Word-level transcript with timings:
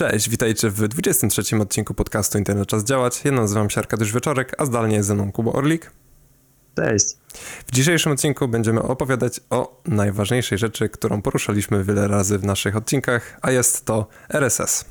Cześć, 0.00 0.30
witajcie 0.30 0.70
w 0.70 0.88
23 0.88 1.56
odcinku 1.56 1.94
podcastu 1.94 2.38
Internet 2.38 2.68
Czas 2.68 2.84
Działać. 2.84 3.24
Ja 3.24 3.32
nazywam 3.32 3.70
się 3.70 3.80
Arkadiusz 3.80 4.12
Wieczorek, 4.12 4.54
a 4.58 4.64
zdalnie 4.66 4.96
jest 4.96 5.08
ze 5.08 5.14
mną 5.14 5.32
Kuba 5.32 5.52
Orlik. 5.52 5.90
Cześć. 6.76 7.06
W 7.66 7.72
dzisiejszym 7.72 8.12
odcinku 8.12 8.48
będziemy 8.48 8.82
opowiadać 8.82 9.40
o 9.50 9.82
najważniejszej 9.86 10.58
rzeczy, 10.58 10.88
którą 10.88 11.22
poruszaliśmy 11.22 11.84
wiele 11.84 12.08
razy 12.08 12.38
w 12.38 12.44
naszych 12.44 12.76
odcinkach, 12.76 13.38
a 13.42 13.50
jest 13.50 13.84
to 13.84 14.06
RSS. 14.28 14.84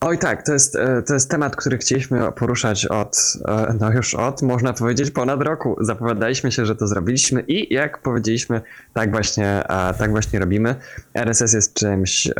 Oj 0.00 0.18
tak, 0.18 0.42
to 0.46 0.52
jest, 0.52 0.76
e, 0.76 1.02
to 1.02 1.14
jest 1.14 1.30
temat, 1.30 1.56
który 1.56 1.78
chcieliśmy 1.78 2.32
poruszać 2.32 2.86
od, 2.86 3.36
e, 3.48 3.74
no 3.80 3.92
już 3.92 4.14
od, 4.14 4.42
można 4.42 4.72
powiedzieć, 4.72 5.10
ponad 5.10 5.42
roku. 5.42 5.76
Zapowiadaliśmy 5.80 6.52
się, 6.52 6.66
że 6.66 6.76
to 6.76 6.86
zrobiliśmy 6.86 7.40
i 7.40 7.74
jak 7.74 8.02
powiedzieliśmy, 8.02 8.60
tak 8.94 9.10
właśnie, 9.10 9.62
tak 9.98 10.10
właśnie 10.10 10.38
robimy. 10.38 10.74
RSS 11.14 11.52
jest 11.52 11.74
czymś 11.74 12.26
e, 12.26 12.32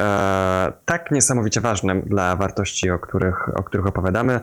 tak 0.84 1.10
niesamowicie 1.10 1.60
ważnym 1.60 2.02
dla 2.02 2.36
wartości, 2.36 2.90
o 2.90 2.98
których, 2.98 3.58
o 3.58 3.62
których 3.62 3.86
opowiadamy, 3.86 4.40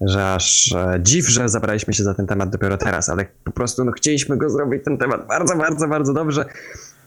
że 0.00 0.32
aż 0.32 0.74
dziw, 1.00 1.28
że 1.28 1.48
zabraliśmy 1.48 1.94
się 1.94 2.04
za 2.04 2.14
ten 2.14 2.26
temat 2.26 2.50
dopiero 2.50 2.78
teraz, 2.78 3.08
ale 3.08 3.26
po 3.44 3.52
prostu 3.52 3.84
no, 3.84 3.92
chcieliśmy 3.92 4.36
go 4.36 4.50
zrobić, 4.50 4.84
ten 4.84 4.98
temat 4.98 5.26
bardzo, 5.26 5.56
bardzo, 5.56 5.88
bardzo 5.88 6.12
dobrze 6.12 6.44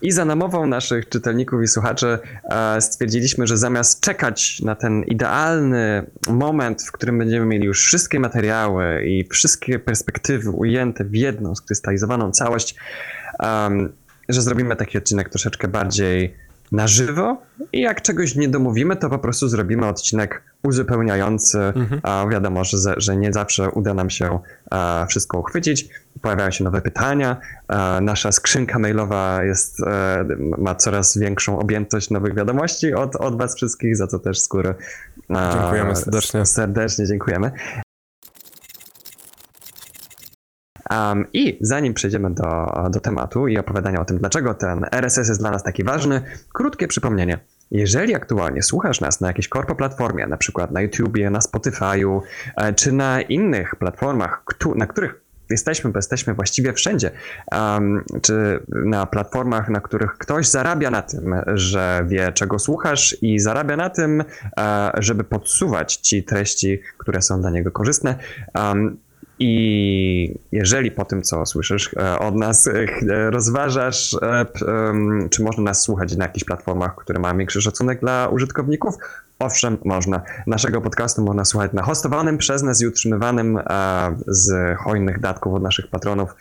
i 0.02 0.12
za 0.12 0.26
namową 0.26 0.68
naszych 0.68 1.10
czytelników 1.10 1.64
i 1.64 1.68
słuchaczy 1.68 2.20
e, 2.44 2.82
stwierdziliśmy, 2.82 3.48
że 3.48 3.58
zamiast 3.58 4.02
czekać 4.02 4.62
na 4.62 4.76
ten 4.76 5.04
idealny 5.04 6.06
moment, 6.30 6.84
w 6.84 6.92
którym 6.92 7.18
będziemy 7.18 7.46
mieli 7.46 7.66
już 7.66 7.86
wszystkie 7.86 8.20
materiały 8.20 9.04
i 9.06 9.28
wszystkie 9.28 9.80
perspektywy 9.80 10.50
ujęte 10.50 11.06
w 11.06 11.16
jedną 11.16 11.56
skrystalizowaną 11.56 12.32
całość, 12.32 12.76
że 14.30 14.42
zrobimy 14.42 14.76
taki 14.76 14.98
odcinek 14.98 15.30
troszeczkę 15.30 15.68
bardziej 15.68 16.36
na 16.72 16.88
żywo 16.88 17.42
i 17.74 17.82
jak 17.82 18.02
czegoś 18.02 18.36
nie 18.36 18.50
domówimy, 18.50 18.96
to 18.96 19.10
po 19.10 19.20
prostu 19.20 19.48
zrobimy 19.48 19.88
odcinek 19.88 20.44
uzupełniający. 20.64 21.60
Mhm. 21.60 22.02
A 22.04 22.26
wiadomo, 22.32 22.64
że, 22.64 22.78
że 22.98 23.18
nie 23.18 23.34
zawsze 23.34 23.70
uda 23.70 23.94
nam 23.94 24.10
się 24.10 24.40
wszystko 25.08 25.40
uchwycić. 25.40 25.90
Pojawiają 26.22 26.52
się 26.52 26.64
nowe 26.64 26.82
pytania. 26.82 27.38
Nasza 28.02 28.32
skrzynka 28.32 28.80
mailowa 28.80 29.44
jest, 29.44 29.80
e, 29.88 30.26
ma 30.58 30.76
coraz 30.76 31.18
większą 31.18 31.60
objętość 31.60 32.10
nowych 32.10 32.36
wiadomości 32.36 32.94
od, 32.94 33.16
od 33.16 33.38
Was 33.38 33.56
wszystkich, 33.56 33.98
za 33.98 34.08
co 34.08 34.20
też 34.20 34.40
skóry. 34.40 34.76
Dziękujemy 35.30 35.96
serdecznie. 35.96 36.46
Serdecznie 36.46 37.06
dziękujemy. 37.06 37.52
Um, 40.90 41.28
I 41.34 41.58
zanim 41.62 41.94
przejdziemy 41.94 42.34
do, 42.34 42.74
do 42.90 43.00
tematu 43.00 43.48
i 43.48 43.58
opowiadania 43.58 44.02
o 44.02 44.06
tym, 44.06 44.18
dlaczego 44.18 44.54
ten 44.54 44.86
RSS 44.92 45.28
jest 45.28 45.40
dla 45.40 45.52
nas 45.52 45.64
taki 45.64 45.84
ważny, 45.84 46.22
krótkie 46.54 46.88
przypomnienie. 46.88 47.40
Jeżeli 47.72 48.16
aktualnie 48.16 48.64
słuchasz 48.64 49.02
nas 49.02 49.22
na 49.22 49.28
jakiejś 49.28 49.48
korpo 49.48 49.76
platformie, 49.76 50.28
na 50.28 50.38
przykład 50.38 50.72
na 50.72 50.82
YouTubie, 50.82 51.30
na 51.30 51.40
Spotify'u, 51.40 52.22
e, 52.58 52.74
czy 52.74 52.92
na 52.92 53.22
innych 53.22 53.76
platformach, 53.76 54.44
na 54.76 54.88
których 54.88 55.29
jesteśmy, 55.50 55.92
bo 55.92 55.98
jesteśmy 55.98 56.34
właściwie 56.34 56.74
wszędzie, 56.74 57.12
um, 57.52 58.04
czy 58.22 58.60
na 58.68 59.06
platformach, 59.06 59.70
na 59.70 59.82
których 59.82 60.18
ktoś 60.18 60.48
zarabia 60.48 60.92
na 60.92 61.02
tym, 61.02 61.36
że 61.54 62.06
wie, 62.08 62.32
czego 62.32 62.60
słuchasz 62.60 63.18
i 63.22 63.40
zarabia 63.40 63.76
na 63.78 63.90
tym, 63.90 64.24
e, 64.60 64.92
żeby 64.98 65.24
podsuwać 65.24 65.96
ci 65.96 66.24
treści, 66.24 66.80
które 66.98 67.22
są 67.22 67.42
dla 67.42 67.50
niego 67.50 67.72
korzystne. 67.72 68.16
Um, 68.56 68.98
i 69.42 70.36
jeżeli 70.52 70.92
po 70.92 71.06
tym, 71.06 71.22
co 71.22 71.46
słyszysz 71.46 71.94
e, 71.94 72.20
od 72.20 72.36
nas, 72.36 72.68
e, 72.68 73.32
rozważasz, 73.32 74.16
czy 75.30 75.44
można 75.44 75.64
nas 75.64 75.82
słuchać 75.82 76.18
na 76.18 76.26
jakichś 76.26 76.46
platformach, 76.46 76.96
które 76.96 77.20
mają 77.20 77.38
większy 77.38 77.62
szacunek 77.62 78.00
dla 78.00 78.28
użytkowników, 78.28 78.96
owszem, 79.40 79.78
można. 79.86 80.22
Naszego 80.48 80.82
podcastu 80.82 81.22
można 81.22 81.46
słuchać 81.46 81.74
na 81.74 81.84
hostowanym 81.84 82.38
przez 82.38 82.64
nas 82.64 82.82
i 82.82 82.88
utrzymywanym 82.88 83.60
z 84.28 84.78
hojnych 84.80 85.20
datków 85.20 85.54
od 85.54 85.64
naszych 85.64 85.90
patronów 85.90 86.36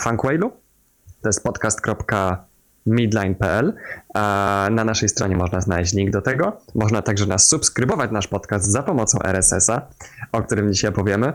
Funkwailu. 0.00 0.52
To 1.22 1.28
jest 1.28 1.42
podcast.midline.pl. 1.42 3.74
Na 4.70 4.84
naszej 4.84 5.08
stronie 5.08 5.36
można 5.36 5.60
znaleźć 5.60 5.94
link 5.94 6.10
do 6.10 6.22
tego. 6.22 6.56
Można 6.74 7.02
także 7.02 7.26
nas 7.26 7.46
subskrybować 7.46 8.10
nasz 8.10 8.28
podcast 8.28 8.70
za 8.70 8.82
pomocą 8.82 9.18
RSS-a, 9.22 9.86
o 10.32 10.42
którym 10.42 10.72
dzisiaj 10.72 10.90
opowiemy. 10.90 11.32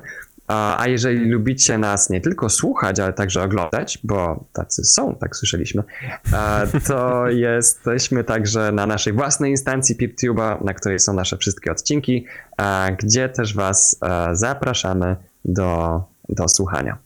A 0.48 0.84
jeżeli 0.88 1.30
lubicie 1.30 1.78
nas 1.78 2.10
nie 2.10 2.22
tylko 2.22 2.50
słuchać, 2.50 3.00
ale 3.00 3.14
także 3.14 3.44
oglądać, 3.44 4.00
bo 4.04 4.46
tacy 4.54 4.84
są, 4.84 5.16
tak 5.16 5.36
słyszeliśmy, 5.36 5.84
to 6.88 7.28
jesteśmy 7.48 8.24
także 8.24 8.72
na 8.72 8.86
naszej 8.86 9.14
własnej 9.14 9.52
instancji 9.52 9.96
PeerTube'a, 9.96 10.64
na 10.64 10.74
której 10.74 11.00
są 11.00 11.14
nasze 11.14 11.38
wszystkie 11.38 11.72
odcinki, 11.72 12.26
gdzie 13.04 13.30
też 13.30 13.56
Was 13.56 14.00
zapraszamy 14.34 15.16
do, 15.46 16.02
do 16.30 16.48
słuchania 16.48 16.98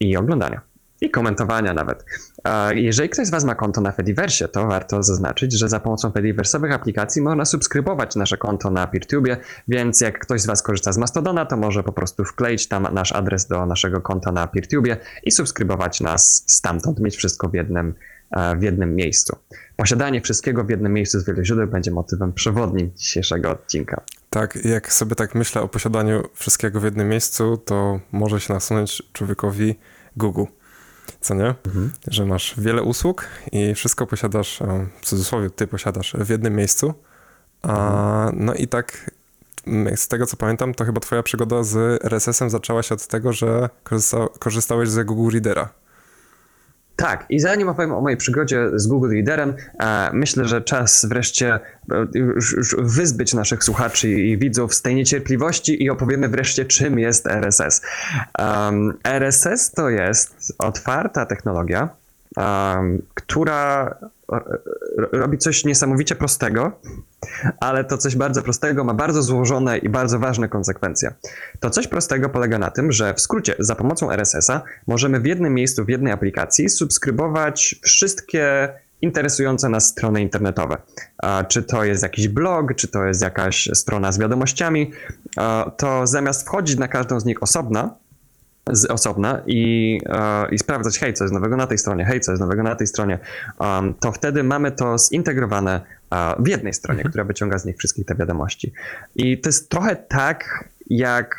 i 0.00 0.16
oglądania 0.16 0.65
i 1.00 1.10
komentowania 1.10 1.74
nawet. 1.74 2.04
Jeżeli 2.74 3.08
ktoś 3.08 3.26
z 3.26 3.30
Was 3.30 3.44
ma 3.44 3.54
konto 3.54 3.80
na 3.80 3.92
Fediverse, 3.92 4.48
to 4.48 4.66
warto 4.66 5.02
zaznaczyć, 5.02 5.52
że 5.52 5.68
za 5.68 5.80
pomocą 5.80 6.12
Fediversowych 6.12 6.72
aplikacji 6.72 7.22
można 7.22 7.44
subskrybować 7.44 8.16
nasze 8.16 8.36
konto 8.36 8.70
na 8.70 8.86
PeerTube, 8.86 9.36
więc 9.68 10.00
jak 10.00 10.18
ktoś 10.18 10.40
z 10.40 10.46
Was 10.46 10.62
korzysta 10.62 10.92
z 10.92 10.98
Mastodona, 10.98 11.46
to 11.46 11.56
może 11.56 11.82
po 11.82 11.92
prostu 11.92 12.24
wkleić 12.24 12.68
tam 12.68 12.88
nasz 12.92 13.12
adres 13.12 13.46
do 13.46 13.66
naszego 13.66 14.00
konta 14.00 14.32
na 14.32 14.46
PeerTube 14.46 14.96
i 15.24 15.30
subskrybować 15.30 16.00
nas 16.00 16.44
stamtąd, 16.46 17.00
mieć 17.00 17.16
wszystko 17.16 17.48
w 17.48 17.54
jednym, 17.54 17.94
w 18.58 18.62
jednym 18.62 18.96
miejscu. 18.96 19.36
Posiadanie 19.76 20.20
wszystkiego 20.20 20.64
w 20.64 20.70
jednym 20.70 20.92
miejscu 20.92 21.20
z 21.20 21.26
wielu 21.26 21.44
źródeł 21.44 21.66
będzie 21.66 21.90
motywem 21.90 22.32
przewodnim 22.32 22.90
dzisiejszego 22.96 23.50
odcinka. 23.50 24.00
Tak, 24.30 24.64
jak 24.64 24.92
sobie 24.92 25.14
tak 25.14 25.34
myślę 25.34 25.62
o 25.62 25.68
posiadaniu 25.68 26.22
wszystkiego 26.34 26.80
w 26.80 26.84
jednym 26.84 27.08
miejscu, 27.08 27.56
to 27.56 28.00
może 28.12 28.40
się 28.40 28.54
nasunąć 28.54 29.02
człowiekowi 29.12 29.78
Google 30.16 30.44
co 31.20 31.34
nie? 31.34 31.54
Mhm. 31.66 31.90
Że 32.08 32.24
masz 32.24 32.54
wiele 32.58 32.82
usług 32.82 33.28
i 33.52 33.74
wszystko 33.74 34.06
posiadasz, 34.06 34.58
w 35.00 35.06
cudzysłowie 35.06 35.50
ty 35.50 35.66
posiadasz 35.66 36.12
w 36.18 36.28
jednym 36.28 36.54
miejscu. 36.56 36.94
A, 37.62 38.30
no 38.34 38.54
i 38.54 38.68
tak 38.68 39.10
z 39.96 40.08
tego 40.08 40.26
co 40.26 40.36
pamiętam, 40.36 40.74
to 40.74 40.84
chyba 40.84 41.00
twoja 41.00 41.22
przygoda 41.22 41.62
z 41.62 42.04
RSS-em 42.04 42.50
zaczęła 42.50 42.82
się 42.82 42.94
od 42.94 43.06
tego, 43.06 43.32
że 43.32 43.68
korzysta, 43.82 44.26
korzystałeś 44.38 44.88
z 44.88 45.06
Google 45.06 45.32
Readera. 45.32 45.68
Tak, 46.96 47.26
i 47.28 47.40
zanim 47.40 47.68
opowiem 47.68 47.92
o 47.92 48.00
mojej 48.00 48.16
przygodzie 48.16 48.70
z 48.74 48.86
Google 48.86 49.10
Readerem, 49.10 49.54
e, 49.78 50.10
myślę, 50.12 50.44
że 50.44 50.60
czas 50.60 51.04
wreszcie 51.04 51.54
e, 51.54 51.60
już, 52.14 52.76
wyzbyć 52.78 53.34
naszych 53.34 53.64
słuchaczy 53.64 54.10
i 54.10 54.38
widzów 54.38 54.74
z 54.74 54.82
tej 54.82 54.94
niecierpliwości 54.94 55.82
i 55.84 55.90
opowiemy 55.90 56.28
wreszcie, 56.28 56.64
czym 56.64 56.98
jest 56.98 57.26
RSS. 57.26 57.82
Um, 58.38 58.98
RSS 59.04 59.70
to 59.70 59.90
jest 59.90 60.54
otwarta 60.58 61.26
technologia, 61.26 61.88
um, 62.36 63.02
która 63.14 63.94
robi 65.12 65.38
coś 65.38 65.64
niesamowicie 65.64 66.14
prostego, 66.14 66.72
ale 67.60 67.84
to 67.84 67.98
coś 67.98 68.16
bardzo 68.16 68.42
prostego 68.42 68.84
ma 68.84 68.94
bardzo 68.94 69.22
złożone 69.22 69.78
i 69.78 69.88
bardzo 69.88 70.18
ważne 70.18 70.48
konsekwencje. 70.48 71.14
To 71.60 71.70
coś 71.70 71.88
prostego 71.88 72.28
polega 72.28 72.58
na 72.58 72.70
tym, 72.70 72.92
że 72.92 73.14
w 73.14 73.20
skrócie 73.20 73.54
za 73.58 73.74
pomocą 73.74 74.10
RSS-a 74.10 74.62
możemy 74.86 75.20
w 75.20 75.26
jednym 75.26 75.54
miejscu, 75.54 75.84
w 75.84 75.88
jednej 75.88 76.12
aplikacji 76.12 76.68
subskrybować 76.68 77.74
wszystkie 77.82 78.68
interesujące 79.02 79.68
nas 79.68 79.86
strony 79.86 80.22
internetowe. 80.22 80.76
Czy 81.48 81.62
to 81.62 81.84
jest 81.84 82.02
jakiś 82.02 82.28
blog, 82.28 82.74
czy 82.74 82.88
to 82.88 83.04
jest 83.04 83.22
jakaś 83.22 83.68
strona 83.74 84.12
z 84.12 84.18
wiadomościami, 84.18 84.92
to 85.76 86.06
zamiast 86.06 86.46
wchodzić 86.46 86.78
na 86.78 86.88
każdą 86.88 87.20
z 87.20 87.24
nich 87.24 87.42
osobna, 87.42 87.94
z 88.72 88.84
osobna 88.84 89.42
i, 89.46 90.00
e, 90.06 90.48
i 90.50 90.58
sprawdzać, 90.58 90.98
hej, 90.98 91.14
co 91.14 91.24
jest 91.24 91.34
nowego 91.34 91.56
na 91.56 91.66
tej 91.66 91.78
stronie, 91.78 92.04
hej, 92.04 92.20
co 92.20 92.32
jest 92.32 92.40
nowego 92.40 92.62
na 92.62 92.76
tej 92.76 92.86
stronie, 92.86 93.18
um, 93.58 93.94
to 93.94 94.12
wtedy 94.12 94.42
mamy 94.42 94.72
to 94.72 94.98
zintegrowane 94.98 95.80
uh, 96.12 96.44
w 96.44 96.48
jednej 96.48 96.74
stronie, 96.74 97.00
mhm. 97.00 97.10
która 97.10 97.24
wyciąga 97.24 97.58
z 97.58 97.64
nich 97.64 97.76
wszystkich 97.76 98.06
te 98.06 98.14
wiadomości. 98.14 98.72
I 99.16 99.40
to 99.40 99.48
jest 99.48 99.70
trochę 99.70 99.96
tak, 99.96 100.68
jak 100.86 101.36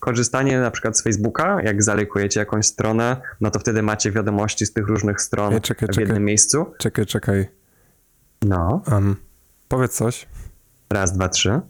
korzystanie 0.00 0.60
na 0.60 0.70
przykład 0.70 0.98
z 0.98 1.02
Facebooka, 1.02 1.62
jak 1.62 1.82
zalekujecie 1.82 2.40
jakąś 2.40 2.66
stronę, 2.66 3.16
no 3.40 3.50
to 3.50 3.58
wtedy 3.58 3.82
macie 3.82 4.10
wiadomości 4.10 4.66
z 4.66 4.72
tych 4.72 4.86
różnych 4.86 5.20
stron 5.20 5.60
czekaj, 5.60 5.88
w 5.92 5.96
jednym 5.96 6.24
miejscu. 6.24 6.66
Czekaj, 6.78 7.06
czekaj. 7.06 7.48
No. 8.42 8.82
Um, 8.92 9.16
powiedz 9.68 9.92
coś. 9.92 10.26
Raz, 10.90 11.12
dwa, 11.12 11.28
trzy. 11.28 11.60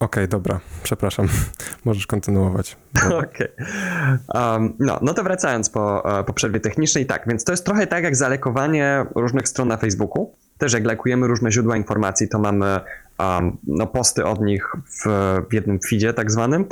Okay, 0.00 0.28
dobra, 0.28 0.60
przepraszam. 0.82 1.28
Możesz 1.84 2.06
kontynuować. 2.06 2.76
Okej. 3.06 3.48
Okay. 4.28 4.52
Um, 4.52 4.74
no, 4.78 4.98
no 5.02 5.14
to 5.14 5.24
wracając 5.24 5.70
po, 5.70 6.18
e, 6.18 6.24
po 6.24 6.32
przerwie 6.32 6.60
technicznej, 6.60 7.06
tak, 7.06 7.24
więc 7.26 7.44
to 7.44 7.52
jest 7.52 7.64
trochę 7.64 7.86
tak 7.86 8.04
jak 8.04 8.16
zalekowanie 8.16 9.06
różnych 9.14 9.48
stron 9.48 9.68
na 9.68 9.76
Facebooku. 9.76 10.34
Też 10.58 10.72
jak 10.72 10.84
lekujemy 10.84 11.26
różne 11.26 11.52
źródła 11.52 11.76
informacji, 11.76 12.28
to 12.28 12.38
mamy 12.38 12.80
um, 13.18 13.56
no, 13.66 13.86
posty 13.86 14.24
od 14.24 14.40
nich 14.40 14.72
w, 14.86 15.08
w 15.50 15.54
jednym 15.54 15.78
feedzie 15.90 16.12
tak 16.12 16.30
zwanym. 16.30 16.64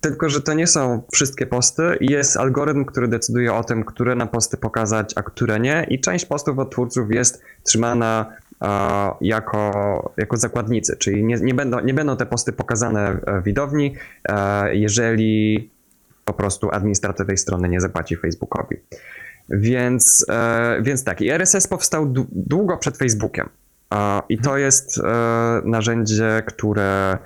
Tylko, 0.00 0.28
że 0.28 0.40
to 0.40 0.54
nie 0.54 0.66
są 0.66 1.02
wszystkie 1.12 1.46
posty 1.46 1.82
i 2.00 2.12
jest 2.12 2.36
algorytm, 2.36 2.84
który 2.84 3.08
decyduje 3.08 3.54
o 3.54 3.64
tym, 3.64 3.84
które 3.84 4.14
na 4.14 4.26
posty 4.26 4.56
pokazać, 4.56 5.12
a 5.16 5.22
które 5.22 5.60
nie. 5.60 5.86
I 5.90 6.00
część 6.00 6.26
postów 6.26 6.58
od 6.58 6.70
twórców 6.70 7.10
jest 7.10 7.42
trzymana 7.62 8.36
jako, 9.20 10.12
jako 10.16 10.36
zakładnicy, 10.36 10.96
czyli 10.96 11.24
nie, 11.24 11.36
nie, 11.36 11.54
będą, 11.54 11.80
nie 11.80 11.94
będą 11.94 12.16
te 12.16 12.26
posty 12.26 12.52
pokazane 12.52 13.18
widowni, 13.44 13.94
jeżeli 14.72 15.70
po 16.24 16.32
prostu 16.32 16.70
administrator 16.72 17.26
tej 17.26 17.36
strony 17.36 17.68
nie 17.68 17.80
zapłaci 17.80 18.16
Facebookowi. 18.16 18.76
Więc, 19.48 20.26
więc 20.82 21.04
tak, 21.04 21.20
i 21.20 21.30
RSS 21.30 21.66
powstał 21.66 22.06
długo 22.32 22.76
przed 22.76 22.96
Facebookiem. 22.96 23.48
I 24.28 24.38
to 24.38 24.58
jest 24.58 25.00
narzędzie, 25.64 26.42
które 26.46 27.18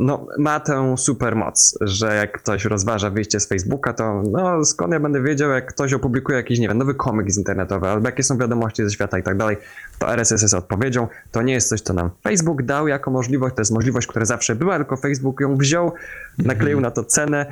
no, 0.00 0.26
ma 0.38 0.60
tę 0.60 0.94
super 0.98 1.36
moc, 1.36 1.78
że 1.80 2.14
jak 2.14 2.32
ktoś 2.32 2.64
rozważa 2.64 3.10
wyjście 3.10 3.40
z 3.40 3.48
Facebooka, 3.48 3.92
to 3.92 4.22
no, 4.22 4.64
skąd 4.64 4.92
ja 4.92 5.00
będę 5.00 5.22
wiedział, 5.22 5.50
jak 5.50 5.66
ktoś 5.66 5.92
opublikuje 5.92 6.38
jakiś, 6.38 6.58
nie 6.58 6.68
wiem, 6.68 6.78
nowy 6.78 6.94
komiks 6.94 7.36
internetowy, 7.36 7.88
albo 7.88 8.08
jakie 8.08 8.22
są 8.22 8.38
wiadomości 8.38 8.84
ze 8.84 8.90
świata 8.90 9.18
i 9.18 9.22
tak 9.22 9.36
dalej, 9.36 9.56
to 9.98 10.12
RSS 10.12 10.42
jest 10.42 10.54
odpowiedzią. 10.54 11.08
To 11.32 11.42
nie 11.42 11.52
jest 11.52 11.68
coś, 11.68 11.80
co 11.80 11.92
nam 11.92 12.10
Facebook 12.22 12.62
dał 12.62 12.88
jako 12.88 13.10
możliwość, 13.10 13.54
to 13.54 13.60
jest 13.60 13.72
możliwość, 13.72 14.06
która 14.06 14.24
zawsze 14.24 14.54
była, 14.54 14.76
tylko 14.76 14.96
Facebook 14.96 15.40
ją 15.40 15.56
wziął, 15.56 15.92
nakleił 16.38 16.80
na 16.80 16.90
to 16.90 17.04
cenę 17.04 17.46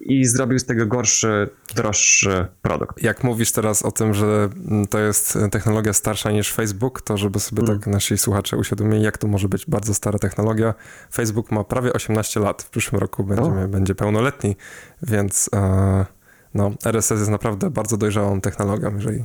i 0.00 0.24
zrobił 0.24 0.58
z 0.58 0.64
tego 0.64 0.86
gorszy, 0.86 1.48
droższy 1.74 2.46
produkt. 2.62 3.02
Jak 3.02 3.24
mówisz 3.24 3.52
teraz 3.52 3.82
o 3.82 3.92
tym, 3.92 4.14
że 4.14 4.48
to 4.90 4.98
jest 4.98 5.38
technologia 5.50 5.92
starsza 5.92 6.30
niż 6.30 6.52
Facebook, 6.52 7.02
to 7.02 7.16
żeby 7.16 7.40
sobie 7.40 7.62
mm. 7.62 7.78
tak 7.78 7.86
nasi 7.86 8.18
słuchacze 8.18 8.56
uświadomili, 8.56 9.02
jak 9.02 9.18
to 9.18 9.26
może 9.28 9.48
być 9.48 9.66
bardzo 9.66 9.94
stara 9.94 10.18
technologia. 10.18 10.74
Facebook 11.12 11.52
ma 11.52 11.64
prawie 11.64 11.92
18 11.92 12.40
lat, 12.40 12.62
w 12.62 12.70
przyszłym 12.70 13.00
roku 13.00 13.24
będziemy, 13.24 13.68
będzie 13.68 13.94
pełnoletni, 13.94 14.56
więc 15.02 15.50
e, 15.54 16.06
no, 16.54 16.70
RSS 16.84 17.18
jest 17.18 17.30
naprawdę 17.30 17.70
bardzo 17.70 17.96
dojrzałą 17.96 18.40
technologią, 18.40 18.94
jeżeli 18.94 19.24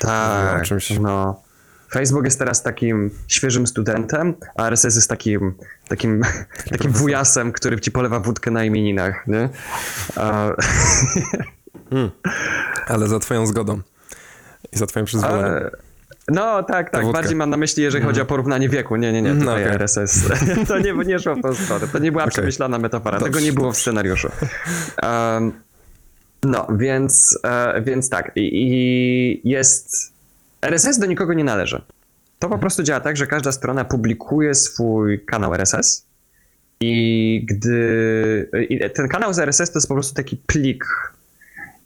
tak, 0.00 0.62
o 0.62 0.64
czymś. 0.64 0.98
No. 0.98 1.45
Facebook 1.96 2.24
jest 2.24 2.38
teraz 2.38 2.62
takim 2.62 3.10
świeżym 3.28 3.66
studentem, 3.66 4.34
a 4.54 4.66
RSS 4.66 4.96
jest 4.96 5.08
takim, 5.08 5.54
takim, 5.88 6.22
takim 6.70 6.92
wujasem, 6.92 7.52
który 7.52 7.80
ci 7.80 7.90
polewa 7.90 8.20
wódkę 8.20 8.50
na 8.50 8.64
imieninach, 8.64 9.26
nie? 9.26 9.48
A... 10.16 10.48
Hmm. 11.90 12.10
Ale 12.86 13.08
za 13.08 13.18
twoją 13.18 13.46
zgodą 13.46 13.80
i 14.72 14.78
za 14.78 14.86
twoim 14.86 15.06
przyzwoleniem. 15.06 15.70
No 16.28 16.62
tak, 16.62 16.90
tak. 16.90 17.12
Bardziej 17.12 17.36
mam 17.36 17.50
na 17.50 17.56
myśli, 17.56 17.82
jeżeli 17.82 18.04
chodzi 18.04 18.20
o 18.20 18.22
mhm. 18.22 18.28
porównanie 18.28 18.68
wieku. 18.68 18.96
Nie, 18.96 19.12
nie, 19.12 19.22
nie, 19.22 19.30
tutaj 19.30 19.46
no, 19.46 19.52
okay. 19.52 19.78
RSS. 19.78 20.28
to 20.68 20.78
nie, 20.78 20.92
nie 20.92 21.18
szło 21.18 21.34
w 21.34 21.42
tą 21.42 21.54
stronę. 21.54 21.88
To 21.88 21.98
nie 21.98 22.12
była 22.12 22.24
okay. 22.24 22.32
przemyślana 22.32 22.78
metafora. 22.78 23.18
Dobrze. 23.18 23.32
Tego 23.32 23.44
nie 23.44 23.52
było 23.52 23.72
w 23.72 23.76
scenariuszu. 23.76 24.28
Um, 25.02 25.52
no, 26.42 26.66
więc, 26.76 27.38
e, 27.44 27.82
więc 27.82 28.10
tak. 28.10 28.32
I, 28.36 28.50
I 28.54 29.48
jest 29.48 30.15
RSS 30.70 30.98
do 30.98 31.06
nikogo 31.06 31.34
nie 31.34 31.44
należy. 31.44 31.82
To 32.38 32.48
po 32.48 32.58
prostu 32.58 32.82
działa 32.82 33.00
tak, 33.00 33.16
że 33.16 33.26
każda 33.26 33.52
strona 33.52 33.84
publikuje 33.84 34.54
swój 34.54 35.24
kanał 35.24 35.54
RSS 35.54 36.06
i 36.80 37.46
gdy 37.48 38.50
i 38.68 38.90
ten 38.90 39.08
kanał 39.08 39.34
z 39.34 39.38
RSS 39.38 39.70
to 39.72 39.78
jest 39.78 39.88
po 39.88 39.94
prostu 39.94 40.14
taki 40.14 40.36
plik 40.36 40.84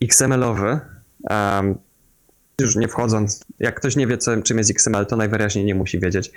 XML-owy, 0.01 0.79
um, 1.29 1.75
już 2.61 2.75
nie 2.75 2.87
wchodząc, 2.87 3.45
jak 3.59 3.75
ktoś 3.75 3.95
nie 3.95 4.07
wie, 4.07 4.17
co, 4.17 4.41
czym 4.41 4.57
jest 4.57 4.71
XML, 4.71 5.05
to 5.05 5.15
najwyraźniej 5.15 5.65
nie 5.65 5.75
musi 5.75 5.99
wiedzieć. 5.99 6.31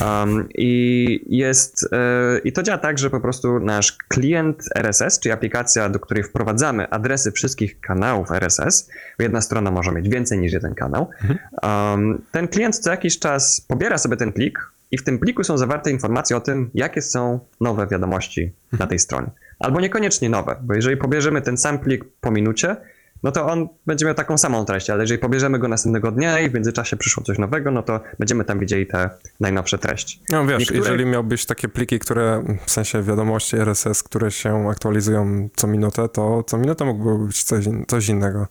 Um, 0.00 0.48
I 0.54 1.20
jest, 1.28 1.88
yy, 1.92 2.38
i 2.38 2.52
to 2.52 2.62
działa 2.62 2.78
tak, 2.78 2.98
że 2.98 3.10
po 3.10 3.20
prostu 3.20 3.60
nasz 3.60 3.92
klient 4.08 4.62
RSS, 4.76 5.20
czyli 5.20 5.32
aplikacja, 5.32 5.88
do 5.88 6.00
której 6.00 6.24
wprowadzamy 6.24 6.90
adresy 6.90 7.32
wszystkich 7.32 7.80
kanałów 7.80 8.30
RSS, 8.32 8.90
jedna 9.18 9.40
strona 9.40 9.70
może 9.70 9.92
mieć 9.92 10.08
więcej 10.08 10.38
niż 10.38 10.52
jeden 10.52 10.74
kanał, 10.74 11.08
mhm. 11.22 11.38
um, 11.62 12.22
ten 12.32 12.48
klient 12.48 12.78
co 12.78 12.90
jakiś 12.90 13.18
czas 13.18 13.60
pobiera 13.60 13.98
sobie 13.98 14.16
ten 14.16 14.32
plik 14.32 14.70
i 14.90 14.98
w 14.98 15.04
tym 15.04 15.18
pliku 15.18 15.44
są 15.44 15.58
zawarte 15.58 15.90
informacje 15.90 16.36
o 16.36 16.40
tym, 16.40 16.70
jakie 16.74 17.02
są 17.02 17.40
nowe 17.60 17.86
wiadomości 17.86 18.42
mhm. 18.42 18.78
na 18.78 18.86
tej 18.86 18.98
stronie. 18.98 19.30
Albo 19.58 19.80
niekoniecznie 19.80 20.28
nowe, 20.30 20.56
bo 20.62 20.74
jeżeli 20.74 20.96
pobierzemy 20.96 21.42
ten 21.42 21.56
sam 21.56 21.78
plik 21.78 22.04
po 22.20 22.30
minucie, 22.30 22.76
no 23.22 23.32
to 23.32 23.46
on 23.46 23.68
będzie 23.86 24.06
miał 24.06 24.14
taką 24.14 24.38
samą 24.38 24.64
treść, 24.64 24.90
ale 24.90 25.02
jeżeli 25.02 25.18
pobierzemy 25.18 25.58
go 25.58 25.68
następnego 25.68 26.12
dnia 26.12 26.40
i 26.40 26.50
w 26.50 26.54
międzyczasie 26.54 26.96
przyszło 26.96 27.22
coś 27.22 27.38
nowego, 27.38 27.70
no 27.70 27.82
to 27.82 28.00
będziemy 28.18 28.44
tam 28.44 28.58
widzieli 28.58 28.86
te 28.86 29.10
najnowsze 29.40 29.78
treści. 29.78 30.22
No 30.30 30.46
wiesz, 30.46 30.58
Niektóre... 30.58 30.78
jeżeli 30.78 31.06
miałbyś 31.06 31.46
takie 31.46 31.68
pliki, 31.68 31.98
które, 31.98 32.44
w 32.66 32.70
sensie 32.70 33.02
wiadomości 33.02 33.56
RSS, 33.56 34.02
które 34.02 34.30
się 34.30 34.68
aktualizują 34.70 35.48
co 35.56 35.66
minutę, 35.66 36.08
to 36.08 36.42
co 36.42 36.58
minutę 36.58 36.84
mógłby 36.84 37.26
być 37.26 37.42
coś, 37.42 37.64
coś 37.88 38.08
innego. 38.08 38.46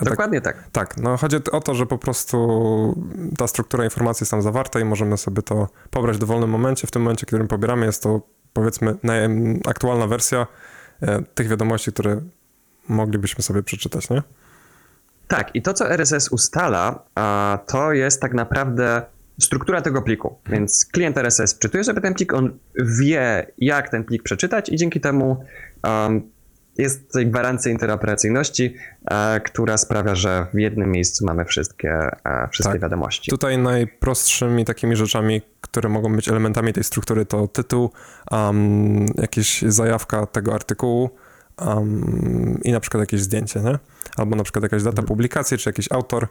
A 0.00 0.04
Dokładnie 0.04 0.40
tak, 0.40 0.56
tak. 0.56 0.72
Tak, 0.72 0.96
no 0.96 1.16
chodzi 1.16 1.36
o 1.52 1.60
to, 1.60 1.74
że 1.74 1.86
po 1.86 1.98
prostu 1.98 3.04
ta 3.38 3.46
struktura 3.46 3.84
informacji 3.84 4.24
jest 4.24 4.30
tam 4.30 4.42
zawarta 4.42 4.80
i 4.80 4.84
możemy 4.84 5.16
sobie 5.16 5.42
to 5.42 5.68
pobrać 5.90 6.16
w 6.16 6.20
dowolnym 6.20 6.50
momencie. 6.50 6.86
W 6.86 6.90
tym 6.90 7.02
momencie, 7.02 7.26
w 7.26 7.26
którym 7.26 7.48
pobieramy, 7.48 7.86
jest 7.86 8.02
to 8.02 8.20
powiedzmy 8.52 8.94
aktualna 9.66 10.06
wersja 10.06 10.46
e, 11.02 11.22
tych 11.22 11.48
wiadomości, 11.48 11.92
które 11.92 12.20
moglibyśmy 12.88 13.42
sobie 13.42 13.62
przeczytać, 13.62 14.10
nie? 14.10 14.22
Tak, 15.28 15.54
i 15.54 15.62
to, 15.62 15.74
co 15.74 15.90
RSS 15.90 16.28
ustala, 16.28 17.02
to 17.66 17.92
jest 17.92 18.20
tak 18.20 18.34
naprawdę 18.34 19.02
struktura 19.40 19.82
tego 19.82 20.02
pliku. 20.02 20.38
Więc 20.46 20.86
klient 20.92 21.18
RSS 21.18 21.58
czytuje 21.58 21.84
sobie 21.84 22.00
ten 22.00 22.14
plik, 22.14 22.34
on 22.34 22.58
wie, 22.98 23.46
jak 23.58 23.88
ten 23.88 24.04
plik 24.04 24.22
przeczytać, 24.22 24.68
i 24.68 24.76
dzięki 24.76 25.00
temu 25.00 25.44
um, 25.84 26.34
jest 26.78 27.06
tutaj 27.06 27.26
gwarancja 27.26 27.72
interoperacyjności, 27.72 28.74
e, 29.10 29.40
która 29.40 29.76
sprawia, 29.76 30.14
że 30.14 30.46
w 30.54 30.58
jednym 30.58 30.90
miejscu 30.90 31.26
mamy 31.26 31.44
wszystkie, 31.44 31.90
e, 32.24 32.48
wszystkie 32.50 32.72
tak. 32.72 32.82
wiadomości. 32.82 33.30
Tutaj 33.30 33.58
najprostszymi 33.58 34.64
takimi 34.64 34.96
rzeczami, 34.96 35.42
które 35.60 35.88
mogą 35.88 36.16
być 36.16 36.28
elementami 36.28 36.72
tej 36.72 36.84
struktury, 36.84 37.26
to 37.26 37.48
tytuł, 37.48 37.90
um, 38.30 39.06
zajawka 39.66 40.26
tego 40.26 40.54
artykułu, 40.54 41.10
um, 41.58 42.60
i 42.64 42.72
na 42.72 42.80
przykład 42.80 43.00
jakieś 43.00 43.20
zdjęcie, 43.20 43.60
nie? 43.60 43.78
Albo 44.16 44.36
na 44.36 44.42
przykład 44.42 44.62
jakaś 44.62 44.82
data 44.82 44.90
mhm. 44.90 45.08
publikacji, 45.08 45.58
czy 45.58 45.68
jakiś 45.68 45.92
autor, 45.92 46.28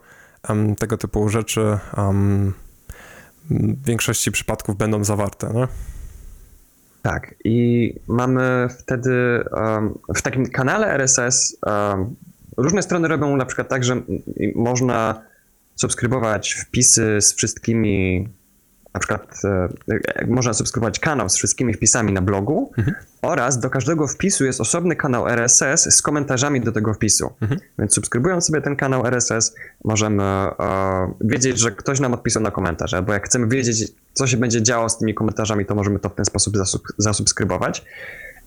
um, 0.50 0.76
tego 0.76 0.98
typu 0.98 1.30
rzeczy 1.30 1.78
um, 1.98 2.54
w 3.50 3.86
większości 3.86 4.32
przypadków 4.32 4.78
będą 4.78 5.04
zawarte, 5.04 5.54
nie? 5.54 5.68
Tak, 7.02 7.36
i 7.44 7.96
mamy 8.08 8.68
wtedy 8.80 9.44
w 10.16 10.22
takim 10.22 10.46
kanale 10.46 10.88
RSS 10.88 11.58
różne 12.58 12.82
strony 12.82 13.08
robią 13.08 13.38
na 13.38 13.46
przykład 13.46 13.68
tak, 13.70 13.84
że 13.84 14.02
można 14.56 15.22
subskrybować 15.76 16.54
wpisy 16.54 17.22
z 17.22 17.34
wszystkimi 17.34 18.30
na 18.94 19.00
przykład 19.00 19.42
e, 19.44 20.26
można 20.28 20.54
subskrybować 20.54 21.00
kanał 21.00 21.30
z 21.30 21.36
wszystkimi 21.36 21.74
wpisami 21.74 22.14
na 22.14 22.22
blogu 22.22 22.72
mhm. 22.78 22.98
oraz 23.22 23.60
do 23.60 23.70
każdego 23.70 24.08
wpisu 24.08 24.46
jest 24.46 24.62
osobny 24.62 24.96
kanał 24.96 25.28
RSS 25.28 25.96
z 25.96 26.02
komentarzami 26.02 26.62
do 26.62 26.72
tego 26.72 26.94
wpisu. 26.94 27.34
Mhm. 27.42 27.60
Więc 27.80 27.94
subskrybując 27.94 28.46
sobie 28.46 28.62
ten 28.62 28.76
kanał 28.76 29.08
RSS 29.08 29.56
możemy 29.84 30.24
e, 30.24 31.14
wiedzieć, 31.22 31.60
że 31.60 31.72
ktoś 31.72 32.00
nam 32.00 32.14
odpisał 32.14 32.44
na 32.44 32.52
komentarz, 32.52 32.94
albo 32.94 33.14
jak 33.14 33.26
chcemy 33.26 33.48
wiedzieć, 33.48 33.92
co 34.14 34.28
się 34.28 34.38
będzie 34.38 34.62
działo 34.62 34.90
z 34.90 34.98
tymi 34.98 35.14
komentarzami, 35.14 35.66
to 35.66 35.76
możemy 35.76 36.00
to 36.00 36.10
w 36.10 36.16
ten 36.16 36.26
sposób 36.26 36.58
zasub 36.58 36.82
zasubskrybować. 36.98 37.86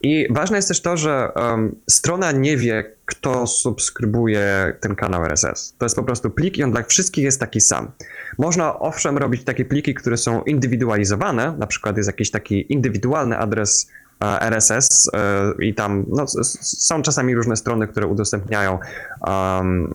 I 0.03 0.27
ważne 0.31 0.57
jest 0.57 0.69
też 0.69 0.83
to, 0.83 0.97
że 0.97 1.33
um, 1.37 1.75
strona 1.91 2.33
nie 2.33 2.57
wie, 2.57 2.93
kto 3.05 3.47
subskrybuje 3.47 4.77
ten 4.81 4.95
kanał 4.95 5.25
RSS. 5.25 5.75
To 5.79 5.85
jest 5.85 5.97
po 5.97 6.03
prostu 6.03 6.31
plik 6.31 6.59
i 6.59 6.63
on 6.63 6.71
dla 6.71 6.83
wszystkich 6.83 7.25
jest 7.25 7.41
taki 7.41 7.61
sam. 7.61 7.91
Można 8.39 8.79
owszem 8.79 9.19
robić 9.19 9.45
takie 9.45 9.65
pliki, 9.65 9.95
które 9.95 10.17
są 10.17 10.43
indywidualizowane, 10.43 11.55
na 11.59 11.67
przykład 11.67 11.97
jest 11.97 12.07
jakiś 12.07 12.31
taki 12.31 12.73
indywidualny 12.73 13.39
adres 13.39 13.91
e, 14.25 14.41
RSS 14.41 15.11
e, 15.15 15.53
i 15.65 15.75
tam 15.75 16.05
no, 16.09 16.25
są 16.61 17.03
czasami 17.03 17.35
różne 17.35 17.57
strony, 17.57 17.89
które 17.89 18.07
udostępniają 18.07 18.79
um, 19.27 19.95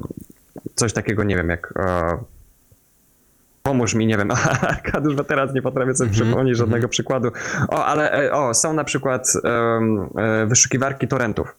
coś 0.75 0.93
takiego, 0.93 1.24
nie 1.24 1.36
wiem, 1.36 1.50
jak 1.50 1.74
e, 1.79 2.17
pomóż 3.63 3.93
mi, 3.93 4.07
nie 4.07 4.17
wiem, 4.17 4.31
Arkadiusz, 4.61 5.15
bo 5.15 5.23
teraz 5.23 5.53
nie 5.53 5.61
potrafię 5.61 5.95
sobie 5.95 6.09
mm 6.09 6.19
-hmm, 6.19 6.23
przypomnieć 6.23 6.57
żadnego 6.57 6.77
mm 6.77 6.87
-hmm. 6.87 6.91
przykładu. 6.91 7.31
O, 7.67 7.85
ale 7.85 8.25
e, 8.25 8.33
o, 8.33 8.53
są 8.53 8.73
na 8.73 8.83
przykład 8.83 9.33
um, 9.43 10.09
wyszukiwarki 10.47 11.07
torrentów. 11.07 11.55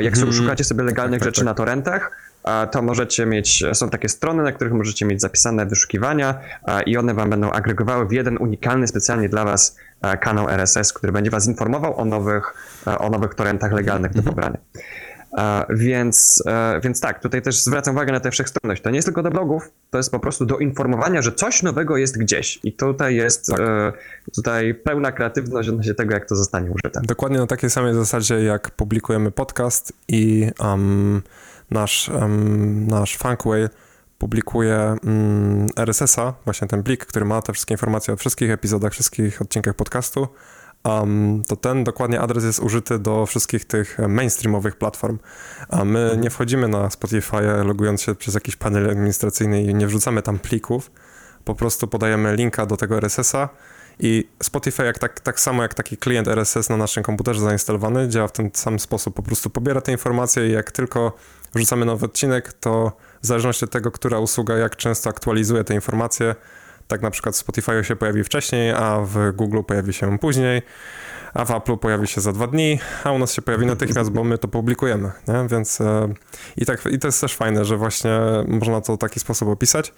Jak 0.00 0.16
mm 0.16 0.28
-hmm. 0.28 0.32
szukacie 0.32 0.64
sobie 0.64 0.82
legalnych 0.82 1.20
tak, 1.20 1.26
tak, 1.26 1.34
rzeczy 1.34 1.40
tak. 1.40 1.46
na 1.46 1.54
torrentach, 1.54 2.10
to 2.70 2.82
możecie 2.82 3.26
mieć, 3.26 3.64
są 3.72 3.90
takie 3.90 4.08
strony, 4.08 4.42
na 4.42 4.52
których 4.52 4.72
możecie 4.72 5.06
mieć 5.06 5.20
zapisane 5.20 5.66
wyszukiwania 5.66 6.40
i 6.86 6.96
one 6.96 7.14
wam 7.14 7.30
będą 7.30 7.50
agregowały 7.50 8.06
w 8.06 8.12
jeden 8.12 8.36
unikalny, 8.38 8.86
specjalnie 8.86 9.28
dla 9.28 9.44
was 9.44 9.76
kanał 10.20 10.48
RSS, 10.48 10.92
który 10.92 11.12
będzie 11.12 11.30
was 11.30 11.46
informował 11.46 12.00
o 12.00 12.04
nowych, 12.04 12.54
o 12.98 13.10
nowych 13.10 13.34
torrentach 13.34 13.72
legalnych 13.72 14.12
do 14.12 14.18
mhm. 14.18 14.34
pobrania. 14.34 14.58
E, 14.58 15.07
więc 16.82 17.00
tak, 17.00 17.22
tutaj 17.22 17.42
też 17.42 17.64
zwracam 17.64 17.94
uwagę 17.94 18.12
na 18.12 18.20
tę 18.20 18.30
wszechstronność. 18.30 18.82
To 18.82 18.90
nie 18.90 18.96
jest 18.96 19.06
tylko 19.06 19.22
do 19.22 19.30
blogów, 19.30 19.70
to 19.90 19.98
jest 19.98 20.10
po 20.10 20.20
prostu 20.20 20.46
do 20.46 20.58
informowania, 20.58 21.22
że 21.22 21.32
coś 21.32 21.62
nowego 21.62 21.96
jest 21.96 22.18
gdzieś. 22.18 22.60
I 22.64 22.72
tutaj 22.72 23.14
jest 23.14 23.46
tak. 23.46 23.60
E, 23.60 23.92
tutaj 24.34 24.74
pełna 24.74 25.12
kreatywność 25.12 25.68
odnośnie 25.68 25.94
tego, 25.94 26.14
jak 26.14 26.28
to 26.28 26.36
zostanie 26.36 26.70
użyte. 26.70 27.00
Dokładnie 27.04 27.38
na 27.38 27.46
takiej 27.46 27.70
samej 27.70 27.94
zasadzie, 27.94 28.42
jak 28.42 28.70
publikujemy 28.70 29.30
podcast 29.30 29.92
i 30.08 30.50
um, 30.60 31.22
nasz, 31.70 32.08
um, 32.08 32.86
nasz 32.86 33.16
Funkway 33.16 33.68
publikuję 34.18 34.96
mm, 35.04 35.66
RSS-a, 35.76 36.34
właśnie 36.44 36.68
ten 36.68 36.82
plik, 36.82 37.06
który 37.06 37.24
ma 37.24 37.42
te 37.42 37.52
wszystkie 37.52 37.74
informacje 37.74 38.14
o 38.14 38.16
wszystkich 38.16 38.50
epizodach, 38.50 38.92
wszystkich 38.92 39.42
odcinkach 39.42 39.74
podcastu, 39.74 40.28
um, 40.84 41.42
to 41.48 41.56
ten 41.56 41.84
dokładnie 41.84 42.20
adres 42.20 42.44
jest 42.44 42.60
użyty 42.60 42.98
do 42.98 43.26
wszystkich 43.26 43.64
tych 43.64 43.98
mainstreamowych 44.08 44.76
platform. 44.76 45.18
A 45.68 45.84
my 45.84 46.18
nie 46.20 46.30
wchodzimy 46.30 46.68
na 46.68 46.90
Spotify 46.90 47.40
logując 47.64 48.02
się 48.02 48.14
przez 48.14 48.34
jakiś 48.34 48.56
panel 48.56 48.90
administracyjny 48.90 49.62
i 49.62 49.74
nie 49.74 49.86
wrzucamy 49.86 50.22
tam 50.22 50.38
plików, 50.38 50.90
po 51.44 51.54
prostu 51.54 51.88
podajemy 51.88 52.36
linka 52.36 52.66
do 52.66 52.76
tego 52.76 52.96
RSS-a 52.96 53.48
i 54.00 54.28
Spotify, 54.42 54.82
jak 54.82 54.98
tak, 54.98 55.20
tak 55.20 55.40
samo 55.40 55.62
jak 55.62 55.74
taki 55.74 55.96
klient 55.96 56.28
RSS 56.28 56.68
na 56.68 56.76
naszym 56.76 57.02
komputerze 57.02 57.40
zainstalowany, 57.40 58.08
działa 58.08 58.28
w 58.28 58.32
ten 58.32 58.50
sam 58.54 58.78
sposób. 58.78 59.14
Po 59.14 59.22
prostu 59.22 59.50
pobiera 59.50 59.80
te 59.80 59.92
informacje 59.92 60.48
i 60.48 60.52
jak 60.52 60.72
tylko 60.72 61.12
wrzucamy 61.54 61.86
nowy 61.86 62.06
odcinek, 62.06 62.52
to 62.52 62.92
w 63.22 63.26
zależności 63.26 63.64
od 63.64 63.70
tego, 63.70 63.90
która 63.90 64.18
usługa 64.18 64.56
jak 64.56 64.76
często 64.76 65.10
aktualizuje 65.10 65.64
te 65.64 65.74
informacje, 65.74 66.34
tak 66.88 67.02
na 67.02 67.10
przykład 67.10 67.34
w 67.34 67.38
Spotify 67.38 67.84
się 67.84 67.96
pojawi 67.96 68.24
wcześniej, 68.24 68.70
a 68.70 69.00
w 69.04 69.32
Google 69.32 69.60
pojawi 69.66 69.92
się 69.92 70.18
później, 70.18 70.62
a 71.34 71.44
w 71.44 71.50
Apple 71.50 71.76
pojawi 71.76 72.06
się 72.06 72.20
za 72.20 72.32
dwa 72.32 72.46
dni, 72.46 72.80
a 73.04 73.12
u 73.12 73.18
nas 73.18 73.32
się 73.32 73.42
pojawi 73.42 73.66
natychmiast, 73.66 74.10
bo 74.10 74.24
my 74.24 74.38
to 74.38 74.48
publikujemy, 74.48 75.10
nie? 75.28 75.48
Więc 75.48 75.80
e, 75.80 76.14
i, 76.56 76.66
tak, 76.66 76.86
i 76.86 76.98
to 76.98 77.08
jest 77.08 77.20
też 77.20 77.36
fajne, 77.36 77.64
że 77.64 77.76
właśnie 77.76 78.20
można 78.46 78.80
to 78.80 78.94
w 78.94 78.98
taki 78.98 79.20
sposób 79.20 79.48
opisać. 79.48 79.94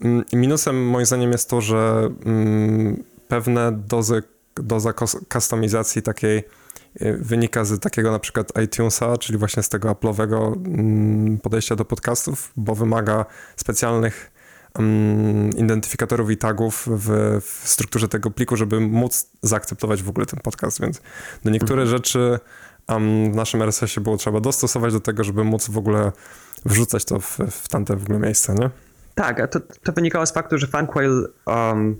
Mm, 0.00 0.24
minusem 0.32 0.86
moim 0.88 1.06
zdaniem 1.06 1.32
jest 1.32 1.50
to, 1.50 1.60
że 1.60 2.10
mm, 2.24 3.04
pewne 3.28 3.72
dozy, 3.72 4.22
doza 4.54 4.92
kustomizacji 5.32 6.02
takiej 6.02 6.44
y, 7.02 7.18
wynika 7.20 7.64
z 7.64 7.80
takiego 7.80 8.10
na 8.10 8.18
przykład 8.18 8.52
iTunesa, 8.64 9.18
czyli 9.18 9.38
właśnie 9.38 9.62
z 9.62 9.68
tego 9.68 9.92
Apple'owego 9.92 10.66
mm, 10.66 11.38
podejścia 11.38 11.76
do 11.76 11.84
podcastów, 11.84 12.52
bo 12.56 12.74
wymaga 12.74 13.24
specjalnych 13.56 14.29
um, 14.78 15.50
identyfikatorów 15.50 16.30
i 16.30 16.36
tagów 16.36 16.88
w, 16.90 17.40
w, 17.40 17.68
strukturze 17.68 18.08
tego 18.08 18.30
pliku, 18.30 18.56
żeby 18.56 18.80
móc 18.80 19.30
zaakceptować 19.42 20.02
w 20.02 20.08
ogóle 20.08 20.26
ten 20.26 20.40
podcast, 20.40 20.80
więc 20.80 21.00
do 21.44 21.50
niektóre 21.50 21.82
mhm. 21.82 21.98
rzeczy 21.98 22.38
um, 22.88 23.32
w 23.32 23.36
naszym 23.36 23.62
RSS-ie 23.62 24.04
było 24.04 24.16
trzeba 24.16 24.40
dostosować 24.40 24.92
do 24.92 25.00
tego, 25.00 25.24
żeby 25.24 25.44
móc 25.44 25.70
w 25.70 25.78
ogóle 25.78 26.12
wrzucać 26.64 27.04
to 27.04 27.20
w, 27.20 27.38
w 27.50 27.68
tamte 27.68 27.96
w 27.96 28.02
ogóle 28.02 28.18
miejsce, 28.18 28.54
nie? 28.54 28.70
Tak, 29.14 29.40
a 29.40 29.46
to, 29.46 29.60
to 29.60 29.92
wynikało 29.92 30.26
z 30.26 30.32
faktu, 30.32 30.58
że 30.58 30.66
Funkwhale 30.66 31.26
um, 31.46 31.96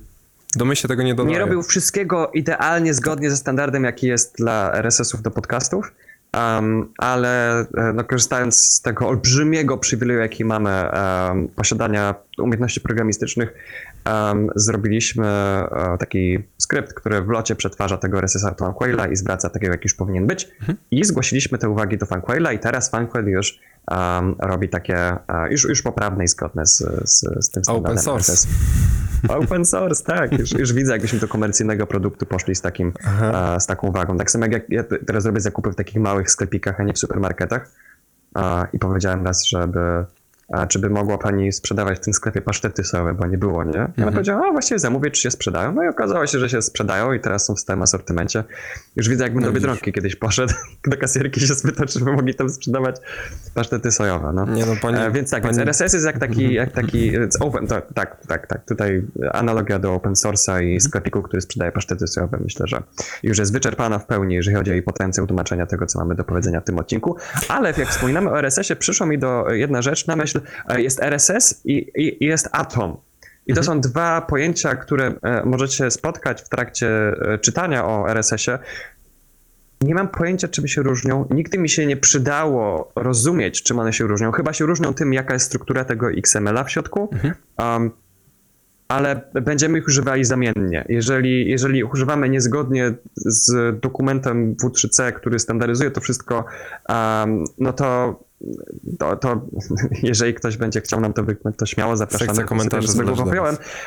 Domyślnie 0.56 0.88
tego 0.88 1.02
nie 1.02 1.14
dodaje. 1.14 1.34
Nie 1.34 1.38
robił 1.38 1.62
wszystkiego 1.62 2.30
idealnie, 2.34 2.94
zgodnie 2.94 3.30
ze 3.30 3.36
standardem, 3.36 3.84
jaki 3.84 4.06
jest 4.06 4.36
dla 4.36 4.72
RSS-ów 4.72 5.22
do 5.22 5.30
podcastów, 5.30 5.92
um, 6.36 6.92
ale 6.98 7.60
e, 7.60 7.66
no, 7.94 8.04
korzystając 8.04 8.60
z 8.60 8.82
tego 8.82 9.08
olbrzymiego 9.08 9.78
przywileju, 9.78 10.20
jaki 10.20 10.44
mamy, 10.44 10.70
um, 10.70 11.48
posiadania 11.48 12.14
umiejętności 12.38 12.80
programistycznych, 12.80 13.54
um, 14.06 14.50
zrobiliśmy 14.56 15.26
um, 15.70 15.98
taki 15.98 16.38
skrypt, 16.58 16.94
który 16.94 17.22
w 17.22 17.28
locie 17.28 17.56
przetwarza 17.56 17.98
tego 17.98 18.18
RSS-a 18.18 18.50
do 18.50 18.56
Funquaila 18.56 19.06
i 19.06 19.16
zwraca 19.16 19.50
takiego, 19.50 19.72
jak 19.72 19.84
już 19.84 19.94
powinien 19.94 20.26
być. 20.26 20.48
Mhm. 20.60 20.78
I 20.90 21.04
zgłosiliśmy 21.04 21.58
te 21.58 21.68
uwagi 21.68 21.98
do 21.98 22.06
Funquaila 22.06 22.52
i 22.52 22.58
teraz 22.58 22.90
Funquail 22.90 23.26
już 23.26 23.60
um, 23.90 24.36
robi 24.38 24.68
takie, 24.68 25.16
uh, 25.28 25.50
już, 25.50 25.64
już 25.64 25.82
poprawne 25.82 26.24
i 26.24 26.28
zgodne 26.28 26.66
z, 26.66 26.76
z, 27.04 27.20
z 27.20 27.50
tym 27.50 27.64
standardem 27.64 27.92
Open 27.92 27.98
source. 27.98 28.32
RSS. 28.32 28.48
Open 29.28 29.64
source, 29.64 30.04
tak. 30.04 30.38
Już, 30.38 30.52
już 30.52 30.72
widzę, 30.72 30.92
jakbyśmy 30.92 31.18
do 31.18 31.28
komercyjnego 31.28 31.86
produktu 31.86 32.26
poszli 32.26 32.54
z, 32.54 32.60
takim, 32.60 32.88
uh, 32.88 33.62
z 33.62 33.66
taką 33.66 33.88
uwagą. 33.88 34.18
Tak 34.18 34.30
samo 34.30 34.46
jak 34.46 34.70
ja 34.70 34.84
teraz 35.06 35.26
robię 35.26 35.40
zakupy 35.40 35.70
w 35.70 35.74
takich 35.74 36.02
małych 36.02 36.30
sklepikach, 36.30 36.80
a 36.80 36.82
nie 36.82 36.92
w 36.92 36.98
supermarketach. 36.98 37.70
Uh, 38.34 38.42
I 38.72 38.78
powiedziałem 38.78 39.24
raz, 39.26 39.46
żeby 39.46 40.04
a 40.50 40.66
czy 40.66 40.78
by 40.78 40.90
mogła 40.90 41.18
pani 41.18 41.52
sprzedawać 41.52 41.98
w 41.98 42.00
tym 42.00 42.14
sklepie 42.14 42.40
pasztety 42.40 42.84
sojowe, 42.84 43.14
bo 43.14 43.26
nie 43.26 43.38
było, 43.38 43.64
nie? 43.64 43.74
Ona 43.74 43.84
mhm. 43.86 44.12
powiedziała, 44.12 44.48
a 44.48 44.52
właściwie 44.52 44.78
zamówię, 44.78 45.10
czy 45.10 45.22
się 45.22 45.30
sprzedają. 45.30 45.72
No 45.72 45.84
i 45.84 45.88
okazało 45.88 46.26
się, 46.26 46.38
że 46.38 46.48
się 46.48 46.62
sprzedają 46.62 47.12
i 47.12 47.20
teraz 47.20 47.44
są 47.44 47.54
w 47.54 47.60
stałym 47.60 47.82
asortymencie. 47.82 48.44
Już 48.96 49.08
widzę, 49.08 49.24
jakbym 49.24 49.42
no 49.42 49.48
do 49.48 49.52
Biedronki 49.52 49.92
kiedyś 49.92 50.16
poszedł, 50.16 50.54
do 50.90 50.96
kasierki 50.96 51.40
się 51.40 51.54
spytał, 51.54 51.86
czy 51.86 52.04
by 52.04 52.12
mogli 52.12 52.34
tam 52.34 52.50
sprzedawać 52.50 52.96
pasztety 53.54 53.90
sojowe, 53.90 54.32
no. 54.34 54.46
Nie 54.46 54.66
no, 54.66 54.72
pani, 54.82 54.98
e, 54.98 55.10
więc 55.10 55.30
tak, 55.30 55.42
pani... 55.42 55.56
więc 55.56 55.68
RSS 55.68 55.92
jest 55.92 56.06
jak 56.06 56.18
taki, 56.18 56.44
mhm. 56.44 56.52
jak 56.52 56.72
taki 56.72 57.12
open, 57.40 57.66
to, 57.66 57.80
tak, 57.94 58.26
tak, 58.26 58.46
tak, 58.46 58.64
tutaj 58.64 59.02
analogia 59.32 59.78
do 59.78 59.94
open 59.94 60.12
source'a 60.12 60.60
i 60.60 60.64
mhm. 60.64 60.80
sklepiku, 60.80 61.22
który 61.22 61.40
sprzedaje 61.40 61.72
pasztety 61.72 62.06
sojowe, 62.06 62.38
myślę, 62.44 62.66
że 62.66 62.82
już 63.22 63.38
jest 63.38 63.52
wyczerpana 63.52 63.98
w 63.98 64.06
pełni, 64.06 64.34
jeżeli 64.34 64.56
chodzi 64.56 64.70
o 64.70 64.74
jej 64.74 64.82
potencjał 64.82 65.26
tłumaczenia 65.26 65.66
tego, 65.66 65.86
co 65.86 65.98
mamy 65.98 66.14
do 66.14 66.24
powiedzenia 66.24 66.60
w 66.60 66.64
tym 66.64 66.78
odcinku, 66.78 67.16
ale 67.48 67.74
jak 67.78 67.88
wspominamy 67.88 68.30
o 68.30 68.38
RSS-ie, 68.38 68.76
przyszło 68.76 69.06
mi 69.06 69.18
do 69.18 69.50
jedna 69.50 69.82
rzecz 69.82 70.06
na 70.06 70.16
myśl, 70.16 70.39
jest 70.76 71.02
RSS 71.02 71.60
i, 71.64 71.90
i, 71.94 72.26
jest 72.26 72.48
Atom. 72.52 72.96
I 73.46 73.54
to 73.54 73.60
mhm. 73.60 73.64
są 73.64 73.90
dwa 73.90 74.20
pojęcia, 74.20 74.76
które 74.76 75.14
e, 75.22 75.42
możecie 75.44 75.90
spotkać 75.90 76.42
w 76.42 76.48
trakcie 76.48 76.88
e, 76.88 77.38
czytania 77.38 77.86
o 77.86 78.10
RSS-ie. 78.10 78.58
Nie 79.80 79.94
mam 79.94 80.08
pojęcia, 80.08 80.48
czym 80.48 80.68
się 80.68 80.82
różnią. 80.82 81.28
Nigdy 81.30 81.58
mi 81.58 81.68
się 81.68 81.86
nie 81.86 81.96
przydało 81.96 82.92
rozumieć, 82.96 83.62
czym 83.62 83.78
one 83.78 83.92
się 83.92 84.06
różnią. 84.06 84.32
Chyba 84.32 84.52
się 84.52 84.66
różnią 84.66 84.94
tym, 84.94 85.12
jaka 85.12 85.34
jest 85.34 85.46
struktura 85.46 85.84
tego 85.84 86.10
XML-a 86.10 86.64
w 86.64 86.70
środku. 86.70 87.08
Mhm. 87.12 87.34
Um, 87.58 87.90
ale 88.88 89.20
będziemy 89.32 89.78
ich 89.78 89.86
używali 89.86 90.24
zamiennie. 90.24 90.84
Jeżeli, 90.88 91.50
jeżeli 91.50 91.84
używamy 91.84 92.28
niezgodnie 92.28 92.94
z 93.16 93.80
dokumentem 93.80 94.54
W3C, 94.54 95.12
który 95.12 95.38
standaryzuje 95.38 95.90
to 95.90 96.00
wszystko, 96.00 96.44
um, 96.88 97.44
no 97.58 97.72
to 97.72 98.20
to, 98.98 99.16
to, 99.16 99.40
jeżeli 100.02 100.34
ktoś 100.34 100.56
będzie 100.56 100.80
chciał 100.80 101.00
nam 101.00 101.12
to 101.12 101.24
wykmać, 101.24 101.54
to 101.58 101.66
śmiało 101.66 101.96
zapraszamy. 101.96 102.28
Sekcja 102.28 102.44
komentarzy 102.44 102.88
z 102.88 102.96
tego 102.96 103.14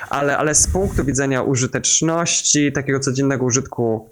ale, 0.09 0.37
ale 0.37 0.55
z 0.55 0.67
punktu 0.67 1.05
widzenia 1.05 1.41
użyteczności, 1.41 2.71
takiego 2.71 2.99
codziennego 2.99 3.45
użytku, 3.45 4.09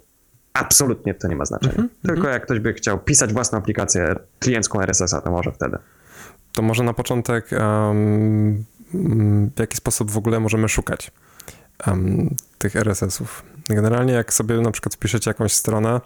absolutnie 0.52 1.14
to 1.14 1.28
nie 1.28 1.36
ma 1.36 1.44
znaczenia. 1.44 1.74
Mm 1.74 1.88
-hmm, 1.88 2.06
Tylko 2.06 2.20
mm 2.20 2.30
-hmm. 2.30 2.32
jak 2.32 2.44
ktoś 2.44 2.58
by 2.58 2.72
chciał 2.72 2.98
pisać 2.98 3.32
własną 3.32 3.58
aplikację 3.58 4.14
kliencką 4.38 4.80
RSS-a, 4.80 5.20
to 5.20 5.30
może 5.30 5.52
wtedy. 5.52 5.78
To 6.52 6.62
może 6.62 6.82
na 6.82 6.94
początek 6.94 7.50
um, 7.52 8.64
w 9.56 9.60
jaki 9.60 9.76
sposób 9.76 10.10
w 10.10 10.16
ogóle 10.16 10.40
możemy 10.40 10.68
szukać 10.68 11.10
um, 11.86 12.34
tych 12.58 12.76
RSS-ów. 12.76 13.42
Generalnie 13.68 14.12
jak 14.12 14.32
sobie 14.32 14.60
na 14.60 14.70
przykład 14.70 14.94
wpiszecie 14.94 15.30
jakąś 15.30 15.52
stronę, 15.52 16.00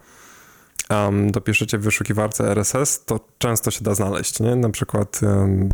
um, 0.90 1.30
dopiszecie 1.30 1.78
w 1.78 1.82
wyszukiwarce 1.82 2.50
RSS, 2.50 3.04
to 3.04 3.20
często 3.38 3.70
się 3.70 3.84
da 3.84 3.94
znaleźć, 3.94 4.40
nie? 4.40 4.56
Na 4.56 4.70
przykład, 4.70 5.20
um, 5.22 5.68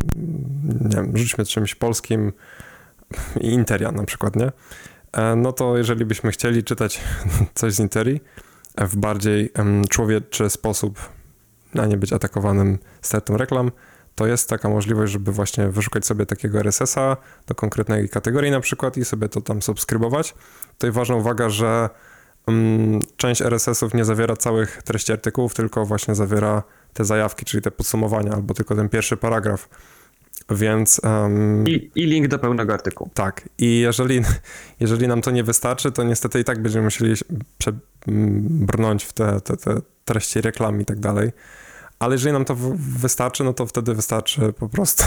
nie 0.81 0.95
wiem, 0.95 1.17
rzućmy 1.17 1.45
czymś 1.45 1.75
polskim, 1.75 2.33
Interia 3.41 3.91
na 3.91 4.03
przykład, 4.03 4.35
nie? 4.35 4.51
E, 5.11 5.35
no 5.35 5.51
to 5.51 5.77
jeżeli 5.77 6.05
byśmy 6.05 6.31
chcieli 6.31 6.63
czytać 6.63 7.01
coś 7.55 7.73
z 7.73 7.79
Interi 7.79 8.21
w 8.77 8.95
bardziej 8.95 9.49
um, 9.57 9.83
człowieczy 9.89 10.49
sposób, 10.49 10.99
a 11.79 11.85
nie 11.85 11.97
być 11.97 12.13
atakowanym 12.13 12.79
stertą 13.01 13.37
reklam, 13.37 13.71
to 14.15 14.27
jest 14.27 14.49
taka 14.49 14.69
możliwość, 14.69 15.13
żeby 15.13 15.31
właśnie 15.31 15.67
wyszukać 15.67 16.05
sobie 16.05 16.25
takiego 16.25 16.59
RSS-a 16.59 17.17
do 17.47 17.55
konkretnej 17.55 18.09
kategorii 18.09 18.51
na 18.51 18.59
przykład 18.59 18.97
i 18.97 19.05
sobie 19.05 19.29
to 19.29 19.41
tam 19.41 19.61
subskrybować. 19.61 20.35
Tutaj 20.71 20.91
ważna 20.91 21.15
uwaga, 21.15 21.49
że 21.49 21.89
część 23.17 23.41
RSS-ów 23.41 23.93
nie 23.93 24.05
zawiera 24.05 24.35
całych 24.35 24.83
treści 24.83 25.11
artykułów, 25.11 25.53
tylko 25.53 25.85
właśnie 25.85 26.15
zawiera 26.15 26.63
te 26.93 27.05
zajawki, 27.05 27.45
czyli 27.45 27.63
te 27.63 27.71
podsumowania, 27.71 28.31
albo 28.31 28.53
tylko 28.53 28.75
ten 28.75 28.89
pierwszy 28.89 29.17
paragraf. 29.17 29.69
Więc. 30.49 31.01
Um, 31.03 31.67
I, 31.67 31.91
I, 31.95 32.05
link 32.05 32.27
do 32.27 32.39
pełnego 32.39 32.73
artykułu. 32.73 33.09
Tak. 33.13 33.49
I 33.57 33.79
jeżeli, 33.79 34.21
jeżeli 34.79 35.07
nam 35.07 35.21
to 35.21 35.31
nie 35.31 35.43
wystarczy, 35.43 35.91
to 35.91 36.03
niestety 36.03 36.39
i 36.39 36.43
tak 36.43 36.61
będziemy 36.61 36.83
musieli 36.83 37.13
brnąć 38.47 39.03
w 39.03 39.13
te, 39.13 39.41
te, 39.41 39.57
te 39.57 39.81
treści 40.05 40.41
reklam 40.41 40.81
i 40.81 40.85
tak 40.85 40.99
dalej. 40.99 41.31
Ale 42.03 42.15
jeżeli 42.15 42.33
nam 42.33 42.45
to 42.45 42.55
wystarczy, 42.99 43.43
no 43.43 43.53
to 43.53 43.65
wtedy 43.65 43.93
wystarczy 43.93 44.53
po 44.53 44.69
prostu 44.69 45.03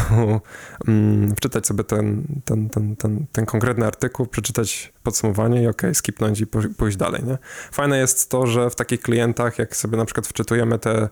um, 0.86 1.32
wczytać 1.36 1.66
sobie 1.66 1.84
ten, 1.84 2.26
ten, 2.44 2.70
ten, 2.70 2.96
ten, 2.96 3.26
ten 3.32 3.46
konkretny 3.46 3.86
artykuł, 3.86 4.26
przeczytać 4.26 4.92
podsumowanie 5.02 5.62
i 5.62 5.66
ok, 5.66 5.82
skipnąć 5.92 6.40
i 6.40 6.46
pójść 6.76 6.96
dalej. 6.96 7.24
Nie? 7.24 7.38
Fajne 7.72 7.98
jest 7.98 8.30
to, 8.30 8.46
że 8.46 8.70
w 8.70 8.74
takich 8.74 9.00
klientach, 9.00 9.58
jak 9.58 9.76
sobie 9.76 9.96
na 9.96 10.04
przykład 10.04 10.26
wczytujemy 10.26 10.78
te, 10.78 11.08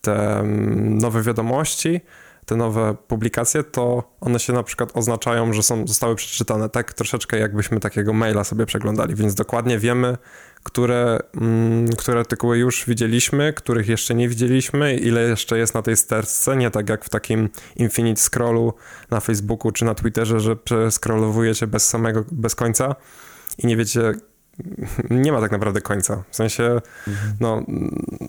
te 0.00 0.42
nowe 0.76 1.22
wiadomości, 1.22 2.00
te 2.46 2.56
nowe 2.56 2.94
publikacje, 3.08 3.64
to 3.64 4.12
one 4.20 4.38
się 4.38 4.52
na 4.52 4.62
przykład 4.62 4.90
oznaczają, 4.94 5.52
że 5.52 5.62
są, 5.62 5.86
zostały 5.86 6.14
przeczytane 6.14 6.68
tak 6.68 6.92
troszeczkę 6.92 7.38
jakbyśmy 7.38 7.80
takiego 7.80 8.12
maila 8.12 8.44
sobie 8.44 8.66
przeglądali, 8.66 9.14
więc 9.14 9.34
dokładnie 9.34 9.78
wiemy, 9.78 10.16
które, 10.62 11.18
mm, 11.34 11.88
które 11.88 12.20
artykuły 12.20 12.58
już 12.58 12.84
widzieliśmy, 12.86 13.52
których 13.52 13.88
jeszcze 13.88 14.14
nie 14.14 14.28
widzieliśmy, 14.28 14.96
ile 14.96 15.28
jeszcze 15.28 15.58
jest 15.58 15.74
na 15.74 15.82
tej 15.82 15.96
sterce, 15.96 16.56
nie 16.56 16.70
tak 16.70 16.88
jak 16.88 17.04
w 17.04 17.08
takim 17.08 17.48
infinite 17.76 18.20
scrollu 18.20 18.74
na 19.10 19.20
Facebooku 19.20 19.72
czy 19.72 19.84
na 19.84 19.94
Twitterze, 19.94 20.40
że 20.40 20.56
przeskrolowujecie 20.56 21.66
bez 21.66 21.88
samego, 21.88 22.24
bez 22.32 22.54
końca 22.54 22.94
i 23.58 23.66
nie 23.66 23.76
wiecie, 23.76 24.14
nie 25.10 25.32
ma 25.32 25.40
tak 25.40 25.50
naprawdę 25.50 25.80
końca. 25.80 26.22
W 26.30 26.36
sensie, 26.36 26.80
no, 27.40 27.62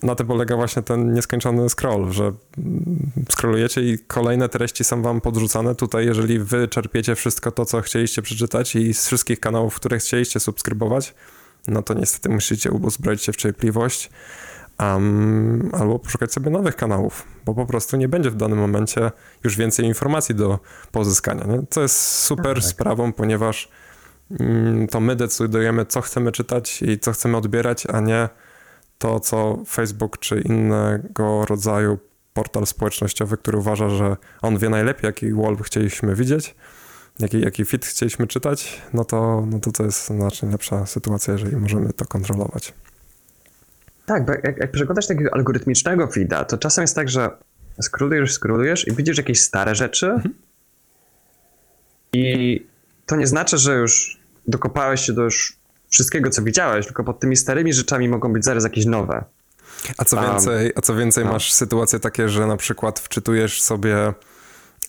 na 0.03 0.15
tym 0.15 0.27
polega 0.27 0.55
właśnie 0.55 0.81
ten 0.81 1.13
nieskończony 1.13 1.69
scroll, 1.69 2.11
że 2.11 2.33
scrollujecie 3.29 3.81
i 3.81 3.99
kolejne 3.99 4.49
treści 4.49 4.83
są 4.83 5.01
wam 5.01 5.21
podrzucane. 5.21 5.75
Tutaj, 5.75 6.05
jeżeli 6.05 6.39
wy 6.39 6.67
czerpiecie 6.67 7.15
wszystko 7.15 7.51
to, 7.51 7.65
co 7.65 7.81
chcieliście 7.81 8.21
przeczytać 8.21 8.75
i 8.75 8.93
z 8.93 9.05
wszystkich 9.05 9.39
kanałów, 9.39 9.75
które 9.75 9.97
chcieliście 9.97 10.39
subskrybować, 10.39 11.13
no 11.67 11.81
to 11.81 11.93
niestety 11.93 12.29
musicie 12.29 12.71
uzbroić 12.71 13.23
się 13.23 13.31
w 13.31 13.35
cierpliwość 13.35 14.09
um, 14.79 15.69
albo 15.73 15.99
poszukać 15.99 16.33
sobie 16.33 16.49
nowych 16.49 16.75
kanałów, 16.75 17.27
bo 17.45 17.53
po 17.53 17.65
prostu 17.65 17.97
nie 17.97 18.09
będzie 18.09 18.31
w 18.31 18.35
danym 18.35 18.59
momencie 18.59 19.11
już 19.43 19.57
więcej 19.57 19.85
informacji 19.85 20.35
do 20.35 20.59
pozyskania. 20.91 21.43
Nie? 21.43 21.63
Co 21.69 21.81
jest 21.81 22.01
super 22.01 22.55
tak. 22.55 22.63
sprawą, 22.63 23.13
ponieważ 23.13 23.69
mm, 24.39 24.87
to 24.87 24.99
my 24.99 25.15
decydujemy, 25.15 25.85
co 25.85 26.01
chcemy 26.01 26.31
czytać 26.31 26.81
i 26.81 26.99
co 26.99 27.11
chcemy 27.11 27.37
odbierać, 27.37 27.87
a 27.93 27.99
nie 27.99 28.29
to, 28.97 29.19
co 29.19 29.63
Facebook 29.67 30.19
czy 30.19 30.41
innego 30.41 31.45
rodzaju 31.45 31.99
portal 32.33 32.65
społecznościowy, 32.65 33.37
który 33.37 33.57
uważa, 33.57 33.89
że 33.89 34.17
on 34.41 34.57
wie 34.57 34.69
najlepiej, 34.69 35.07
jaki 35.07 35.33
wall 35.33 35.57
chcieliśmy 35.63 36.15
widzieć, 36.15 36.55
jaki, 37.19 37.41
jaki 37.41 37.65
fit 37.65 37.85
chcieliśmy 37.85 38.27
czytać, 38.27 38.81
no 38.93 39.05
to, 39.05 39.47
no 39.51 39.59
to 39.59 39.71
to 39.71 39.83
jest 39.83 40.07
znacznie 40.07 40.49
lepsza 40.49 40.85
sytuacja, 40.85 41.33
jeżeli 41.33 41.57
możemy 41.57 41.93
to 41.93 42.05
kontrolować. 42.05 42.73
Tak, 44.05 44.25
bo 44.25 44.31
jak, 44.31 44.57
jak 44.57 44.71
przeglądasz 44.71 45.07
takiego 45.07 45.33
algorytmicznego 45.33 46.07
feeda, 46.07 46.45
to 46.45 46.57
czasem 46.57 46.81
jest 46.81 46.95
tak, 46.95 47.09
że 47.09 47.29
scrollujesz, 47.81 48.33
scrollujesz 48.33 48.87
i 48.87 48.95
widzisz 48.95 49.17
jakieś 49.17 49.41
stare 49.41 49.75
rzeczy 49.75 50.07
Mhm. 50.07 50.33
i 52.13 52.67
to 53.05 53.15
nie 53.15 53.27
znaczy, 53.27 53.57
że 53.57 53.75
już 53.75 54.19
dokopałeś 54.47 55.01
się 55.01 55.13
do 55.13 55.21
już 55.21 55.57
wszystkiego, 55.89 56.29
co 56.29 56.41
widziałeś, 56.41 56.85
tylko 56.85 57.03
pod 57.03 57.19
tymi 57.19 57.35
starymi 57.35 57.73
rzeczami 57.73 58.09
mogą 58.09 58.33
być 58.33 58.45
zaraz 58.45 58.63
jakieś 58.63 58.85
nowe. 58.85 59.23
A 59.97 60.05
co 60.05 60.21
więcej, 60.21 60.73
a 60.75 60.81
co 60.81 60.95
więcej 60.95 61.25
no. 61.25 61.31
masz 61.31 61.53
sytuacje 61.53 61.99
takie, 61.99 62.29
że 62.29 62.47
na 62.47 62.57
przykład 62.57 62.99
wczytujesz 62.99 63.61
sobie, 63.61 64.13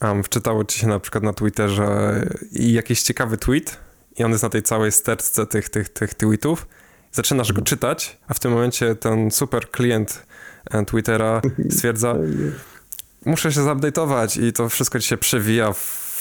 um, 0.02 0.22
wczytało 0.24 0.64
ci 0.64 0.78
się 0.78 0.86
na 0.86 1.00
przykład 1.00 1.24
na 1.24 1.32
Twitterze 1.32 2.20
i 2.52 2.72
jakiś 2.72 3.02
ciekawy 3.02 3.36
tweet 3.36 3.76
i 4.18 4.24
on 4.24 4.30
jest 4.30 4.42
na 4.42 4.48
tej 4.48 4.62
całej 4.62 4.92
stertce 4.92 5.46
tych, 5.46 5.68
tych, 5.68 5.88
tych 5.88 6.14
tweetów. 6.14 6.66
Zaczynasz 7.12 7.50
Mhm. 7.50 7.64
go 7.64 7.68
czytać, 7.68 8.18
a 8.28 8.34
w 8.34 8.38
tym 8.40 8.52
momencie 8.52 8.94
ten 8.94 9.30
super 9.30 9.70
klient 9.70 10.26
e, 10.70 10.84
Twittera 10.84 11.42
stwierdza, 11.76 12.14
muszę 13.24 13.52
się 13.52 13.60
zupdate'ować 13.60 14.42
i 14.42 14.52
to 14.52 14.68
wszystko 14.68 14.98
ci 15.00 15.08
się 15.08 15.16
przewija 15.16 15.72
w 15.72 16.12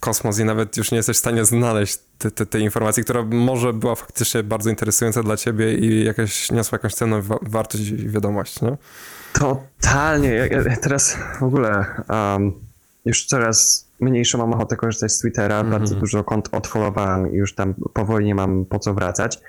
kosmos 0.00 0.38
i 0.38 0.44
nawet 0.44 0.76
już 0.76 0.90
nie 0.90 0.96
jesteś 0.96 1.16
w 1.16 1.20
stanie 1.20 1.44
znaleźć 1.44 1.98
te, 2.18 2.30
te, 2.30 2.46
tej 2.46 2.62
informacji, 2.62 3.04
która 3.04 3.22
może 3.22 3.72
była 3.72 3.94
faktycznie 3.94 4.42
bardzo 4.42 4.70
interesująca 4.70 5.22
dla 5.22 5.36
ciebie 5.36 5.74
i 5.74 6.04
jakaś, 6.04 6.50
niosła 6.50 6.76
jakąś 6.76 6.94
cenną 6.94 7.22
wa- 7.22 7.38
wartość 7.42 7.84
i 7.88 8.08
wiadomość, 8.08 8.62
nie? 8.62 8.76
Totalnie. 9.32 10.28
Ja, 10.28 10.46
ja 10.46 10.76
teraz 10.76 11.16
w 11.40 11.42
ogóle 11.42 11.84
um, 12.08 12.52
już 13.04 13.26
coraz 13.26 13.88
mniejszą 14.00 14.38
mam 14.38 14.52
ochotę 14.52 14.76
korzystać 14.76 15.12
z 15.12 15.18
Twittera. 15.18 15.60
Mhm. 15.60 15.70
Bardzo 15.70 15.94
dużo 15.94 16.24
kont 16.24 16.48
odfollowałem 16.52 17.32
i 17.32 17.36
już 17.36 17.54
tam 17.54 17.74
powoli 17.74 18.26
nie 18.26 18.34
mam 18.34 18.64
po 18.64 18.78
co 18.78 18.94
wracać. 18.94 19.40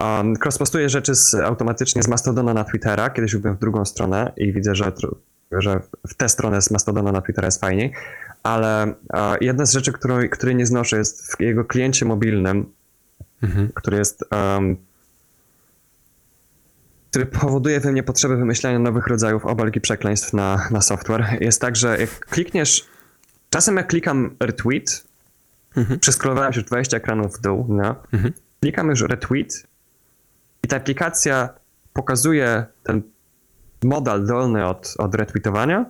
Um, 0.00 0.34
crosspostuję 0.44 0.88
rzeczy 0.88 1.14
z, 1.14 1.34
automatycznie 1.34 2.02
z 2.02 2.08
Mastodona 2.08 2.54
na 2.54 2.64
Twittera. 2.64 3.10
Kiedyś 3.10 3.36
byłem 3.36 3.56
w 3.56 3.60
drugą 3.60 3.84
stronę 3.84 4.32
i 4.36 4.52
widzę, 4.52 4.74
że, 4.74 4.92
że 5.52 5.80
w 6.08 6.14
tę 6.14 6.28
stronę 6.28 6.62
z 6.62 6.70
Mastodona 6.70 7.12
na 7.12 7.20
Twittera 7.20 7.46
jest 7.46 7.60
fajniej. 7.60 7.92
Ale 8.42 8.94
jedna 9.40 9.66
z 9.66 9.72
rzeczy, 9.72 9.92
którą, 9.92 10.28
której 10.30 10.56
nie 10.56 10.66
znoszę 10.66 10.96
jest 10.96 11.36
w 11.36 11.40
jego 11.40 11.64
kliencie 11.64 12.04
mobilnym, 12.04 12.66
Mhm. 13.44 13.68
który 13.74 13.96
jest 13.96 14.24
um, 14.32 14.76
który 17.14 17.26
powoduje 17.26 17.80
we 17.80 17.92
mnie 17.92 18.02
potrzebę 18.02 18.36
wymyślania 18.36 18.78
nowych 18.78 19.06
rodzajów 19.06 19.46
obelg 19.46 19.76
i 19.76 19.80
przekleństw 19.80 20.32
na, 20.32 20.68
na 20.70 20.80
software. 20.80 21.38
Jest 21.40 21.60
tak, 21.60 21.76
że 21.76 22.00
jak 22.00 22.10
klikniesz, 22.10 22.84
czasem 23.50 23.76
jak 23.76 23.86
klikam 23.86 24.36
retweet, 24.40 25.04
Mhm. 25.76 26.00
przeskrolowałem 26.00 26.52
już 26.56 26.64
20 26.64 26.96
ekranów 26.96 27.36
w 27.36 27.40
dół, 27.40 27.66
no, 27.68 27.96
Mhm. 28.12 28.32
klikam 28.60 28.88
już 28.90 29.00
retweet 29.02 29.66
i 30.64 30.68
ta 30.68 30.76
aplikacja 30.76 31.48
pokazuje 31.92 32.66
ten 32.82 33.02
modal 33.84 34.26
dolny 34.26 34.66
od, 34.66 34.94
od 34.98 35.14
retweetowania 35.14 35.86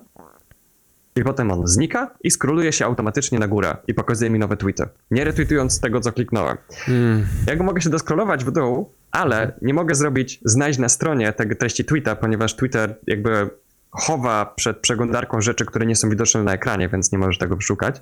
i 1.15 1.23
potem 1.23 1.51
on 1.51 1.67
znika 1.67 2.11
i 2.23 2.31
scrolluje 2.31 2.71
się 2.71 2.85
automatycznie 2.85 3.39
na 3.39 3.47
górę 3.47 3.77
i 3.87 3.93
pokazuje 3.93 4.29
mi 4.29 4.39
nowe 4.39 4.57
tweety, 4.57 4.83
nie 5.11 5.23
retweetując 5.23 5.79
tego, 5.79 5.99
co 5.99 6.11
kliknąłem. 6.11 6.57
Mm. 6.87 7.25
Ja 7.47 7.55
go 7.55 7.63
mogę 7.63 7.81
się 7.81 7.89
doskrolować 7.89 8.45
w 8.45 8.51
dół, 8.51 8.93
ale 9.11 9.53
nie 9.61 9.73
mogę 9.73 9.95
zrobić 9.95 10.39
znaleźć 10.45 10.79
na 10.79 10.89
stronie 10.89 11.33
tego 11.33 11.55
treści 11.55 11.85
tweeta, 11.85 12.15
ponieważ 12.15 12.55
Twitter 12.55 12.95
jakby 13.07 13.49
chowa 13.91 14.53
przed 14.55 14.77
przeglądarką 14.77 15.41
rzeczy, 15.41 15.65
które 15.65 15.85
nie 15.85 15.95
są 15.95 16.09
widoczne 16.09 16.43
na 16.43 16.53
ekranie, 16.53 16.89
więc 16.89 17.11
nie 17.11 17.17
możesz 17.17 17.37
tego 17.37 17.55
wyszukać. 17.55 18.01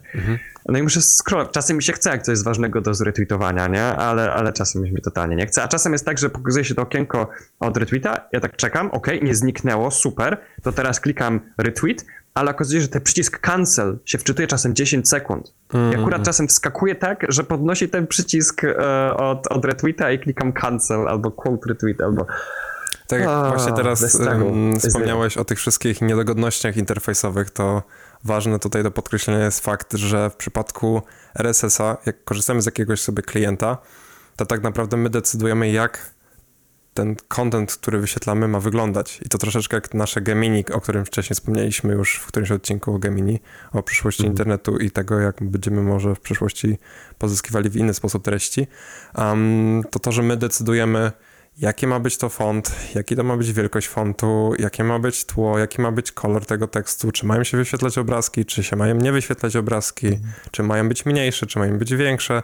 No 0.70 0.78
i 0.78 0.84
muszę 0.84 1.02
scrollować. 1.02 1.54
Czasem 1.54 1.78
mi 1.78 1.84
się 1.84 1.94
chce, 1.94 2.10
jak 2.10 2.22
coś 2.22 2.34
jest 2.34 2.44
ważnego 2.44 2.82
do 2.82 2.94
zretweetowania, 2.94 3.68
nie? 3.68 3.84
Ale, 3.84 4.34
ale 4.34 4.54
czasem 4.54 4.82
mi 4.82 4.90
się 4.90 4.96
totalnie 4.96 5.36
nie 5.36 5.46
chce. 5.46 5.64
A 5.64 5.68
czasem 5.68 5.94
jest 5.94 6.06
tak, 6.06 6.18
że 6.18 6.30
pokazuje 6.30 6.66
się 6.66 6.76
to 6.76 6.82
okienko 6.82 7.30
od 7.60 7.78
retweeta, 7.78 8.30
ja 8.32 8.40
tak 8.40 8.56
czekam, 8.56 8.92
ok, 8.92 9.08
nie 9.22 9.36
zniknęło, 9.36 9.92
super, 9.92 10.38
to 10.62 10.72
teraz 10.72 11.00
klikam 11.00 11.40
retweet, 11.58 12.06
ale 12.34 12.52
okazuje 12.52 12.80
się, 12.80 12.82
że 12.82 12.88
ten 12.88 13.02
przycisk 13.02 13.40
cancel 13.40 13.98
się 14.06 14.18
wczytuje 14.18 14.48
czasem 14.48 14.76
10 14.76 15.10
sekund. 15.10 15.54
I 15.92 15.96
akurat 15.96 16.24
czasem 16.24 16.48
wskakuje 16.48 16.96
tak, 16.96 17.26
że 17.30 17.44
podnosi 17.44 17.90
ten 17.90 18.08
przycisk 18.08 18.64
e, 18.64 19.14
od, 19.18 19.48
od 19.48 19.66
retweeta 19.66 20.12
i 20.12 20.20
klikam 20.20 20.54
cancel 20.54 21.08
albo 21.08 21.32
quote 21.32 21.70
retweet 21.70 22.02
albo... 22.02 22.26
Tak 23.08 23.20
jak 23.20 23.30
A, 23.30 23.50
właśnie 23.50 23.74
teraz 23.74 24.16
um, 24.16 24.80
wspomniałeś 24.80 25.38
o 25.38 25.46
tych 25.46 25.58
wszystkich 25.58 26.02
niedogodnościach 26.02 26.78
interfejsowych, 26.78 27.50
to 27.50 27.84
ważne 28.24 28.60
tutaj 28.60 28.84
do 28.84 28.92
podkreślenia 28.92 29.46
jest 29.46 29.60
fakt, 29.60 29.94
że 29.94 30.30
w 30.30 30.36
przypadku 30.36 31.02
RSS-a, 31.36 31.98
jak 32.06 32.24
korzystamy 32.24 32.62
z 32.62 32.66
jakiegoś 32.66 33.02
sobie 33.02 33.24
klienta, 33.24 33.78
to 34.36 34.46
tak 34.46 34.64
naprawdę 34.64 34.98
my 34.98 35.10
decydujemy, 35.10 35.72
jak 35.72 36.14
ten 36.94 37.16
content, 37.28 37.74
który 37.76 38.00
wyświetlamy, 38.00 38.48
ma 38.48 38.60
wyglądać. 38.60 39.20
I 39.26 39.30
to 39.30 39.38
troszeczkę 39.38 39.78
jak 39.78 39.94
nasze 39.94 40.22
Gemini, 40.22 40.66
o 40.74 40.82
którym 40.82 41.06
wcześniej 41.06 41.36
wspomnieliśmy 41.36 41.94
już 41.94 42.16
w 42.16 42.26
którymś 42.26 42.52
odcinku 42.52 42.96
o 42.96 43.00
Gemini, 43.00 43.40
o 43.72 43.84
przyszłości 43.84 44.26
internetu 44.26 44.78
i 44.78 44.92
tego, 44.92 45.20
jak 45.20 45.44
będziemy 45.44 45.82
może 45.82 46.16
w 46.16 46.20
przyszłości 46.20 46.78
pozyskiwali 47.18 47.70
w 47.70 47.76
inny 47.76 47.94
sposób 47.94 48.24
treści, 48.26 48.68
um, 49.16 49.84
to 49.92 50.00
to, 50.00 50.12
że 50.12 50.24
my 50.24 50.38
decydujemy, 50.38 51.12
jaki 51.58 51.88
ma 51.88 52.00
być 52.00 52.18
to 52.18 52.30
font, 52.30 52.76
jaki 52.96 53.16
to 53.16 53.24
ma 53.24 53.38
być 53.38 53.54
wielkość 53.54 53.88
fontu, 53.88 54.54
jakie 54.60 54.84
ma 54.84 55.00
być 55.00 55.26
tło, 55.26 55.60
jaki 55.60 55.82
ma 55.82 55.92
być 55.92 56.12
kolor 56.12 56.46
tego 56.46 56.68
tekstu, 56.68 57.12
czy 57.12 57.26
mają 57.26 57.44
się 57.44 57.58
wyświetlać 57.58 57.98
obrazki, 57.98 58.46
czy 58.46 58.64
się 58.64 58.76
mają 58.76 58.96
nie 58.96 59.12
wyświetlać 59.12 59.56
obrazki, 59.56 60.20
czy 60.52 60.64
mają 60.64 60.90
być 60.90 61.06
mniejsze, 61.06 61.46
czy 61.46 61.60
mają 61.60 61.78
być 61.78 61.96
większe. 61.96 62.44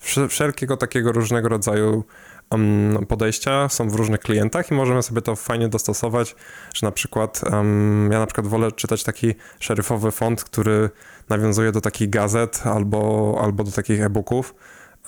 Wsze- 0.00 0.28
Wszelkiego 0.28 0.76
takiego 0.76 1.12
różnego 1.12 1.48
rodzaju 1.48 2.04
um, 2.50 3.06
podejścia 3.08 3.68
są 3.68 3.88
w 3.88 3.94
różnych 3.94 4.20
klientach 4.20 4.70
i 4.70 4.74
możemy 4.74 5.02
sobie 5.02 5.22
to 5.22 5.36
fajnie 5.36 5.68
dostosować, 5.68 6.34
że 6.74 6.86
na 6.86 6.92
przykład 6.92 7.40
um, 7.52 8.08
ja 8.12 8.18
na 8.18 8.26
przykład 8.26 8.46
wolę 8.46 8.72
czytać 8.72 9.04
taki 9.04 9.34
szeryfowy 9.60 10.10
font, 10.10 10.44
który 10.44 10.90
nawiązuje 11.28 11.72
do 11.72 11.80
takich 11.80 12.10
gazet 12.10 12.62
albo, 12.64 13.38
albo 13.42 13.64
do 13.64 13.72
takich 13.72 14.00
e-booków. 14.00 14.54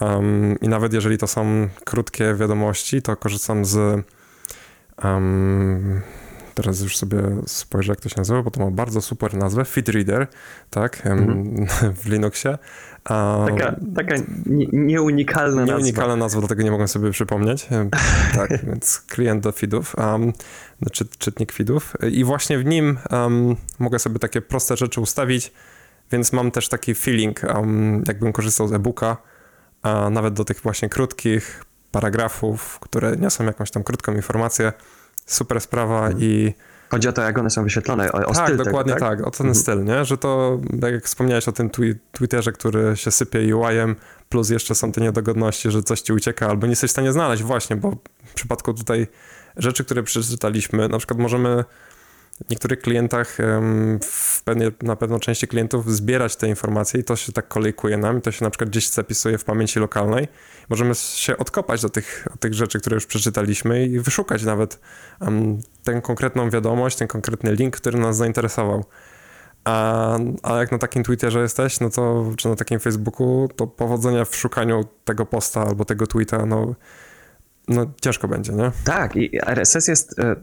Um, 0.00 0.57
I 0.61 0.68
nawet 0.68 0.92
jeżeli 0.92 1.18
to 1.18 1.26
są 1.26 1.68
krótkie 1.85 2.35
wiadomości, 2.35 3.02
to 3.02 3.16
korzystam 3.16 3.64
z. 3.64 4.05
Teraz 6.55 6.81
już 6.81 6.96
sobie 6.96 7.18
spojrzę, 7.46 7.92
jak 7.92 8.00
to 8.00 8.09
się 8.09 8.14
nazywa, 8.16 8.42
bo 8.42 8.50
to 8.50 8.61
ma 8.61 8.70
bardzo 8.70 9.00
super 9.00 9.35
nazwę. 9.35 9.64
Feedreader, 9.64 10.26
tak, 10.70 11.07
em, 11.07 11.66
w 12.02 12.09
Linuxie. 12.09 12.59
Taka, 13.04 13.76
taka 13.96 14.14
nie, 14.46 14.66
nieunikalna 14.72 15.60
nazwa. 15.60 15.76
Nieunikalna 15.76 16.16
nazwa, 16.16 16.40
dlatego 16.40 16.62
nie 16.62 16.70
mogłem 16.70 16.88
sobie 16.88 17.10
przypomnieć. 17.10 17.66
Tak, 18.36 18.64
więc 18.66 19.00
klient 19.00 19.42
do 19.42 19.52
feedów, 19.52 19.94
um, 19.98 20.32
czy, 20.92 21.04
czytnik 21.18 21.52
feedów. 21.52 21.96
I 22.10 22.24
właśnie 22.24 22.58
w 22.58 22.64
nim 22.64 22.98
um, 23.10 23.56
mogę 23.78 23.98
sobie 23.98 24.18
takie 24.18 24.40
proste 24.40 24.76
rzeczy 24.76 25.00
ustawić, 25.00 25.52
więc 26.12 26.32
mam 26.32 26.50
też 26.50 26.68
taki 26.68 26.94
feeling, 26.94 27.40
um, 27.54 28.04
jakbym 28.08 28.32
korzystał 28.32 28.68
z 28.68 28.72
e-booka, 28.72 29.16
a 29.82 30.10
nawet 30.10 30.34
do 30.34 30.44
tych 30.44 30.60
właśnie 30.60 30.88
krótkich 30.88 31.64
paragrafów, 31.90 32.78
które 32.80 33.16
niosą 33.16 33.44
jakąś 33.44 33.70
tam 33.70 33.84
krótką 33.84 34.14
informację. 34.14 34.72
Super 35.26 35.60
sprawa 35.60 36.10
i 36.10 36.54
Chodzi 36.92 37.09
o 37.09 37.12
to, 37.12 37.22
jak 37.22 37.38
one 37.38 37.50
są 37.50 37.64
wyświetlone, 37.64 38.12
o, 38.12 38.26
o 38.26 38.35
tak, 38.35 38.46
styl 38.46 38.57
dokładnie 38.57 38.94
tego, 38.94 39.07
tak? 39.07 39.26
o 39.26 39.31
ten 39.31 39.55
styl, 39.55 39.85
nie? 39.85 40.05
Że 40.05 40.18
to, 40.18 40.61
tak 40.81 40.92
jak 40.92 41.05
wspomniałeś 41.05 41.48
o 41.48 41.52
tym 41.52 41.70
twi- 41.70 41.94
Twitterze, 42.12 42.52
który 42.52 42.96
się 42.96 43.11
sypie 43.11 43.57
UI-em, 43.57 43.96
plus 44.28 44.50
jeszcze 44.50 44.74
są 44.74 44.92
te 44.92 45.00
niedogodności, 45.00 45.70
że 45.70 45.83
coś 45.83 46.00
ci 46.00 46.12
ucieka, 46.12 46.48
albo 46.48 46.66
nie 46.66 46.70
jesteś 46.70 46.90
w 46.90 46.92
stanie 46.92 47.12
znaleźć 47.12 47.42
właśnie, 47.42 47.76
bo 47.76 47.96
w 48.24 48.35
przypadku 48.35 48.74
tutaj 48.74 49.07
rzeczy, 49.57 49.85
które 49.85 50.02
przeczytaliśmy, 50.02 50.88
na 50.88 50.98
przykład 50.98 51.20
możemy 51.20 51.64
w 52.47 52.51
niektórych 52.51 52.79
klientach, 52.79 53.37
w 54.03 54.42
na 54.83 54.97
pewno 54.97 55.21
części 55.21 55.49
klientów 55.49 55.92
zbierać 55.95 56.37
te 56.37 56.49
informacje 56.49 57.01
i 57.01 57.05
to 57.05 57.16
się 57.16 57.33
tak 57.33 57.49
kolejkuje 57.49 57.97
nam 57.97 58.21
to 58.21 58.33
się 58.33 58.45
na 58.45 58.51
przykład 58.51 58.71
gdzieś 58.71 58.88
zapisuje 58.88 59.38
w 59.38 59.45
pamięci 59.45 59.81
lokalnej. 59.81 60.29
Możemy 60.68 60.95
się 60.95 61.37
odkopać 61.37 61.83
do 61.83 61.88
tych, 61.88 62.27
do 62.31 62.37
tych 62.37 62.55
rzeczy, 62.55 62.81
które 62.81 62.95
już 62.95 63.07
przeczytaliśmy 63.07 63.87
i 63.87 64.01
wyszukać 64.01 64.45
nawet 64.45 64.81
em, 65.21 65.59
tę 65.85 66.01
konkretną 66.01 66.51
wiadomość, 66.51 66.97
ten 66.97 67.09
konkretny 67.09 67.55
link, 67.55 67.77
który 67.77 67.99
nas 67.99 68.16
zainteresował. 68.16 68.85
A, 69.64 70.18
a 70.42 70.57
jak 70.59 70.73
na 70.73 70.79
takim 70.79 71.03
Twitterze 71.03 71.40
jesteś, 71.40 71.81
no 71.81 71.90
to, 71.90 72.33
czy 72.37 72.49
na 72.49 72.57
takim 72.57 72.81
Facebooku, 72.81 73.49
to 73.57 73.66
powodzenia 73.66 74.25
w 74.25 74.37
szukaniu 74.37 74.85
tego 75.05 75.27
posta 75.27 75.62
albo 75.62 75.85
tego 75.85 76.07
tweeta, 76.07 76.47
no, 76.47 76.75
no 77.68 77.87
ciężko 78.01 78.29
będzie, 78.29 78.53
nie? 78.53 78.72
Tak, 78.85 79.16
i 79.16 79.38
RSS 79.46 79.88
jest. 79.88 80.18
e, 80.18 80.37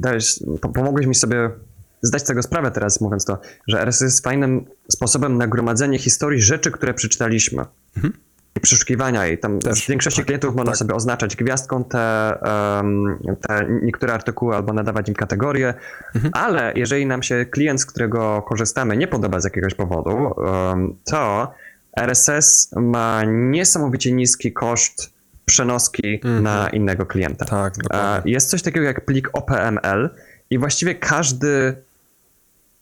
Dałeś, 0.00 0.38
po- 0.60 0.68
pomogłeś 0.68 1.06
mi 1.06 1.14
sobie 1.14 1.50
zdać 2.02 2.22
z 2.22 2.24
tego 2.24 2.42
sprawę 2.42 2.70
teraz, 2.70 3.00
mówiąc 3.00 3.24
to, 3.24 3.38
że 3.68 3.80
RSS 3.80 4.00
jest 4.00 4.24
fajnym 4.24 4.64
sposobem 4.88 5.38
na 5.38 5.46
gromadzenie 5.46 5.98
historii 5.98 6.42
rzeczy, 6.42 6.70
które 6.70 6.94
przeczytaliśmy. 6.94 7.64
I 8.56 8.60
przeszukiwania 8.60 9.26
i 9.28 9.38
tam 9.38 9.52
Mhm. 9.52 9.74
Też, 9.74 9.84
w 9.84 9.88
większości 9.88 10.18
tak, 10.20 10.26
klientów 10.26 10.54
można 10.56 10.72
tak. 10.72 10.78
sobie 10.78 10.94
oznaczać 10.94 11.36
gwiazdką 11.36 11.84
te, 11.84 11.98
em, 12.78 13.18
te 13.48 13.66
niektóre 13.82 14.12
artykuły 14.14 14.56
albo 14.56 14.72
nadawać 14.72 15.08
im 15.08 15.14
kategorie, 15.14 15.74
Mhm. 16.14 16.32
ale 16.36 16.72
jeżeli 16.76 17.06
nam 17.06 17.22
się 17.22 17.46
klient, 17.50 17.80
z 17.80 17.86
którego 17.86 18.42
korzystamy, 18.48 18.96
nie 18.96 19.08
podoba 19.08 19.40
z 19.40 19.44
jakiegoś 19.44 19.74
powodu, 19.74 20.10
em, 20.72 20.96
to 21.04 21.52
RSS 21.96 22.70
ma 22.76 23.22
niesamowicie 23.26 24.12
niski 24.12 24.52
koszt 24.52 25.13
przenoski 25.44 26.20
na 26.40 26.68
innego 26.68 27.06
klienta. 27.06 27.44
Tak, 27.44 27.76
dokładnie. 27.76 28.32
Jest 28.32 28.50
coś 28.50 28.62
takiego 28.62 28.86
jak 28.86 29.04
plik 29.04 29.28
OPML 29.32 30.10
i 30.50 30.58
właściwie 30.58 30.94
każdy, 30.94 31.76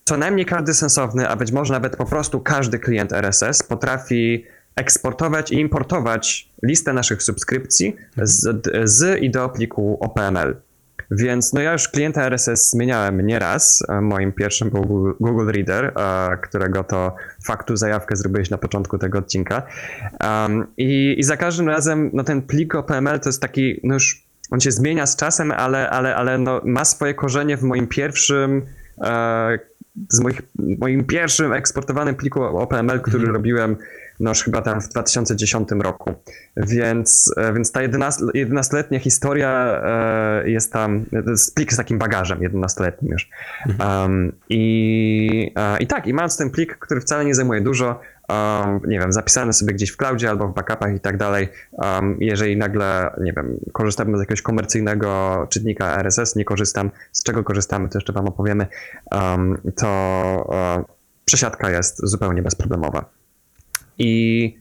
co 0.05 0.17
najmniej 0.17 0.45
każdy 0.45 0.73
sensowny, 0.73 1.29
a 1.29 1.35
być 1.35 1.51
może 1.51 1.73
nawet 1.73 1.95
po 1.95 2.05
prostu 2.05 2.39
każdy 2.39 2.79
klient 2.79 3.13
RSS 3.13 3.63
potrafi 3.63 4.45
eksportować 4.75 5.51
i 5.51 5.59
importować 5.59 6.49
listę 6.63 6.93
naszych 6.93 7.23
subskrypcji 7.23 7.95
z, 8.17 8.67
z 8.83 9.21
i 9.21 9.29
do 9.29 9.49
pliku 9.49 9.97
OPML. 10.01 10.55
Więc 11.17 11.53
no 11.53 11.61
ja 11.61 11.71
już 11.71 11.87
klienta 11.87 12.25
RSS 12.25 12.71
zmieniałem 12.71 13.25
nieraz. 13.25 13.83
E, 13.89 14.01
Moim 14.01 14.31
pierwszym 14.31 14.69
był 14.69 15.15
Google, 15.19 15.51
Reader, 15.51 15.85
e, 15.85 16.37
którego 16.37 16.83
to 16.83 17.15
faktu 17.45 17.75
zajawkę 17.75 18.15
zrobiłeś 18.15 18.49
na 18.49 18.57
początku 18.57 18.97
tego 18.97 19.19
odcinka. 19.19 19.63
Um, 20.23 20.67
i, 20.77 21.15
I 21.17 21.23
za 21.23 21.37
każdym 21.37 21.69
razem 21.69 22.09
no 22.13 22.23
ten 22.23 22.41
plik 22.41 22.75
OPML 22.75 23.19
to 23.19 23.29
jest 23.29 23.41
taki, 23.41 23.79
no 23.83 23.93
już 23.93 24.23
on 24.51 24.59
się 24.59 24.71
zmienia 24.71 25.05
z 25.05 25.15
czasem, 25.15 25.51
ale, 25.51 25.89
ale, 25.89 26.15
ale 26.15 26.37
no 26.37 26.61
ma 26.65 26.85
swoje 26.85 27.13
korzenie 27.13 27.57
w 27.57 27.63
moim 27.63 27.87
pierwszym 27.87 28.61
e, 29.01 29.59
z 30.09 30.19
moich, 30.19 30.41
moim 30.79 31.05
pierwszym 31.05 31.53
eksportowanym 31.53 32.15
pliku 32.15 32.43
OPML, 32.43 33.01
który 33.01 33.25
robiłem 33.25 33.75
no 34.19 34.31
już 34.31 34.43
chyba 34.43 34.61
tam 34.61 34.81
w 34.81 34.87
2010 34.87 35.69
roku. 35.71 36.13
Więc, 36.57 37.33
e, 37.37 37.53
więc 37.53 37.71
ta 37.71 37.81
11, 37.81 38.25
11-letnia 38.25 38.99
historia 38.99 39.81
e, 39.83 40.49
jest 40.49 40.73
tam, 40.73 41.05
plik 41.55 41.73
z 41.73 41.77
takim 41.77 41.97
bagażem 41.97 42.39
11-letnim 42.39 43.11
już. 43.11 43.29
Um, 43.79 44.31
i, 44.49 45.51
e, 45.55 45.77
I 45.77 45.87
tak, 45.87 46.07
i 46.07 46.13
mając 46.13 46.37
ten 46.37 46.49
plik, 46.49 46.77
który 46.77 47.01
wcale 47.01 47.25
nie 47.25 47.35
zajmuje 47.35 47.61
dużo, 47.61 47.99
um, 48.29 48.79
nie 48.87 48.99
wiem, 48.99 49.11
zapisany 49.11 49.53
sobie 49.53 49.73
gdzieś 49.73 49.89
w 49.89 49.97
cloudzie 49.97 50.29
albo 50.29 50.47
w 50.47 50.53
backupach 50.53 50.95
i 50.95 50.99
tak 50.99 51.17
dalej, 51.17 51.49
um, 51.71 52.17
jeżeli 52.19 52.57
nagle, 52.57 53.13
nie 53.21 53.33
wiem, 53.33 53.59
korzystamy 53.73 54.17
z 54.17 54.19
jakiegoś 54.19 54.41
komercyjnego 54.41 55.47
czytnika 55.49 55.97
RSS, 55.99 56.35
nie 56.35 56.45
korzystam, 56.45 56.91
z 57.11 57.23
czego 57.23 57.43
korzystamy, 57.43 57.89
to 57.89 57.97
jeszcze 57.97 58.13
wam 58.13 58.27
opowiemy, 58.27 58.67
um, 59.11 59.57
to 59.75 60.83
przesiadka 61.25 61.69
jest 61.69 61.99
zupełnie 62.03 62.41
bezproblemowa. 62.41 63.22
I 63.97 64.55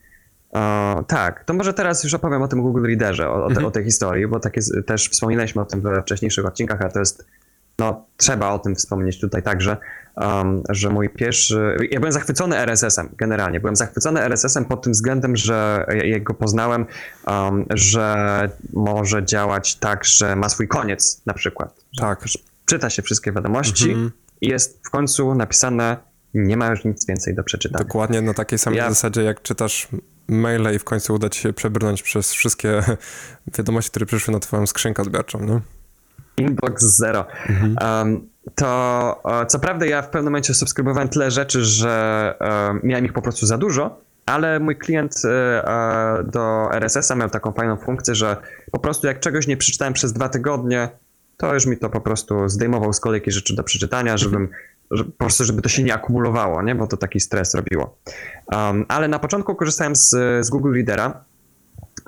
e, 0.55 1.05
tak, 1.07 1.45
to 1.45 1.55
może 1.55 1.75
teraz 1.75 2.05
już 2.05 2.14
opowiem 2.14 2.42
o 2.42 2.49
tym 2.49 2.62
Google 2.62 2.87
Readerze, 2.87 3.29
o, 3.29 3.45
o, 3.45 3.55
te, 3.55 3.66
o 3.66 3.71
tej 3.71 3.85
historii, 3.85 4.27
bo 4.27 4.40
tak 4.40 4.57
jest, 4.57 4.73
też 4.87 5.09
wspominaliśmy 5.09 5.62
o 5.62 5.64
tym 5.64 5.81
we 5.81 6.03
wcześniejszych 6.03 6.47
odcinkach, 6.47 6.83
a 6.83 6.88
to 6.88 6.99
jest, 6.99 7.25
no 7.79 8.07
trzeba 8.16 8.51
o 8.51 8.59
tym 8.59 8.75
wspomnieć 8.75 9.21
tutaj 9.21 9.42
także, 9.42 9.77
um, 10.16 10.62
że 10.71 10.90
mój 10.90 11.09
pierwszy, 11.09 11.77
ja 11.90 12.01
byłem 12.01 12.12
zachwycony 12.12 12.57
RSS-em 12.59 13.09
generalnie, 13.18 13.61
byłem 13.61 13.77
zachwycony 13.77 14.21
RSS-em 14.21 14.64
pod 14.64 14.83
tym 14.83 14.92
względem, 14.92 15.37
że 15.37 15.85
ja- 15.88 16.07
jak 16.07 16.23
go 16.23 16.35
poznałem, 16.35 16.87
um, 17.27 17.66
że 17.71 18.49
może 18.73 19.25
działać 19.25 19.77
tak, 19.77 20.05
że 20.05 20.37
ma 20.37 20.49
swój 20.49 20.68
koniec 20.68 21.23
na 21.27 21.35
przykład. 21.35 21.75
Tak. 22.01 22.25
Czyta 22.66 22.90
się 22.90 23.03
wszystkie 23.03 23.33
wiadomości 23.33 23.90
Mhm. 23.90 24.11
i 24.40 24.49
jest 24.49 24.87
w 24.87 24.90
końcu 24.90 25.35
napisane, 25.35 25.97
nie 26.35 26.57
ma 26.57 26.71
już 26.71 26.85
nic 26.85 27.07
więcej 27.07 27.35
do 27.35 27.45
przeczytania. 27.45 27.85
Dokładnie 27.85 28.23
na 28.23 28.35
takiej 28.35 28.59
samej 28.59 28.79
Ja- 28.79 28.88
zasadzie, 28.88 29.23
jak 29.23 29.42
czytasz 29.42 29.88
maile 30.29 30.75
i 30.75 30.79
w 30.79 30.85
końcu 30.85 31.14
uda 31.14 31.29
ci 31.29 31.40
się 31.40 31.53
przebrnąć 31.53 32.03
przez 32.03 32.33
wszystkie 32.33 32.83
wiadomości, 33.59 33.90
które 33.90 34.07
przyszły 34.07 34.35
na 34.35 34.40
twoją 34.40 34.66
skrzynkę 34.66 35.03
odbiorczą, 35.03 35.40
nie? 35.40 35.61
Inbox 36.37 36.83
zero. 36.85 37.27
Um, 37.81 38.29
to 38.55 39.21
e, 39.42 39.47
co 39.47 39.59
prawda 39.59 39.87
ja 39.87 40.03
w 40.03 40.11
pewnym 40.11 40.25
momencie 40.25 40.55
subskrybowałem 40.55 41.09
tyle 41.09 41.31
rzeczy, 41.31 41.64
że 41.64 42.35
e, 42.40 42.87
miałem 42.87 43.05
ich 43.05 43.12
po 43.12 43.23
prostu 43.23 43.47
za 43.47 43.59
dużo, 43.59 44.01
ale 44.27 44.61
mój 44.61 44.77
klient 44.77 45.23
e, 45.25 46.25
do 46.25 46.68
RSS-a 46.73 47.14
miał 47.14 47.31
taką 47.31 47.53
fajną 47.53 47.77
funkcję, 47.77 48.14
że 48.14 48.37
po 48.73 48.79
prostu 48.79 49.07
jak 49.07 49.21
czegoś 49.21 49.47
nie 49.47 49.57
przeczytałem 49.57 49.95
przez 49.95 50.12
dwa 50.12 50.29
tygodnie, 50.29 50.88
to 51.37 51.55
już 51.55 51.66
mi 51.66 51.77
to 51.77 51.90
po 51.90 52.01
prostu 52.01 52.49
zdejmował 52.49 52.92
z 52.92 53.01
kolejki 53.01 53.31
rzeczy 53.31 53.57
do 53.57 53.62
przeczytania, 53.62 54.16
żebym 54.16 54.49
że, 54.90 55.05
po 55.05 55.12
prostu, 55.12 55.45
żeby 55.45 55.62
to 55.62 55.68
się 55.68 55.83
nie 55.83 55.95
akumulowało, 55.95 56.62
nie? 56.62 56.75
bo 56.75 56.87
to 56.87 56.97
taki 56.97 57.21
stres 57.21 57.55
robiło. 57.55 57.99
Um, 58.53 58.85
ale 58.88 59.09
na 59.09 59.18
początku 59.18 59.55
korzystałem 59.55 59.97
z, 59.97 60.11
z 60.47 60.51
Google 60.51 60.75
Readera 60.75 61.25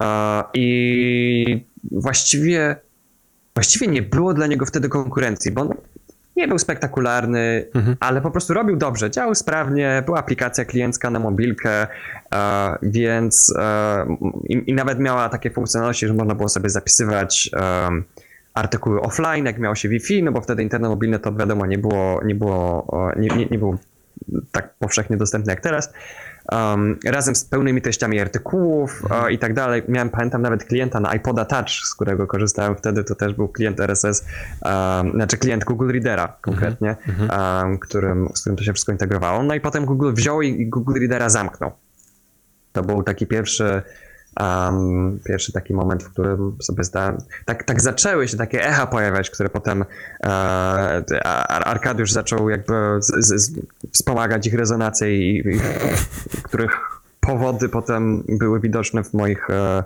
e, 0.00 0.44
i 0.54 1.66
właściwie 1.92 2.76
właściwie 3.54 3.86
nie 3.86 4.02
było 4.02 4.34
dla 4.34 4.46
niego 4.46 4.66
wtedy 4.66 4.88
konkurencji, 4.88 5.52
bo 5.52 5.68
nie 6.36 6.48
był 6.48 6.58
spektakularny, 6.58 7.66
ale 8.00 8.20
po 8.20 8.30
prostu 8.30 8.54
robił 8.54 8.76
dobrze, 8.76 9.10
działał 9.10 9.34
sprawnie, 9.34 10.02
była 10.06 10.18
aplikacja 10.18 10.64
kliencka 10.64 11.10
na 11.10 11.18
mobilkę, 11.18 11.86
więc 12.82 13.54
e, 13.58 14.06
i, 14.44 14.70
i 14.70 14.74
nawet 14.74 14.98
miała 14.98 15.28
takie 15.28 15.50
funkcjonalności, 15.50 16.06
że 16.06 16.14
można 16.14 16.34
było 16.34 16.48
sobie 16.48 16.70
zapisywać 16.70 17.50
artykuły 18.54 19.00
offline, 19.00 19.46
jak 19.46 19.58
miało 19.58 19.74
się 19.74 19.88
Wi-Fi, 19.88 20.22
no 20.22 20.32
bo 20.32 20.40
wtedy 20.40 20.62
internet 20.62 20.90
mobilny 20.90 21.18
to 21.18 21.32
wiadomo 21.32 21.66
nie 21.66 21.78
było, 21.78 22.20
nie 22.24 22.34
było, 22.34 22.86
e, 23.12 23.20
nie, 23.20 23.28
nie, 23.28 23.46
nie 23.46 23.58
był 23.58 23.78
tak 24.52 24.74
powszechnie 24.78 25.16
dostępny 25.16 25.52
jak 25.52 25.60
teraz. 25.60 25.92
Um, 26.52 26.98
razem 27.06 27.34
z 27.34 27.44
pełnymi 27.44 27.82
treściami 27.82 28.20
artykułów 28.20 29.02
e, 29.10 29.32
i 29.32 29.38
tak 29.38 29.54
dalej. 29.54 29.82
Miałem, 29.88 30.10
pamiętam 30.10 30.42
nawet 30.42 30.64
klienta 30.64 31.00
na 31.00 31.14
iPoda 31.14 31.44
Touch, 31.44 31.70
z 31.70 31.94
którego 31.94 32.26
korzystałem 32.26 32.76
wtedy, 32.76 33.04
to 33.04 33.14
też 33.14 33.34
był 33.34 33.48
klient 33.48 33.80
RSS, 33.80 34.24
um, 34.64 35.12
znaczy 35.12 35.36
klient 35.36 35.64
Google 35.64 35.92
Readera 35.92 36.36
konkretnie, 36.40 36.96
um, 37.08 37.78
którym, 37.78 38.28
z 38.34 38.40
którym 38.40 38.56
to 38.56 38.64
się 38.64 38.72
wszystko 38.72 38.92
integrowało. 38.92 39.42
No 39.42 39.54
i 39.54 39.60
potem 39.60 39.84
Google 39.84 40.12
wziął 40.12 40.42
i 40.42 40.66
Google 40.66 41.00
Readera 41.00 41.28
zamknął. 41.28 41.72
To 42.72 42.82
był 42.82 43.02
taki 43.02 43.26
pierwszy, 43.26 43.82
um, 44.40 45.20
pierwszy 45.24 45.52
taki 45.52 45.74
moment, 45.74 46.02
w 46.02 46.10
którym 46.10 46.56
sobie 46.62 46.84
zdałem. 46.84 47.18
Tak, 47.44 47.64
tak 47.64 47.82
zaczęły 47.82 48.28
się 48.28 48.36
takie 48.36 48.66
echa 48.66 48.86
pojawiać, 48.86 49.30
które 49.30 49.48
potem 49.48 49.84
e, 50.24 50.26
Ar- 51.26 51.68
Arkadiusz 51.68 52.12
zaczął 52.12 52.50
jakby 52.50 52.74
z, 52.98 53.26
z, 53.26 53.60
wspomagać 53.92 54.46
ich 54.46 54.54
rezonację 54.54 55.18
i, 55.18 55.38
i 55.38 55.60
których 56.48 56.94
powody 57.20 57.68
potem 57.68 58.24
były 58.28 58.60
widoczne 58.60 59.04
w 59.04 59.14
moich 59.14 59.50
e, 59.50 59.84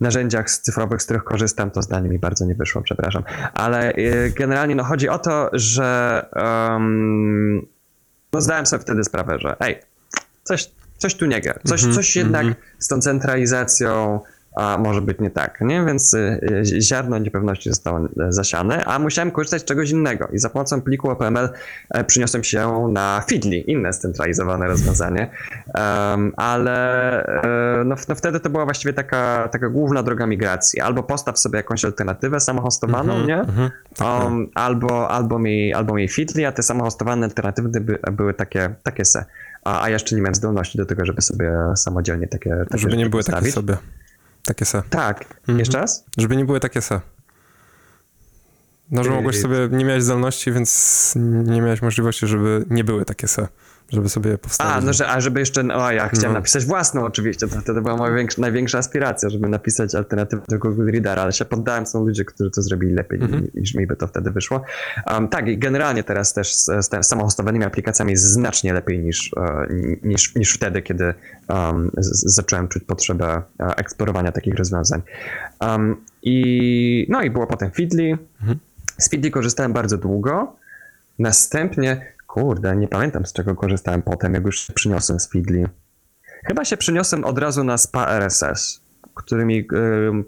narzędziach 0.00 0.50
cyfrowych, 0.50 1.02
z 1.02 1.04
których 1.04 1.24
korzystam, 1.24 1.70
to 1.70 1.82
zdanie 1.82 2.08
mi 2.08 2.18
bardzo 2.18 2.44
nie 2.44 2.54
wyszło, 2.54 2.82
przepraszam. 2.82 3.22
Ale 3.54 3.92
e, 3.92 4.30
generalnie 4.30 4.74
no, 4.74 4.84
chodzi 4.84 5.08
o 5.08 5.18
to, 5.18 5.50
że 5.52 6.22
um, 6.36 7.66
no, 8.32 8.40
zdałem 8.40 8.66
sobie 8.66 8.82
wtedy 8.82 9.04
sprawę, 9.04 9.38
że 9.38 9.56
ej, 9.60 9.80
coś, 10.42 10.70
coś 10.98 11.14
tu 11.14 11.26
nie 11.26 11.40
gra. 11.40 11.54
Coś, 11.64 11.94
coś 11.94 12.16
jednak 12.16 12.46
z 12.78 12.88
tą 12.88 13.00
centralizacją 13.00 14.20
a, 14.56 14.78
może 14.78 15.02
być 15.02 15.18
nie 15.18 15.30
tak, 15.30 15.60
nie? 15.60 15.84
Więc 15.84 16.14
y, 16.14 16.40
y, 16.76 16.82
ziarno 16.82 17.18
niepewności 17.18 17.70
zostało 17.70 17.98
e, 17.98 18.32
zasiane, 18.32 18.84
a 18.84 18.98
musiałem 18.98 19.30
korzystać 19.30 19.62
z 19.62 19.64
czegoś 19.64 19.90
innego 19.90 20.28
i 20.32 20.38
za 20.38 20.50
pomocą 20.50 20.82
pliku 20.82 21.10
OPML 21.10 21.48
e, 21.90 22.04
przyniosłem 22.04 22.44
się 22.44 22.88
na 22.92 23.22
Feedly, 23.28 23.56
inne 23.56 23.92
scentralizowane 23.92 24.66
rozwiązanie, 24.66 25.30
Em, 25.76 26.32
ale 26.36 27.24
e, 27.24 27.84
no, 27.84 27.96
no 28.08 28.14
wtedy 28.14 28.40
to 28.40 28.50
była 28.50 28.64
właściwie 28.64 28.92
taka, 28.92 29.48
taka 29.52 29.68
główna 29.68 30.02
droga 30.02 30.26
migracji. 30.26 30.80
Albo 30.80 31.02
postaw 31.02 31.38
sobie 31.38 31.56
jakąś 31.56 31.84
alternatywę 31.84 32.40
samohostowaną, 32.40 33.26
nie? 33.26 33.44
Um, 34.00 34.48
albo, 34.54 35.10
albo, 35.10 35.38
mi, 35.38 35.74
albo 35.74 35.94
mi 35.94 36.08
Feedly, 36.08 36.46
a 36.46 36.52
te 36.52 36.62
samohostowane 36.62 37.26
alternatywy 37.26 37.80
by, 37.80 37.98
były 38.12 38.34
takie, 38.34 38.74
takie 38.82 39.04
se. 39.04 39.24
A, 39.66 39.82
a 39.82 39.88
jeszcze 39.90 40.16
nie 40.16 40.22
miałem 40.22 40.34
zdolności 40.34 40.78
do 40.78 40.86
tego, 40.86 41.06
żeby 41.06 41.22
sobie 41.22 41.52
samodzielnie 41.76 42.28
takie, 42.28 42.56
takie 42.68 42.78
Żeby 42.78 42.96
nie 42.96 43.08
były 43.10 43.24
takie 43.24 43.32
postawić. 43.32 43.54
sobie. 43.54 43.76
Takie 44.46 44.64
se. 44.64 44.82
Tak. 44.90 45.40
Jeszcze 45.48 45.78
raz? 45.78 46.04
Żeby 46.18 46.36
nie 46.36 46.44
były 46.44 46.60
takie 46.60 46.80
se. 46.80 47.00
No, 48.90 49.04
że 49.04 49.10
mogłeś 49.10 49.40
sobie, 49.40 49.68
nie 49.72 49.84
miałeś 49.84 50.02
zdolności, 50.02 50.52
więc 50.52 51.12
nie 51.44 51.62
miałeś 51.62 51.82
możliwości, 51.82 52.26
żeby 52.26 52.64
nie 52.70 52.84
były 52.84 53.04
takie 53.04 53.28
se, 53.28 53.48
żeby 53.92 54.08
sobie 54.08 54.38
powstały. 54.38 54.70
A, 54.70 54.80
no, 54.80 54.92
że, 54.92 55.08
a 55.08 55.20
żeby 55.20 55.40
jeszcze, 55.40 55.74
o 55.74 55.92
ja 55.92 56.08
chciałem 56.08 56.32
No. 56.32 56.38
napisać 56.38 56.64
własną 56.64 57.04
oczywiście, 57.04 57.48
to 57.48 57.60
wtedy 57.60 57.82
była 57.82 57.96
moja 57.96 58.14
większa, 58.14 58.40
największa 58.42 58.78
aspiracja, 58.78 59.30
żeby 59.30 59.48
napisać 59.48 59.94
alternatywę 59.94 60.42
do 60.48 60.58
Google 60.58 60.90
Readera, 60.90 61.22
ale 61.22 61.32
się 61.32 61.44
poddałem, 61.44 61.86
są 61.86 62.04
ludzie, 62.06 62.24
którzy 62.24 62.50
to 62.50 62.62
zrobili 62.62 62.94
lepiej 62.94 63.20
Mhm. 63.22 63.46
niż 63.54 63.74
mi 63.74 63.86
by 63.86 63.96
to 63.96 64.06
wtedy 64.06 64.30
wyszło. 64.30 64.62
Um, 65.12 65.28
tak, 65.28 65.48
i 65.48 65.58
generalnie 65.58 66.04
teraz 66.04 66.32
też 66.32 66.54
z, 66.54 66.64
z 66.64 67.06
samohostowanymi 67.06 67.64
aplikacjami 67.64 68.10
jest 68.12 68.24
znacznie 68.24 68.72
lepiej 68.72 68.98
niż, 68.98 69.30
e, 69.36 69.66
niż, 70.02 70.34
niż 70.34 70.52
wtedy, 70.54 70.82
kiedy 70.82 71.14
um, 71.48 71.90
z, 71.98 72.34
zacząłem 72.34 72.68
czuć 72.68 72.84
potrzebę 72.84 73.42
e, 73.60 73.76
eksplorowania 73.76 74.32
takich 74.32 74.54
rozwiązań. 74.54 75.02
Um, 75.60 75.96
i, 76.22 77.06
no 77.08 77.22
i 77.22 77.30
było 77.30 77.46
potem 77.46 77.70
Feedly. 77.70 78.18
Mhm. 78.40 78.58
Z 78.98 79.10
Feedly 79.10 79.30
korzystałem 79.30 79.72
bardzo 79.72 79.96
długo. 79.98 80.56
Następnie, 81.18 82.06
kurde, 82.36 82.76
nie 82.76 82.88
pamiętam 82.88 83.26
z 83.26 83.32
czego 83.32 83.54
korzystałem 83.54 84.02
potem, 84.02 84.34
jak 84.34 84.44
już 84.44 84.60
się 84.60 84.72
przyniosłem 84.72 85.20
z 85.20 85.28
Feedly. 85.30 85.68
Chyba 86.46 86.64
się 86.64 86.76
przyniosłem 86.76 87.24
od 87.24 87.38
razu 87.38 87.64
na 87.64 87.78
SPA 87.78 88.06
RSS, 88.06 88.80
który 89.14 89.44
mi 89.44 89.58
y, 89.58 89.64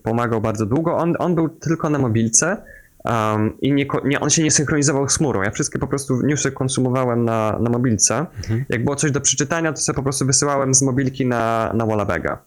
pomagał 0.02 0.40
bardzo 0.40 0.66
długo. 0.66 0.96
On, 0.96 1.14
on 1.18 1.34
był 1.34 1.48
tylko 1.48 1.90
na 1.90 1.98
mobilce 1.98 2.56
um, 3.04 3.60
i 3.60 3.72
nie, 3.72 3.86
nie, 4.04 4.20
on 4.20 4.30
się 4.30 4.42
nie 4.42 4.50
synchronizował 4.50 5.08
z 5.08 5.16
chmurą. 5.16 5.42
Ja 5.42 5.50
wszystkie 5.50 5.78
po 5.78 5.86
prostu 5.86 6.26
newsy 6.26 6.52
konsumowałem 6.52 7.24
na, 7.24 7.58
na 7.60 7.70
mobilce. 7.70 8.26
Jak 8.68 8.84
było 8.84 8.96
coś 8.96 9.10
do 9.10 9.20
przeczytania, 9.20 9.72
to 9.72 9.80
sobie 9.80 9.96
po 9.96 10.02
prostu 10.02 10.26
wysyłałem 10.26 10.74
z 10.74 10.82
mobilki 10.82 11.26
na, 11.26 11.72
na 11.74 11.86
Wallabega. 11.86 12.38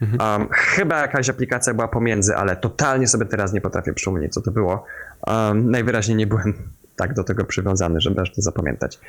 Um, 0.00 0.48
chyba 0.52 1.00
jakaś 1.00 1.28
aplikacja 1.28 1.74
była 1.74 1.88
pomiędzy, 1.88 2.36
ale 2.36 2.56
totalnie 2.56 3.06
sobie 3.06 3.26
teraz 3.26 3.52
nie 3.52 3.60
potrafię 3.60 3.92
przypomnieć, 3.92 4.32
co 4.32 4.40
to 4.40 4.50
było. 4.50 4.84
Um, 5.26 5.70
najwyraźniej 5.70 6.16
nie 6.16 6.26
byłem 6.26 6.54
tak 7.00 7.14
do 7.14 7.24
tego 7.24 7.44
przywiązany, 7.44 8.00
żeby 8.00 8.20
aż 8.20 8.32
to 8.32 8.42
zapamiętać. 8.42 9.00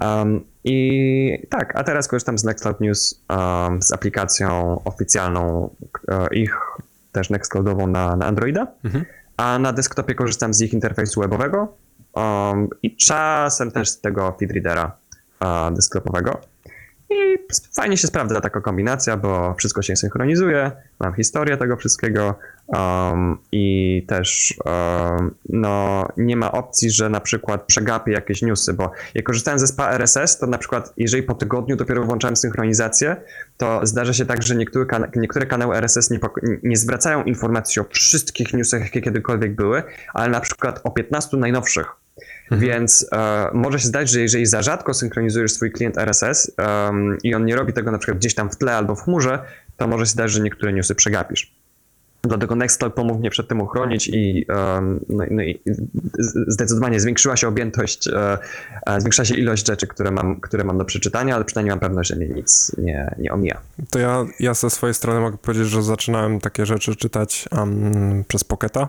Um, 0.00 0.44
I 0.64 1.46
tak, 1.50 1.76
a 1.76 1.84
teraz 1.84 2.08
korzystam 2.08 2.38
z 2.38 2.44
Nextcloud 2.44 2.80
News, 2.80 3.24
um, 3.30 3.82
z 3.82 3.92
aplikacją 3.92 4.80
oficjalną 4.84 5.70
e, 6.08 6.34
ich, 6.34 6.58
też 7.12 7.30
Nextcloudową 7.30 7.86
na, 7.86 8.16
na 8.16 8.26
Androida, 8.26 8.66
a 9.36 9.58
na 9.58 9.72
desktopie 9.72 10.14
korzystam 10.14 10.54
z 10.54 10.60
ich 10.60 10.72
interfejsu 10.72 11.20
webowego 11.20 11.76
um, 12.14 12.68
i 12.82 12.96
czasem 12.96 13.70
też 13.70 13.88
z 13.88 14.00
tego 14.00 14.36
feedreadera 14.40 14.96
uh, 15.40 15.74
desktopowego. 15.74 16.40
I 17.10 17.38
fajnie 17.76 17.96
się 17.96 18.06
sprawdza 18.06 18.40
taka 18.40 18.60
kombinacja, 18.60 19.16
bo 19.16 19.54
wszystko 19.54 19.82
się 19.82 19.96
synchronizuje, 19.96 20.72
mam 21.00 21.14
historię 21.14 21.56
tego 21.56 21.76
wszystkiego 21.76 22.34
um, 22.66 23.38
i 23.52 24.04
też 24.08 24.54
um, 24.64 25.34
no, 25.48 26.08
nie 26.16 26.36
ma 26.36 26.52
opcji, 26.52 26.90
że 26.90 27.08
na 27.08 27.20
przykład 27.20 27.66
przegapię 27.66 28.12
jakieś 28.12 28.42
newsy, 28.42 28.72
bo 28.72 28.92
jak 29.14 29.24
korzystałem 29.24 29.58
ze 29.58 29.66
SPA 29.66 29.90
RSS, 29.90 30.38
to 30.38 30.46
na 30.46 30.58
przykład 30.58 30.92
jeżeli 30.96 31.22
po 31.22 31.34
tygodniu 31.34 31.76
dopiero 31.76 32.04
włączałem 32.04 32.36
synchronizację, 32.36 33.16
to 33.56 33.80
zdarza 33.86 34.12
się 34.12 34.26
tak, 34.26 34.42
że 34.42 34.56
niektóre, 34.56 34.86
kana- 34.86 35.08
niektóre 35.16 35.46
kanały 35.46 35.76
RSS 35.76 36.10
nie, 36.10 36.18
nie 36.62 36.76
zwracają 36.76 37.24
informacji 37.24 37.80
o 37.80 37.84
wszystkich 37.84 38.54
newsach, 38.54 38.80
jakie 38.80 39.00
kiedykolwiek 39.00 39.54
były, 39.54 39.82
ale 40.14 40.28
na 40.28 40.40
przykład 40.40 40.80
o 40.84 40.90
15 40.90 41.36
najnowszych. 41.36 42.05
Więc 42.50 43.06
e, 43.12 43.48
może 43.54 43.78
się 43.80 43.88
zdać, 43.88 44.10
że 44.10 44.20
jeżeli 44.20 44.46
za 44.46 44.62
rzadko 44.62 44.94
synchronizujesz 44.94 45.52
swój 45.52 45.70
klient 45.72 45.98
RSS 45.98 46.52
i 47.22 47.34
on 47.34 47.44
nie 47.44 47.56
robi 47.56 47.72
tego 47.72 47.90
na 47.92 47.98
przykład 47.98 48.18
gdzieś 48.18 48.34
tam 48.34 48.50
w 48.50 48.56
tle 48.56 48.76
albo 48.76 48.94
w 48.96 49.02
chmurze, 49.02 49.38
to 49.76 49.88
może 49.88 50.06
się 50.06 50.12
zdać, 50.12 50.30
że 50.30 50.40
niektóre 50.40 50.72
newsy 50.72 50.94
przegapisz. 50.94 51.56
Dlatego 52.22 52.54
Nextcloud 52.56 52.94
pomógł 52.94 53.18
mnie 53.20 53.30
przed 53.30 53.48
tym 53.48 53.60
uchronić 53.60 54.08
i, 54.08 54.46
em, 54.48 55.00
no, 55.08 55.24
i- 55.24 55.34
no 55.34 55.42
i 55.42 55.60
z- 56.18 56.52
zdecydowanie 56.54 57.00
zwiększyła 57.00 57.36
się 57.36 57.48
objętość, 57.48 58.08
e, 58.08 58.38
e, 58.86 59.00
zwiększyła 59.00 59.24
się 59.24 59.34
ilość 59.34 59.66
rzeczy, 59.66 59.86
które 59.86 60.10
mam, 60.10 60.40
które 60.40 60.64
mam 60.64 60.78
do 60.78 60.84
przeczytania, 60.84 61.34
ale 61.34 61.44
przynajmniej 61.44 61.70
mam 61.72 61.80
pewność, 61.80 62.10
że 62.10 62.16
mnie 62.16 62.28
nic 62.28 62.72
nie, 62.78 63.14
nie 63.18 63.32
omija. 63.32 63.60
To 63.90 63.98
ja, 63.98 64.24
ja 64.40 64.54
ze 64.54 64.70
swojej 64.70 64.94
strony 64.94 65.20
mogę 65.20 65.38
powiedzieć, 65.38 65.66
że 65.68 65.82
zaczynałem 65.82 66.40
takie 66.40 66.66
rzeczy 66.66 66.96
czytać 66.96 67.48
um, 67.52 68.24
przez 68.28 68.44
Pocketa, 68.44 68.88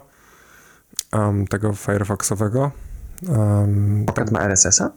tego 1.50 1.74
Firefoxowego. 1.74 2.72
Um, 3.30 4.04
Pocket 4.08 4.32
ma 4.32 4.40
RSS-a? 4.42 4.92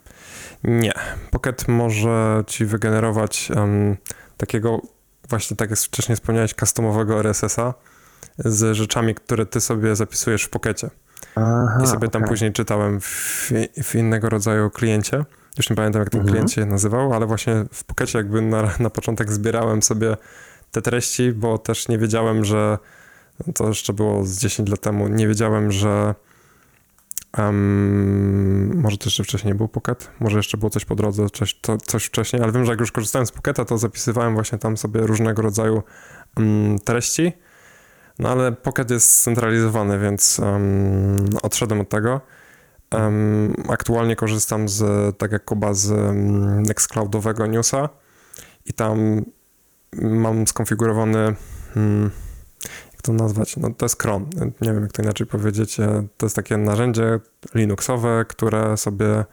Nie. 0.65 0.93
Pocket 1.31 1.69
może 1.69 2.45
ci 2.47 2.65
wygenerować 2.65 3.51
um, 3.57 3.97
takiego, 4.37 4.81
właśnie 5.29 5.57
tak 5.57 5.71
jak 5.71 5.79
wcześniej 5.79 6.17
wspomniałeś, 6.17 6.55
customowego 6.55 7.19
RSS-a 7.21 7.75
z 8.39 8.77
rzeczami, 8.77 9.15
które 9.15 9.47
ty 9.47 9.61
sobie 9.61 9.97
zapisujesz 9.97 10.43
w 10.43 10.51
Pockecie. 10.51 10.91
Aha, 11.35 11.79
I 11.85 11.87
sobie 11.87 12.09
tam 12.09 12.25
później 12.25 12.53
czytałem 12.53 13.01
w, 13.01 13.51
w 13.83 13.95
innego 13.95 14.29
rodzaju 14.29 14.71
kliencie. 14.71 15.25
Już 15.59 15.71
nie 15.71 15.77
pamiętam, 15.77 16.01
jak 16.01 16.11
ten 16.11 16.21
Mhm. 16.21 16.35
klient 16.35 16.53
się 16.53 16.67
nazywał, 16.67 17.13
ale 17.15 17.27
właśnie 17.27 17.65
w 17.73 17.85
Pockecie 17.85 18.19
jakby 18.19 18.43
na, 18.43 18.71
na 18.81 18.91
początek 18.91 19.33
zbierałem 19.33 19.83
sobie 19.83 20.17
te 20.71 20.83
treści, 20.83 21.33
bo 21.33 21.59
też 21.59 21.89
nie 21.89 21.99
wiedziałem, 21.99 22.45
że 22.45 22.79
to 23.55 23.69
jeszcze 23.69 23.93
było 23.93 24.25
z 24.25 24.39
10 24.39 24.69
lat 24.69 24.81
temu, 24.81 25.09
nie 25.09 25.29
wiedziałem, 25.29 25.73
że 25.73 26.15
em, 27.39 28.81
może 28.81 28.99
to 28.99 29.05
jeszcze 29.05 29.25
wcześniej 29.25 29.55
był 29.55 29.69
Pocket, 29.69 30.11
może 30.21 30.37
jeszcze 30.37 30.59
było 30.59 30.71
coś 30.71 30.85
po 30.85 30.95
drodze, 30.95 31.27
coś, 31.31 31.55
to, 31.55 31.77
coś 31.79 32.05
wcześniej, 32.05 32.43
ale 32.43 32.53
wiem, 32.53 32.65
że 32.65 32.71
jak 32.71 32.81
już 32.81 32.93
korzystałem 32.93 33.27
z 33.27 33.33
Pocketa, 33.33 33.65
to 33.65 33.79
zapisywałem 33.79 34.35
właśnie 34.35 34.59
tam 34.59 34.77
sobie 34.77 35.01
różnego 35.01 35.43
rodzaju 35.43 35.83
em, 36.37 36.79
treści, 36.85 37.33
no 38.19 38.29
ale 38.29 38.53
Pocket 38.53 38.91
jest 38.91 39.13
scentralizowany, 39.13 39.99
więc 39.99 40.41
em, 40.41 41.25
odszedłem 41.43 41.81
od 41.81 41.89
tego. 41.89 42.21
Aktualnie 43.69 44.17
korzystam 44.17 44.69
z, 44.69 45.19
tak 45.19 45.33
jak 45.33 45.45
Kuba, 45.45 45.75
z 45.75 46.15
Nextcloudowego 46.69 47.47
Newsa. 47.47 47.89
I 48.67 48.73
tam 48.73 49.25
mam 50.03 50.47
skonfigurowany, 50.47 51.35
hmm, 51.75 52.11
jak 53.01 53.05
to 53.07 53.25
nazwać, 53.25 53.57
no 53.57 53.71
to 53.77 53.85
jest 53.85 53.97
cron, 53.97 54.27
nie 54.61 54.73
wiem 54.73 54.83
jak 54.83 54.93
to 54.93 55.03
inaczej 55.03 55.27
powiedzieć, 55.27 55.77
to 56.17 56.27
jest 56.27 56.37
takie 56.37 56.57
narzędzie 56.57 57.21
Linuxowe, 57.55 58.25
które 58.29 58.77
sobie 58.77 59.25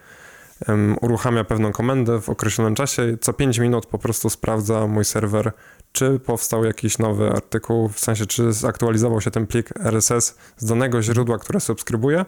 em, 0.68 0.96
uruchamia 1.02 1.44
pewną 1.44 1.72
komendę 1.72 2.22
w 2.22 2.30
określonym 2.30 2.76
czasie. 2.76 3.18
Co 3.22 3.34
5 3.34 3.58
minut 3.58 3.86
po 3.86 3.98
prostu 3.98 4.30
sprawdza 4.30 4.88
mój 4.88 5.06
serwer, 5.06 5.52
czy 5.92 6.20
powstał 6.20 6.66
jakiś 6.66 6.98
nowy 6.98 7.30
artykuł, 7.30 7.90
w 7.90 8.00
sensie 8.00 8.26
czy 8.26 8.54
zaktualizował 8.54 9.22
się 9.22 9.32
ten 9.32 9.48
plik 9.48 9.70
RSS 9.80 10.36
z 10.58 10.66
danego 10.66 11.02
źródła, 11.02 11.38
które 11.38 11.60
subskrybuję. 11.60 12.26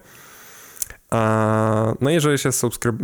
A, 1.10 1.94
no 2.02 2.10
jeżeli 2.10 2.38
się, 2.38 2.50
subskryb- 2.50 3.04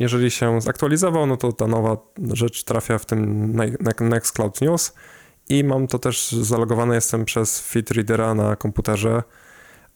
jeżeli 0.00 0.30
się 0.30 0.60
zaktualizował, 0.60 1.26
no 1.26 1.36
to 1.36 1.52
ta 1.52 1.66
nowa 1.66 1.96
rzecz 2.32 2.64
trafia 2.64 2.98
w 2.98 3.06
tym 3.06 3.52
ne- 3.56 3.76
ne- 3.80 4.08
Nextcloud 4.08 4.60
News 4.60 4.92
i 5.48 5.64
mam 5.64 5.86
to 5.86 5.98
też 5.98 6.32
zalogowane 6.32 6.94
jestem 6.94 7.24
przez 7.24 7.60
Feedreadera 7.60 8.34
na 8.34 8.56
komputerze 8.56 9.22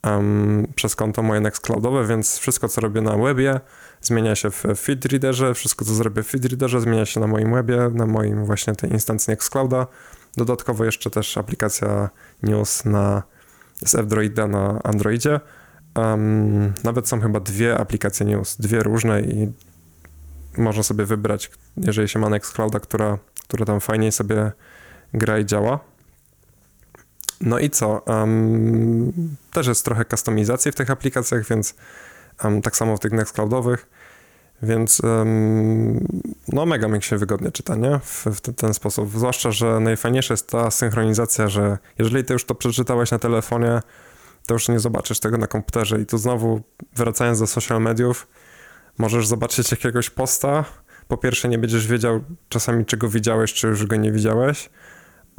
em, 0.03 0.67
przez 0.75 0.97
konto 0.97 1.23
moje 1.23 1.41
Nextcloudowe, 1.41 2.07
więc 2.07 2.39
wszystko 2.39 2.69
co 2.69 2.81
robię 2.81 3.01
na 3.01 3.17
webie 3.17 3.61
zmienia 4.01 4.35
się 4.35 4.51
w 4.51 4.65
Feedreaderze, 4.77 5.55
wszystko 5.55 5.85
co 5.85 5.95
zrobię 5.95 6.23
w 6.23 6.27
Feedreaderze 6.27 6.81
zmienia 6.81 7.07
się 7.07 7.21
na 7.21 7.27
moim 7.27 7.53
webie, 7.53 7.91
na 7.95 8.07
moim 8.07 8.45
właśnie 8.45 8.75
tej 8.75 8.93
instancji 8.93 9.31
Nextclouda. 9.31 9.87
Dodatkowo 10.37 10.85
jeszcze 10.85 11.11
też 11.11 11.39
aplikacja 11.39 12.11
News 12.43 12.85
na, 12.85 13.23
z 13.87 13.95
F-Droida 13.95 14.47
na 14.47 14.83
Androidzie. 14.83 15.41
Em, 15.95 16.73
nawet 16.85 17.09
są 17.09 17.21
chyba 17.21 17.41
dwie 17.41 17.79
aplikacje 17.79 18.27
News, 18.27 18.57
dwie 18.57 18.83
różne 18.83 19.21
i 19.21 19.53
można 20.59 20.83
sobie 20.83 21.05
wybrać, 21.05 21.51
jeżeli 21.77 22.09
się 22.09 22.19
ma 22.19 22.29
Nextclouda, 22.29 22.81
która, 22.81 23.19
która 23.49 23.65
tam 23.67 23.81
fajniej 23.81 24.13
sobie 24.13 24.53
gra 25.14 25.38
i 25.38 25.46
działa. 25.46 25.81
No 27.40 27.59
i 27.59 27.70
co? 27.70 28.07
Em, 28.07 29.12
też 29.53 29.66
jest 29.66 29.85
trochę 29.85 30.05
kustomizacji 30.05 30.73
w 30.73 30.75
tych 30.75 30.90
aplikacjach, 30.90 31.46
więc 31.46 31.75
em, 32.44 32.62
tak 32.62 32.77
samo 32.77 32.96
w 32.96 33.01
tych 33.01 33.12
Nextcloudowych, 33.12 33.87
więc 34.62 35.05
em, 35.05 36.07
no 36.49 36.66
mega 36.66 36.88
mi 36.88 37.03
się 37.03 37.18
wygodnie 37.18 37.53
czyta, 37.53 37.77
nie? 37.77 37.99
W, 37.99 38.27
w 38.27 38.40
ten, 38.40 38.55
ten 38.55 38.75
sposób. 38.75 39.11
Zwłaszcza, 39.11 39.51
że 39.51 39.81
najfajniejsza 39.81 40.35
jest 40.35 40.51
ta 40.51 40.70
synchronizacja, 40.70 41.49
że 41.49 41.79
jeżeli 41.99 42.25
ty 42.25 42.33
już 42.33 42.44
to 42.44 42.55
przeczytałeś 42.55 43.11
na 43.11 43.18
telefonie, 43.18 43.81
to 44.46 44.55
już 44.55 44.68
nie 44.68 44.81
zobaczysz 44.81 45.20
tego 45.20 45.38
na 45.38 45.46
komputerze 45.46 46.01
i 46.01 46.07
tu 46.07 46.18
znowu 46.18 46.61
wracając 46.96 47.40
do 47.40 47.46
social 47.46 47.81
mediów, 47.83 48.27
możesz 48.99 49.27
zobaczyć 49.27 49.70
jakiegoś 49.70 50.11
posta, 50.11 50.64
po 51.09 51.16
pierwsze 51.16 51.49
nie 51.49 51.59
będziesz 51.59 51.87
wiedział 51.87 52.20
czasami 52.49 52.85
czego 52.87 53.09
widziałeś, 53.09 53.53
czy 53.53 53.66
już 53.66 53.87
go 53.87 53.96
nie 53.96 54.12
widziałeś, 54.12 54.70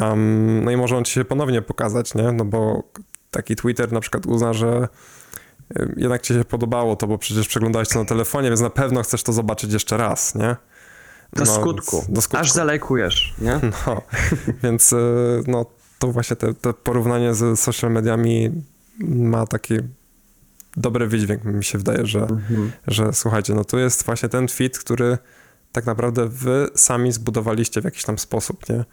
um, 0.01 0.63
no 0.63 0.71
i 0.71 0.77
może 0.77 0.97
on 0.97 1.03
ci 1.03 1.13
się 1.13 1.25
ponownie 1.25 1.61
pokazać, 1.61 2.15
nie? 2.15 2.31
No 2.31 2.45
bo 2.45 2.83
taki 3.31 3.55
Twitter 3.55 3.91
na 3.91 3.99
przykład 3.99 4.25
uzna, 4.25 4.53
że 4.53 4.87
jednak 5.97 6.21
ci 6.21 6.33
się 6.33 6.45
podobało 6.45 6.95
to, 6.95 7.07
bo 7.07 7.17
przecież 7.17 7.47
przeglądałeś 7.47 7.89
to 7.89 7.99
na 7.99 8.05
telefonie, 8.05 8.49
więc 8.49 8.61
na 8.61 8.69
pewno 8.69 9.03
chcesz 9.03 9.23
to 9.23 9.33
zobaczyć 9.33 9.73
jeszcze 9.73 9.97
raz, 9.97 10.35
nie? 10.35 10.55
Do 11.33 11.45
No, 11.45 11.55
skutku. 11.55 12.05
Do 12.09 12.21
skutku. 12.21 12.37
Aż 12.41 12.51
zalajkujesz, 12.51 13.33
nie? 13.41 13.59
No, 13.87 14.01
więc 14.63 14.93
y, 14.93 15.43
no, 15.47 15.65
to 15.99 16.07
właśnie 16.07 16.35
te, 16.35 16.53
te 16.53 16.73
porównanie 16.73 17.33
z 17.33 17.59
social 17.59 17.91
mediami 17.91 18.51
ma 18.99 19.47
taki 19.47 19.73
dobry 20.77 21.07
wydźwięk 21.07 21.43
mi 21.43 21.63
się 21.63 21.77
wydaje, 21.77 22.05
że, 22.05 22.19
Mhm. 22.19 22.71
że 22.87 23.13
słuchajcie, 23.13 23.53
no 23.53 23.65
tu 23.65 23.79
jest 23.79 24.05
właśnie 24.05 24.29
ten 24.29 24.47
feed, 24.47 24.79
który 24.79 25.17
tak 25.71 25.85
naprawdę 25.85 26.27
wy 26.27 26.67
sami 26.75 27.11
zbudowaliście 27.11 27.81
w 27.81 27.85
jakiś 27.85 28.03
tam 28.03 28.17
sposób, 28.17 28.69
nie? 28.69 28.85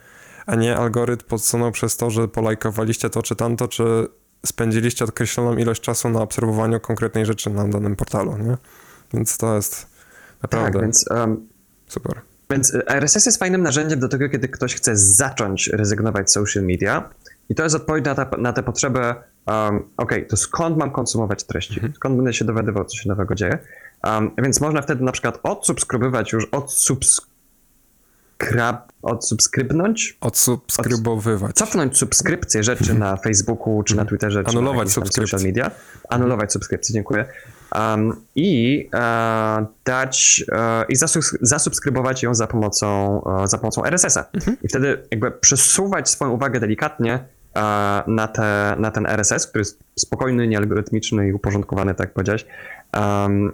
A 0.48 0.54
nie 0.54 0.76
algorytm 0.76 1.26
podsunął 1.28 1.72
przez 1.72 1.96
to, 1.96 2.10
że 2.10 2.28
polajkowaliście 2.28 3.10
to 3.10 3.22
czy 3.22 3.36
tamto, 3.36 3.68
czy 3.68 4.06
spędziliście 4.46 5.04
określoną 5.04 5.56
ilość 5.56 5.82
czasu 5.82 6.08
na 6.08 6.22
obserwowaniu 6.22 6.80
konkretnej 6.80 7.26
rzeczy 7.26 7.50
na 7.50 7.68
danym 7.68 7.96
portalu, 7.96 8.38
nie? 8.38 8.56
Więc 9.14 9.38
to 9.38 9.56
jest 9.56 9.86
naprawdę 10.42 10.72
Tak, 10.72 10.82
więc, 10.82 11.04
um, 11.10 11.48
super. 11.86 12.20
więc 12.50 12.72
RSS 12.86 13.26
jest 13.26 13.38
fajnym 13.38 13.62
narzędziem 13.62 14.00
do 14.00 14.08
tego, 14.08 14.28
kiedy 14.28 14.48
ktoś 14.48 14.74
chce 14.74 14.96
zacząć 14.96 15.68
rezygnować 15.68 16.30
z 16.30 16.34
social 16.34 16.64
media. 16.64 17.10
I 17.48 17.54
to 17.54 17.62
jest 17.62 17.76
odpowiedź 17.76 18.04
na, 18.04 18.14
ta, 18.14 18.36
na 18.38 18.52
tę 18.52 18.62
potrzebę, 18.62 19.14
um, 19.46 19.82
ok, 19.96 20.12
to 20.28 20.36
skąd 20.36 20.76
mam 20.76 20.90
konsumować 20.90 21.44
treści? 21.44 21.80
Skąd 21.94 22.16
będę 22.16 22.32
się 22.32 22.44
dowiadywał, 22.44 22.84
co 22.84 22.96
się 22.96 23.08
nowego 23.08 23.34
dzieje? 23.34 23.58
Um, 24.04 24.30
więc 24.42 24.60
można 24.60 24.82
wtedy 24.82 25.04
na 25.04 25.12
przykład 25.12 25.38
odsubskrybować 25.42 26.32
już, 26.32 26.46
odsubskrab, 28.42 28.92
odsubskrybnąć, 29.02 30.18
Odsubskrybowywać. 30.20 31.56
cofnąć 31.56 31.96
subskrypcję 31.98 32.62
rzeczy 32.62 32.94
na 32.94 33.16
Facebooku, 33.16 33.82
czy 33.82 33.96
na 33.96 34.04
Twitterze, 34.04 34.44
czy 34.44 34.50
Anulować 34.50 34.88
na 34.88 34.92
subskrypcję. 34.94 35.26
social 35.38 35.46
media. 35.46 35.70
Anulować 36.08 36.52
subskrypcję, 36.52 36.92
dziękuję. 36.92 37.24
Um, 37.74 38.12
I 38.34 38.88
e, 38.94 39.66
dać 39.84 40.44
e, 40.52 40.84
i 40.88 40.96
zasubskrybować 41.40 42.22
ją 42.22 42.34
za 42.34 42.46
pomocą, 42.46 43.22
e, 43.42 43.48
za 43.48 43.58
pomocą 43.58 43.84
RSS-a. 43.84 44.24
I 44.62 44.68
wtedy 44.68 45.02
jakby 45.10 45.30
przesuwać 45.30 46.10
swoją 46.10 46.30
uwagę 46.30 46.60
delikatnie 46.60 47.14
e, 47.14 47.60
na, 48.06 48.28
te, 48.28 48.76
na 48.78 48.90
ten 48.90 49.06
RSS, 49.06 49.46
który 49.46 49.60
jest 49.60 49.80
spokojny, 49.98 50.48
niealgorytmiczny 50.48 51.28
i 51.28 51.32
uporządkowany, 51.32 51.94
tak 51.94 52.06
jak 52.06 52.14
powiedziałeś. 52.14 52.46
Um, 52.94 53.52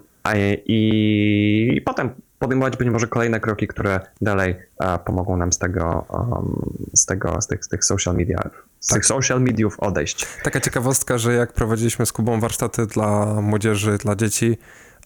i, 0.67 1.73
I 1.77 1.81
potem 1.81 2.11
podejmować 2.39 2.77
być 2.77 2.89
może 2.89 3.07
kolejne 3.07 3.41
kroki, 3.41 3.67
które 3.67 4.01
dalej 4.21 4.57
e, 4.81 4.99
pomogą 4.99 5.37
nam 5.37 5.53
z 5.53 5.59
tego, 5.59 6.07
um, 6.09 6.77
z 6.95 7.07
tego, 7.07 7.41
z 7.41 7.47
tych, 7.47 7.65
z 7.65 7.69
tych 7.69 7.85
social 7.85 8.15
media, 8.15 8.51
z 8.81 8.89
tych 8.89 9.07
social 9.07 9.43
mediów 9.43 9.81
odejść. 9.81 10.27
Taka 10.43 10.61
ciekawostka, 10.61 11.19
że 11.19 11.35
jak 11.35 11.53
prowadziliśmy 11.53 12.07
z 12.07 12.13
Kubą 12.13 12.41
warsztaty 12.41 12.87
dla 12.87 13.25
młodzieży, 13.41 13.99
dla 13.99 14.17
dzieci, 14.17 14.59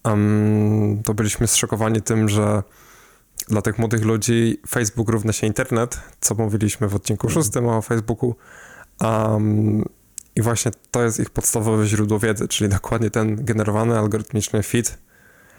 em, 0.05 1.03
to 1.05 1.15
byliśmy 1.15 1.47
zszokowani 1.47 2.03
tym, 2.03 2.29
że 2.29 2.63
dla 3.49 3.63
tych 3.63 3.79
młodych 3.79 4.05
ludzi 4.05 4.61
Facebook 4.69 5.09
równa 5.09 5.33
się 5.33 5.47
internet, 5.47 6.01
co 6.21 6.35
mówiliśmy 6.35 6.89
w 6.89 6.95
odcinku 6.95 7.29
szóstym 7.29 7.69
o 7.69 7.83
Facebooku. 7.83 8.35
Em, 9.01 9.85
I 10.37 10.43
właśnie 10.43 10.73
to 10.91 11.03
jest 11.03 11.21
ich 11.21 11.31
podstawowe 11.31 11.87
źródło 11.87 12.19
wiedzy, 12.19 12.49
czyli 12.49 12.71
dokładnie 12.71 13.11
ten 13.11 13.45
generowany 13.45 13.99
algorytmiczny 13.99 14.63
feed, 14.63 14.99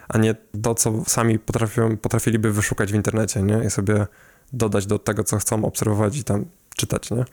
a 0.10 0.18
nie 0.18 0.36
to, 0.62 0.76
co 0.76 1.04
sami 1.08 1.40
potrafią, 1.40 1.98
potrafiliby 1.98 2.52
wyszukać 2.52 2.92
w 2.92 2.96
internecie, 2.96 3.42
nie? 3.44 3.64
I 3.64 3.70
sobie 3.70 4.08
dodać 4.54 4.86
do 4.86 5.00
tego, 5.00 5.24
co 5.24 5.38
chcą 5.38 5.66
obserwować 5.66 6.18
i 6.18 6.24
tam 6.24 6.46
czytać, 6.76 7.12
nie? 7.12 7.26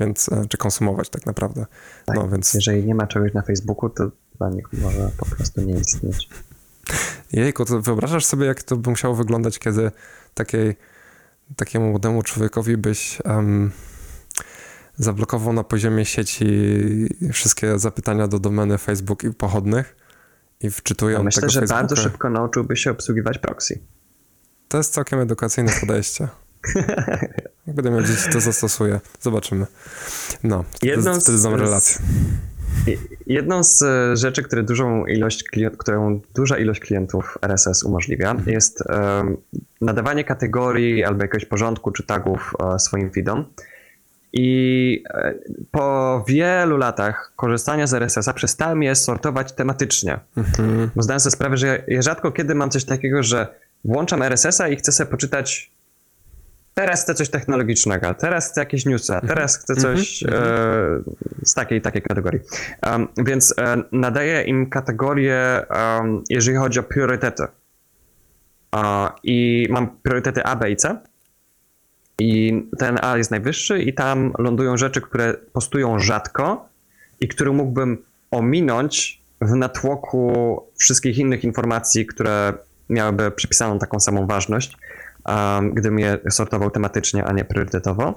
Więc, 0.00 0.28
e, 0.32 0.46
czy 0.48 0.56
konsumować 0.56 1.08
tak 1.08 1.26
naprawdę. 1.26 1.66
Tak, 2.04 2.16
No 2.16 2.28
więc, 2.28 2.54
Jeżeli 2.54 2.84
nie 2.84 2.94
ma 2.94 3.06
czegoś 3.06 3.34
na 3.34 3.42
Facebooku, 3.42 3.90
to 3.90 4.10
dla 4.38 4.50
nich 4.50 4.72
może 4.72 5.10
po 5.16 5.26
prostu 5.26 5.60
nie 5.60 5.74
istnieć. 5.74 6.28
jejku, 7.32 7.64
to 7.64 7.80
wyobrażasz 7.82 8.24
sobie, 8.24 8.46
jak 8.46 8.62
to 8.62 8.76
by 8.76 8.90
musiało 8.90 9.14
wyglądać, 9.14 9.58
kiedy 9.58 9.90
takiej, 10.34 10.76
takiemu 11.56 11.90
młodemu 11.90 12.22
człowiekowi 12.22 12.76
byś 12.76 13.18
em, 13.24 13.70
zablokował 14.96 15.52
na 15.52 15.64
poziomie 15.64 16.04
sieci 16.04 16.46
wszystkie 17.32 17.78
zapytania 17.78 18.28
do 18.28 18.38
domeny 18.38 18.78
Facebook 18.78 19.24
i 19.24 19.32
pochodnych 19.32 19.96
i 20.60 20.70
wczytują 20.70 21.18
No 21.18 21.24
myślę, 21.24 21.40
tego 21.40 21.52
że 21.52 21.60
Facebooka. 21.60 21.80
bardzo 21.82 21.96
szybko 21.96 22.30
nauczyłby 22.30 22.76
się 22.76 22.90
obsługiwać 22.90 23.38
proxy. 23.38 23.78
To 24.68 24.78
jest 24.78 24.92
całkiem 24.92 25.20
edukacyjne 25.20 25.72
podejście. 25.80 26.28
Jak 27.66 27.76
będę 27.76 27.90
miał 27.90 28.02
dzieci, 28.02 28.30
to 28.32 28.40
zastosuję. 28.40 29.00
Zobaczymy. 29.20 29.66
No, 30.44 30.64
Jedną 30.82 31.02
wtedy, 31.02 31.20
z- 31.20 31.22
wtedy 31.22 31.38
znam 31.38 31.54
relację. 31.54 32.00
Jedną 33.26 33.64
z 33.64 33.82
e, 33.82 34.16
rzeczy, 34.16 34.42
które 34.42 34.62
dużą 34.62 35.06
ilość 35.06 35.44
którą 35.78 36.20
duża 36.34 36.58
ilość 36.58 36.80
klientów 36.80 37.38
RSS 37.42 37.82
umożliwia, 37.84 38.30
Mhm. 38.30 38.50
jest 38.54 38.82
em, 38.90 39.36
nadawanie 39.80 40.24
kategorii 40.24 41.04
albo 41.04 41.22
jakiegoś 41.22 41.44
porządku 41.44 41.90
czy 41.90 42.02
tagów 42.06 42.54
e, 42.74 42.78
swoim 42.78 43.10
feedom. 43.12 43.44
I 44.38 45.02
e, 45.10 45.34
po 45.70 46.24
wielu 46.28 46.76
latach 46.76 47.32
korzystania 47.36 47.86
z 47.86 47.94
RSS-a 47.94 48.32
przestałem 48.32 48.82
je 48.82 48.94
sortować 48.94 49.52
tematycznie. 49.52 50.20
Mhm. 50.36 50.90
Bo 50.96 51.02
zdałem 51.02 51.20
sobie 51.20 51.30
sprawę, 51.30 51.56
że 51.56 51.84
ja, 51.88 52.02
rzadko 52.02 52.32
kiedy 52.32 52.54
mam 52.54 52.70
coś 52.70 52.84
takiego, 52.84 53.22
że 53.22 53.46
włączam 53.84 54.22
RSS-a 54.22 54.68
i 54.68 54.76
chcę 54.76 54.92
sobie 54.92 55.10
poczytać 55.10 55.70
teraz 56.74 57.02
chcę 57.02 57.14
coś 57.14 57.28
technologicznego, 57.28 58.14
teraz 58.14 58.50
chcę 58.50 58.60
jakieś 58.60 58.86
newsa, 58.86 59.20
teraz 59.20 59.58
chcę 59.58 59.76
coś 59.76 60.22
e, 60.22 60.28
z 61.42 61.54
takiej 61.54 61.80
takiej 61.80 62.02
kategorii. 62.02 62.40
Um, 62.86 63.08
więc 63.26 63.54
e, 63.58 63.82
nadaję 63.92 64.42
im 64.42 64.70
kategorie, 64.70 65.66
um, 65.70 66.22
jeżeli 66.30 66.56
chodzi 66.56 66.80
o 66.80 66.82
priorytety. 66.82 67.42
A, 68.70 69.14
I 69.22 69.66
mam 69.70 69.88
priorytety 70.02 70.44
A, 70.44 70.56
B 70.56 70.70
i 70.70 70.76
C. 70.76 70.96
I 72.20 72.62
ten 72.78 72.98
A 73.02 73.16
jest 73.16 73.30
najwyższy 73.30 73.82
i 73.82 73.94
tam 73.94 74.32
lądują 74.38 74.76
rzeczy, 74.76 75.00
które 75.00 75.34
postują 75.52 75.98
rzadko 75.98 76.68
i 77.20 77.28
które 77.28 77.52
mógłbym 77.52 77.98
ominąć 78.30 79.22
w 79.40 79.54
natłoku 79.54 80.62
wszystkich 80.76 81.18
innych 81.18 81.44
informacji, 81.44 82.06
które 82.06 82.52
miałyby 82.88 83.30
przypisaną 83.30 83.78
taką 83.78 84.00
samą 84.00 84.26
ważność, 84.26 84.76
um, 85.26 85.74
gdybym 85.74 85.98
je 85.98 86.18
sortował 86.30 86.70
tematycznie, 86.70 87.24
a 87.24 87.32
nie 87.32 87.44
priorytetowo. 87.44 88.14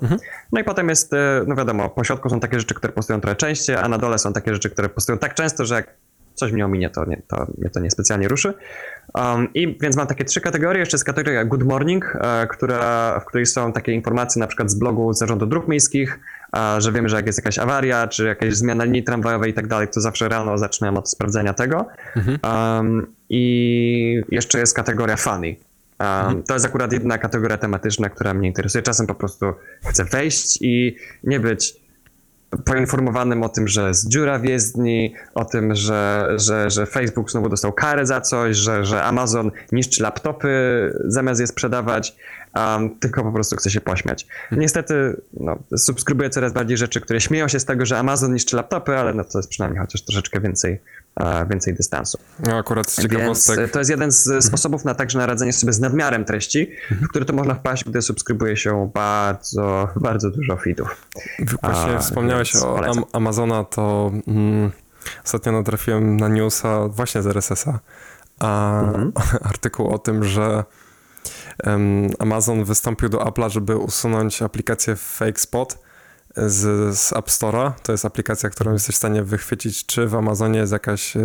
No 0.52 0.62
i 0.62 0.64
potem 0.64 0.90
jest, 0.90 1.14
e, 1.14 1.44
no 1.48 1.56
wiadomo, 1.56 1.90
po 1.90 2.04
środku 2.04 2.30
są 2.30 2.40
takie 2.40 2.60
rzeczy, 2.60 2.74
które 2.74 2.94
postują 2.94 3.22
trochę 3.22 3.36
częściej, 3.36 3.76
a 3.76 3.88
na 3.88 3.98
dole 3.98 4.18
są 4.20 4.34
takie 4.34 4.54
rzeczy, 4.54 4.70
które 4.70 4.90
postują 4.90 5.18
tak 5.18 5.34
często, 5.34 5.66
że 5.66 5.76
jak 5.76 5.94
coś 6.34 6.52
mnie 6.52 6.66
ominie, 6.66 6.90
to, 6.90 7.06
nie, 7.06 7.22
to 7.28 7.48
mnie 7.58 7.70
to 7.70 7.80
niespecjalnie 7.80 8.28
ruszy. 8.28 8.54
Um, 9.14 9.54
I 9.54 9.78
więc 9.82 9.98
mam 9.98 10.08
takie 10.08 10.26
trzy 10.26 10.42
kategorie. 10.42 10.80
Jeszcze 10.80 10.96
jest 10.96 11.06
kategoria 11.06 11.46
Good 11.46 11.64
Morning, 11.64 12.16
e, 12.22 12.48
która, 12.48 13.20
w 13.20 13.26
której 13.26 13.46
są 13.46 13.74
takie 13.74 13.92
informacje 13.92 14.40
na 14.40 14.48
przykład 14.48 14.72
z 14.72 14.76
blogu 14.76 15.14
Zarządu 15.14 15.46
Dróg 15.46 15.68
Miejskich, 15.68 16.20
a, 16.52 16.82
że 16.82 16.92
wiemy, 16.92 17.10
że 17.10 17.16
jak 17.16 17.26
jest 17.26 17.40
jakaś 17.40 17.60
awaria, 17.60 18.08
czy 18.08 18.26
jakaś 18.26 18.56
zmiana 18.56 18.84
linii 18.84 19.04
tramwajowej 19.04 19.52
i 19.52 19.54
tak 19.54 19.68
dalej, 19.68 19.88
to 19.88 20.02
zawsze 20.02 20.30
rano 20.30 20.58
zaczynam 20.58 20.98
od 20.98 21.10
sprawdzenia 21.10 21.54
tego. 21.54 21.88
Um, 22.44 23.08
I 23.30 24.22
jeszcze 24.30 24.60
jest 24.60 24.76
kategoria 24.76 25.16
Funny. 25.18 25.56
Um, 26.00 26.44
To 26.44 26.54
jest 26.54 26.66
akurat 26.66 26.94
jedna 26.94 27.18
kategoria 27.18 27.58
tematyczna, 27.58 28.10
która 28.10 28.34
mnie 28.34 28.48
interesuje. 28.48 28.82
Czasem 28.82 29.08
po 29.08 29.16
prostu 29.16 29.46
chcę 29.86 30.06
wejść 30.06 30.58
i 30.62 30.96
nie 31.24 31.40
być 31.40 31.76
poinformowanym 32.66 33.44
o 33.44 33.50
tym, 33.50 33.68
że 33.68 33.88
jest 33.88 34.10
dziura 34.10 34.40
w 34.40 34.44
jezdni, 34.44 35.14
o 35.34 35.46
tym, 35.46 35.76
że, 35.76 36.28
że, 36.36 36.70
że 36.70 36.86
Facebook 36.86 37.32
znowu 37.32 37.50
dostał 37.50 37.74
karę 37.74 38.06
za 38.06 38.22
coś, 38.22 38.58
że, 38.58 38.86
że 38.86 39.04
Amazon 39.04 39.52
niszczy 39.72 40.04
laptopy 40.04 40.50
zamiast 41.06 41.42
je 41.42 41.48
sprzedawać, 41.48 42.16
um, 42.56 43.00
tylko 43.00 43.24
po 43.24 43.32
prostu 43.32 43.56
chce 43.56 43.70
się 43.70 43.82
pośmiać. 43.82 44.28
Niestety 44.52 45.22
no, 45.34 45.58
subskrybuję 45.78 46.30
coraz 46.30 46.54
bardziej 46.54 46.78
rzeczy, 46.78 47.02
które 47.02 47.22
śmieją 47.22 47.48
się 47.48 47.60
z 47.60 47.66
tego, 47.66 47.86
że 47.86 48.00
Amazon 48.00 48.34
niszczy 48.34 48.56
laptopy, 48.56 48.98
ale 48.98 49.14
no, 49.14 49.24
to 49.24 49.40
jest 49.40 49.50
przynajmniej 49.50 49.82
chociaż 49.82 50.02
troszeczkę 50.02 50.40
więcej, 50.42 50.82
e, 51.20 51.46
więcej 51.50 51.74
dystansu. 51.74 52.18
No 52.40 52.58
akurat 52.58 52.90
z 52.92 52.98
Więc 53.00 53.12
ciekawostek. 53.12 53.60
e, 53.60 53.68
to 53.68 53.80
jest 53.80 53.92
jeden 53.92 54.12
z 54.12 54.46
sposobów 54.46 54.86
na 54.86 54.96
także 54.96 55.20
na 55.20 55.26
radzenie 55.26 55.54
sobie 55.54 55.74
z 55.74 55.80
nadmiarem 55.80 56.26
treści, 56.26 56.72
w 56.92 57.08
który 57.08 57.26
to 57.26 57.34
można 57.34 57.54
wpaść, 57.56 57.84
gdy 57.84 58.02
subskrybuje 58.02 58.58
się 58.58 58.92
bardzo, 58.94 59.88
bardzo 59.96 60.30
dużo 60.32 60.58
feedów. 60.58 61.08
Właśnie 61.64 62.00
wspomniałeś 62.00 62.54
więc 62.54 62.66
o. 62.66 62.86
Am- 62.86 63.04
Amazona, 63.14 63.64
to 63.64 64.12
mm, 64.28 64.72
ostatnio 65.26 65.52
natrafiłem 65.52 66.18
na 66.18 66.28
newsa 66.28 66.88
właśnie 66.88 67.22
z 67.22 67.28
RSS-a, 67.28 67.80
a 68.40 68.80
Mhm. 68.82 69.12
artykuł 69.52 69.88
o 69.90 70.00
tym, 70.00 70.24
że 70.24 70.64
Amazon 72.20 72.64
wystąpił 72.64 73.10
do 73.10 73.18
Apple'a, 73.18 73.50
żeby 73.50 73.78
usunąć 73.78 74.42
aplikację 74.42 74.96
Fake 74.96 75.40
Spot 75.40 75.78
z, 76.36 76.98
z 76.98 77.14
App 77.14 77.28
Store'a. 77.28 77.72
To 77.84 77.92
jest 77.92 78.06
aplikacja, 78.06 78.50
którą 78.50 78.74
jesteś 78.74 78.96
w 78.96 78.98
stanie 78.98 79.24
wychwycić, 79.24 79.86
czy 79.86 80.08
w 80.08 80.16
Amazonie 80.16 80.60
jest 80.60 80.72
jakaś 80.72 81.16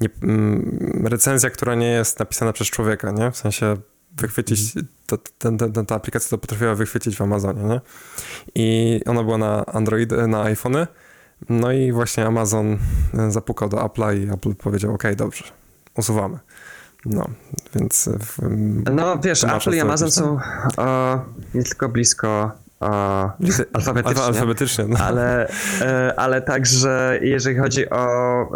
nie, 0.00 0.08
mm, 0.22 1.02
recenzja, 1.04 1.50
która 1.50 1.74
nie 1.74 1.90
jest 1.90 2.18
napisana 2.18 2.52
przez 2.52 2.70
człowieka, 2.70 3.10
nie? 3.10 3.30
W 3.30 3.36
sensie 3.36 3.76
wychwycić, 4.16 4.74
to, 5.06 5.18
ten, 5.38 5.58
ten, 5.58 5.72
ten, 5.72 5.86
ta 5.86 5.94
aplikacja 5.94 6.30
to 6.30 6.38
potrafiła 6.38 6.74
wychwycić 6.74 7.16
w 7.16 7.22
Amazonie, 7.22 7.62
nie? 7.62 7.80
I 8.54 9.00
ona 9.06 9.22
była 9.22 9.38
na 9.38 9.66
Android, 9.66 10.10
na 10.28 10.42
iPhony. 10.42 10.86
No 11.48 11.72
i 11.72 11.92
właśnie 11.92 12.26
Amazon 12.26 12.78
e, 13.18 13.30
zapukał 13.30 13.68
do 13.68 13.76
Apple'a 13.76 14.18
i 14.18 14.32
Apple 14.32 14.54
powiedział, 14.54 14.94
ok, 14.94 15.02
dobrze, 15.16 15.44
usuwamy. 15.96 16.38
No, 17.06 17.24
więc... 17.74 18.08
W, 18.20 18.38
No 18.94 19.18
wiesz, 19.18 19.44
Apple 19.44 19.70
i 19.76 19.80
Amazon 19.80 20.10
są 20.10 20.38
e, 20.78 21.20
nie 21.54 21.62
tylko 21.62 21.88
blisko 21.88 22.50
e, 22.82 22.86
alfabetycznie. 23.72 24.22
alfabetycznie 24.22 24.84
no. 24.88 24.98
ale, 24.98 25.48
e, 25.80 26.14
ale 26.16 26.42
także 26.42 27.18
jeżeli 27.22 27.56
chodzi 27.58 27.90
o 27.90 28.06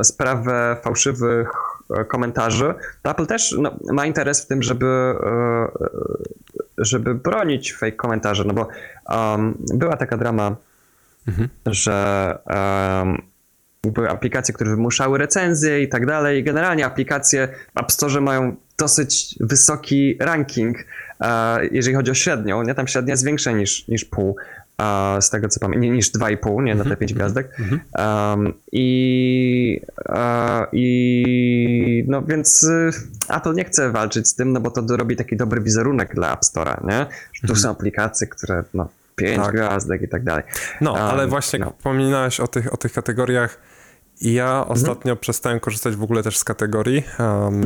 sprawę 0.04 0.76
fałszywych 0.84 1.48
e, 1.90 2.04
komentarzy, 2.04 2.74
to 3.02 3.10
Apple 3.10 3.26
też 3.26 3.54
no, 3.58 3.74
ma 3.92 4.06
interes 4.06 4.42
w 4.44 4.46
tym, 4.46 4.62
żeby, 4.62 4.86
e, 4.86 5.68
żeby 6.78 7.14
bronić 7.14 7.72
fake 7.74 7.92
komentarzy, 7.92 8.44
no 8.44 8.54
bo 8.54 8.68
um, 9.16 9.54
była 9.74 9.96
taka 9.96 10.16
drama, 10.16 10.56
Mhm. 11.28 11.48
że 11.66 12.38
um, 13.00 13.22
były 13.90 14.10
aplikacje, 14.10 14.54
które 14.54 14.70
wymuszały 14.70 15.18
recenzje 15.18 15.82
i 15.82 15.88
tak 15.88 16.06
dalej. 16.06 16.44
Generalnie 16.44 16.86
aplikacje 16.86 17.48
w 17.76 17.80
App 17.80 17.92
Store 17.92 18.20
mają 18.20 18.56
dosyć 18.78 19.34
wysoki 19.40 20.16
ranking, 20.20 20.76
e, 21.20 21.58
jeżeli 21.72 21.96
chodzi 21.96 22.10
o 22.10 22.14
średnią. 22.14 22.62
Nie? 22.62 22.74
Tam 22.74 22.86
średnia 22.88 23.12
jest 23.12 23.24
większa 23.24 23.52
niż, 23.52 23.88
niż 23.88 24.04
pół. 24.04 24.36
e, 24.82 25.22
Z 25.22 25.30
tego 25.30 25.48
co 25.48 25.60
pamiętam, 25.60 25.92
niż 25.92 26.12
2,5, 26.12 26.62
nie 26.62 26.74
na 26.74 26.84
te 26.84 26.96
5 26.96 27.14
gwiazdek. 27.14 27.56
Um, 27.98 28.52
I, 28.72 29.80
e, 30.08 30.66
I 30.72 32.04
no 32.08 32.22
więc 32.22 32.68
Apple 33.28 33.54
nie 33.54 33.64
chce 33.64 33.90
walczyć 33.90 34.28
z 34.28 34.34
tym, 34.34 34.52
no 34.52 34.60
bo 34.60 34.70
to 34.70 34.96
robi 34.96 35.16
taki 35.16 35.36
dobry 35.36 35.60
wizerunek 35.60 36.14
dla 36.14 36.32
App 36.32 36.40
Store'a, 36.40 36.86
nie? 36.88 37.06
Że 37.32 37.48
tu 37.48 37.56
są 37.56 37.70
aplikacje, 37.70 38.26
które 38.26 38.64
no 38.74 38.88
5 39.16 39.36
Tak. 39.44 39.54
gwiazdek 39.54 40.02
i 40.02 40.08
tak 40.08 40.24
dalej. 40.24 40.44
No, 40.80 40.92
Um, 40.92 41.00
ale 41.02 41.26
właśnie 41.26 41.58
no. 41.58 41.72
wspominałeś 41.78 42.40
o 42.40 42.46
tych, 42.46 42.74
o 42.74 42.76
tych 42.76 42.92
kategoriach. 42.92 43.58
Ja 44.20 44.66
ostatnio 44.68 45.16
przestałem 45.16 45.60
korzystać 45.60 45.96
w 45.96 46.02
ogóle 46.02 46.22
też 46.22 46.38
z 46.38 46.44
kategorii. 46.44 47.02
Um, 47.18 47.60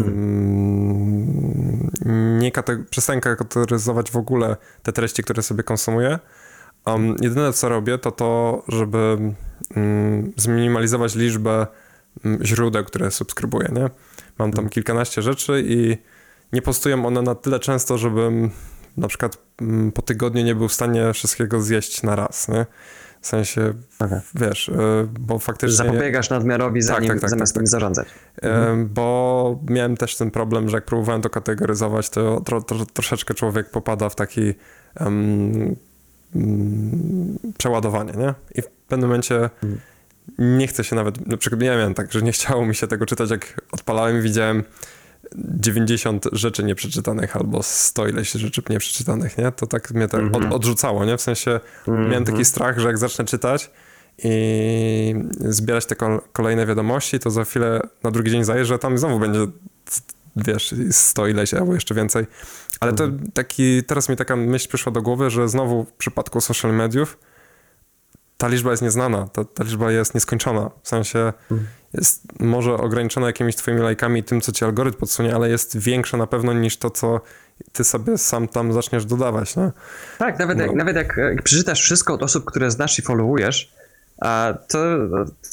nie 2.38 2.53
kate- 2.53 2.84
przestałem 2.90 3.20
kategoryzować 3.20 4.11
w 4.11 4.16
ogóle 4.16 4.57
te 4.82 4.92
treści, 4.92 5.22
które 5.22 5.42
sobie 5.42 5.62
konsumuję. 5.62 6.18
Um, 6.86 7.16
jedyne 7.20 7.53
co 7.53 7.68
robię, 7.68 7.98
to 7.98 8.12
to, 8.12 8.62
żeby 8.68 9.18
um, 9.76 10.32
zminimalizować 10.36 11.14
liczbę 11.14 11.66
um, 12.24 12.38
źródeł, 12.44 12.84
które 12.84 13.11
subskrybuję. 13.11 13.68
Nie? 13.72 13.90
Mam 14.38 14.53
tam 14.53 14.68
kilkanaście 14.68 15.22
rzeczy 15.22 15.64
i 15.66 15.96
nie 16.53 16.62
postują 16.62 17.07
one 17.07 17.22
na 17.22 17.34
tyle 17.34 17.61
często, 17.61 17.98
żebym 17.98 18.51
na 18.96 19.09
przykład 19.09 19.38
mm, 19.61 19.92
po 19.92 20.03
tygodniu 20.03 20.44
nie 20.44 20.55
był 20.55 20.68
w 20.68 20.72
stanie 20.72 21.12
wszystkiego 21.12 21.62
zjeść 21.62 22.03
na 22.03 22.16
raz, 22.16 22.48
nie? 22.48 22.66
W 23.21 23.27
sensie, 23.27 23.73
Okej. 23.99 24.18
wiesz, 24.35 24.68
y, 24.68 24.73
bo 25.21 25.39
faktycznie... 25.39 25.77
Zapobiegasz 25.77 26.31
nadmiarowi, 26.31 26.83
zanim, 26.83 27.11
tak, 27.11 27.21
tak, 27.21 27.31
zamiast 27.31 27.55
tak, 27.55 27.61
nim 27.61 27.66
zarządzać. 27.66 28.09
y, 28.09 28.49
Bo 28.85 29.61
miałem 29.68 29.97
też 29.97 30.16
ten 30.16 30.31
problem, 30.31 30.68
że 30.68 30.77
jak 30.77 30.85
próbowałem 30.85 31.23
to 31.23 31.31
kategoryzować, 31.31 32.11
to 32.11 32.41
tro, 32.41 32.62
tro, 32.62 32.87
troszeczkę 32.87 33.35
człowiek 33.35 33.71
popada 33.71 34.09
w 34.09 34.14
taki 34.14 34.55
mm, 34.95 35.77
przeładowanie, 37.59 38.12
nie? 38.12 38.35
I 38.55 38.62
w 38.62 38.66
pewnym 38.68 39.09
momencie 39.09 39.51
nie 40.39 40.66
chce 40.66 40.85
się 40.85 40.97
nawet, 40.97 41.27
na 41.27 41.37
przykład 41.37 41.62
ja 41.62 41.77
miałem 41.77 41.95
tak, 41.95 42.12
że 42.12 42.23
nie 42.23 42.33
chciało 42.33 42.66
mi 42.66 42.75
się 42.75 42.87
tego 42.87 43.07
czytać, 43.07 43.31
jak 43.31 43.61
odpalałem 43.73 44.18
i 44.18 44.23
widziałem 44.23 44.64
90 45.37 46.26
rzeczy 46.33 46.64
nieprzeczytanych 46.64 47.37
albo 47.37 47.62
100 47.62 48.09
ileś 48.09 48.33
rzeczy 48.33 48.62
nieprzeczytanych, 48.70 49.39
nie? 49.39 49.53
To 49.53 49.66
tak 49.66 49.91
mnie 49.91 50.09
tak 50.09 50.20
od, 50.37 50.53
odrzucało, 50.53 51.05
nie? 51.05 51.16
W 51.16 51.22
sensie 51.22 51.61
miałem 51.89 52.24
taki 52.24 52.45
strach, 52.45 52.78
że 52.78 52.87
jak 52.87 52.99
zacznę 52.99 53.24
czytać 53.24 53.70
i 54.24 55.14
zbierać 55.41 55.87
te 55.87 55.97
kol- 55.97 56.20
kolejne 56.33 56.66
wiadomości, 56.66 57.18
to 57.18 57.31
za 57.31 57.45
chwilę 57.45 57.81
na 58.03 58.11
drugi 58.11 58.31
dzień 58.31 58.45
zajrzę, 58.45 58.78
tam 58.78 58.99
znowu 58.99 59.18
będzie 59.18 59.47
wiesz, 60.37 60.74
100 60.91 61.26
ileś 61.26 61.55
albo 61.55 61.74
jeszcze 61.74 61.95
więcej. 61.95 62.26
Ale 62.81 62.93
to 62.93 63.09
taki, 63.35 63.85
teraz 63.85 64.09
mi 64.09 64.16
taka 64.16 64.37
myśl 64.37 64.68
przyszła 64.68 64.93
do 64.93 65.03
głowy, 65.03 65.31
że 65.31 65.49
znowu 65.49 65.85
w 65.85 65.93
przypadku 65.93 66.41
social 66.41 66.74
mediów 66.74 67.18
ta 68.41 68.49
liczba 68.49 68.70
jest 68.70 68.82
nieznana, 68.82 69.28
ta, 69.32 69.45
ta 69.45 69.64
liczba 69.64 69.93
jest 69.93 70.14
nieskończona. 70.14 70.70
W 70.82 70.88
sensie 70.88 71.32
jest 71.95 72.22
może 72.41 72.74
ograniczona 72.74 73.26
jakimiś 73.26 73.57
twoimi 73.57 73.80
lajkami 73.80 74.20
i 74.20 74.24
tym, 74.24 74.41
co 74.41 74.53
ci 74.53 74.64
algorytm 74.64 74.99
podsunie, 74.99 75.34
ale 75.34 75.49
jest 75.51 75.78
większa 75.78 76.16
na 76.16 76.26
pewno 76.26 76.53
niż 76.53 76.76
to, 76.76 76.91
co 76.91 77.20
ty 77.72 77.84
sobie 77.84 78.18
sam 78.18 78.49
tam 78.49 78.72
zaczniesz 78.72 79.05
dodawać, 79.05 79.57
nie? 79.57 79.70
Tak, 80.18 80.38
nawet, 80.38 80.59
jak, 80.59 80.70
No. 80.70 80.76
nawet 80.76 80.97
jak, 80.97 81.16
jak 81.16 81.43
przeczytasz 81.43 81.80
wszystko 81.82 82.14
od 82.14 82.22
osób, 82.22 82.45
które 82.45 82.70
znasz 82.70 82.99
i 82.99 83.03
followujesz, 83.03 83.72
a 84.21 84.55
to, 84.68 84.79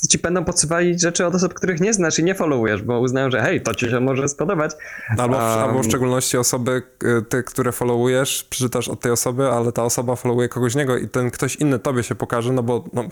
ci 0.10 0.18
będą 0.18 0.46
podsuwali 0.46 1.00
rzeczy 1.00 1.26
od 1.26 1.36
osób, 1.36 1.54
których 1.54 1.80
nie 1.80 1.94
znasz 1.94 2.20
i 2.20 2.24
nie 2.24 2.36
followujesz, 2.36 2.82
bo 2.82 3.00
uznają, 3.00 3.32
że 3.32 3.42
hej, 3.42 3.62
to 3.62 3.76
ci 3.76 3.90
się 3.90 4.00
może 4.00 4.30
spodobać. 4.30 4.72
Albo, 5.18 5.38
w, 5.38 5.42
Um, 5.42 5.70
albo 5.70 5.84
w 5.84 5.86
szczególności 5.86 6.38
osoby, 6.38 6.82
y, 7.04 7.22
te, 7.22 7.44
które 7.44 7.72
followujesz, 7.72 8.44
przeczytasz 8.50 8.90
od 8.90 9.00
tej 9.00 9.12
osoby, 9.12 9.48
ale 9.48 9.72
ta 9.72 9.84
osoba 9.84 10.16
followuje 10.16 10.50
kogoś 10.50 10.74
innego 10.74 10.98
i 10.98 11.10
ten 11.10 11.32
ktoś 11.32 11.56
inny 11.56 11.80
tobie 11.80 12.04
się 12.04 12.16
pokaże, 12.16 12.54
no 12.54 12.64
bo, 12.64 12.84
no, 12.94 13.04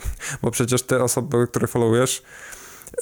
bo 0.42 0.50
przecież 0.50 0.82
te 0.82 1.02
osoby, 1.02 1.46
które 1.46 1.66
followujesz, 1.66 2.22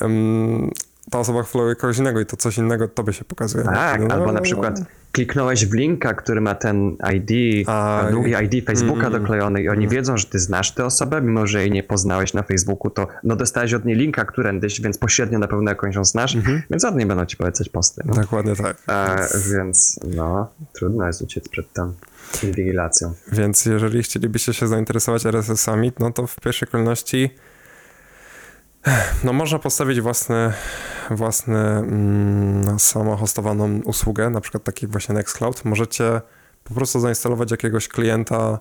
ym, 0.03 0.71
ta 1.15 1.21
osoba 1.21 1.43
followuje 1.43 1.77
kogoś 1.77 1.99
innego 1.99 2.21
i 2.21 2.27
to 2.27 2.37
coś 2.37 2.59
innego 2.59 2.89
tobie 2.89 3.13
się 3.13 3.25
pokazuje. 3.25 3.65
Tak, 3.65 4.01
No, 4.01 4.15
albo 4.15 4.27
no, 4.27 4.33
na 4.33 4.41
przykład 4.41 4.81
kliknąłeś 5.13 5.67
w 5.67 5.75
linka, 5.75 6.15
który 6.15 6.41
ma 6.41 6.55
ten 6.55 6.97
ID, 7.15 7.65
A, 7.69 8.07
długi 8.11 8.33
ID 8.45 8.67
Facebooka 8.67 9.07
mm, 9.07 9.13
doklejony 9.13 9.63
i 9.63 9.69
oni 9.69 9.89
wiedzą, 9.89 10.17
że 10.17 10.27
ty 10.27 10.39
znasz 10.39 10.75
tę 10.75 10.85
osobę, 10.85 11.21
mimo 11.23 11.47
że 11.47 11.61
jej 11.61 11.71
nie 11.71 11.83
poznałeś 11.83 12.35
na 12.35 12.43
Facebooku, 12.43 12.91
to 12.91 13.07
no 13.25 13.37
dostałeś 13.37 13.75
od 13.75 13.85
niej 13.85 13.97
linka 13.97 14.25
którędyś, 14.25 14.81
więc 14.81 14.99
pośrednio 14.99 15.39
na 15.39 15.49
pewno 15.49 15.71
jakąś 15.71 15.95
ją 15.95 16.05
znasz, 16.05 16.37
więc 16.71 16.85
od 16.85 16.97
niej 16.97 17.07
będą 17.07 17.27
ci 17.27 17.37
polecać 17.37 17.69
posty. 17.69 18.03
No. 18.05 18.15
Dokładnie 18.15 18.57
tak. 18.57 18.77
E, 18.89 19.29
Więc, 19.53 20.01
no, 20.17 20.51
trudno 20.73 21.07
jest 21.07 21.23
uciec 21.23 21.49
przed 21.49 21.73
tą 21.73 21.93
inwigilacją. 22.43 23.15
więc 23.33 23.67
jeżeli 23.67 24.03
chcielibyście 24.03 24.55
się 24.55 24.69
zainteresować 24.69 25.27
RSS 25.27 25.61
Summit, 25.61 26.01
no 26.01 26.13
to 26.13 26.27
w 26.27 26.37
pierwszej 26.37 26.69
kolejności 26.69 27.31
no 29.25 29.33
można 29.33 29.59
postawić 29.59 30.01
własny, 30.01 30.53
własny 31.11 31.59
mm, 31.59 32.79
samohostowaną 32.79 33.81
usługę, 33.85 34.31
na 34.31 34.41
przykład 34.41 34.65
taki 34.65 34.87
właśnie 34.87 35.15
Nextcloud. 35.15 35.65
Możecie 35.65 36.21
po 36.65 36.75
prostu 36.75 37.01
zainstalować 37.01 37.51
jakiegoś 37.51 37.89
klienta 37.89 38.59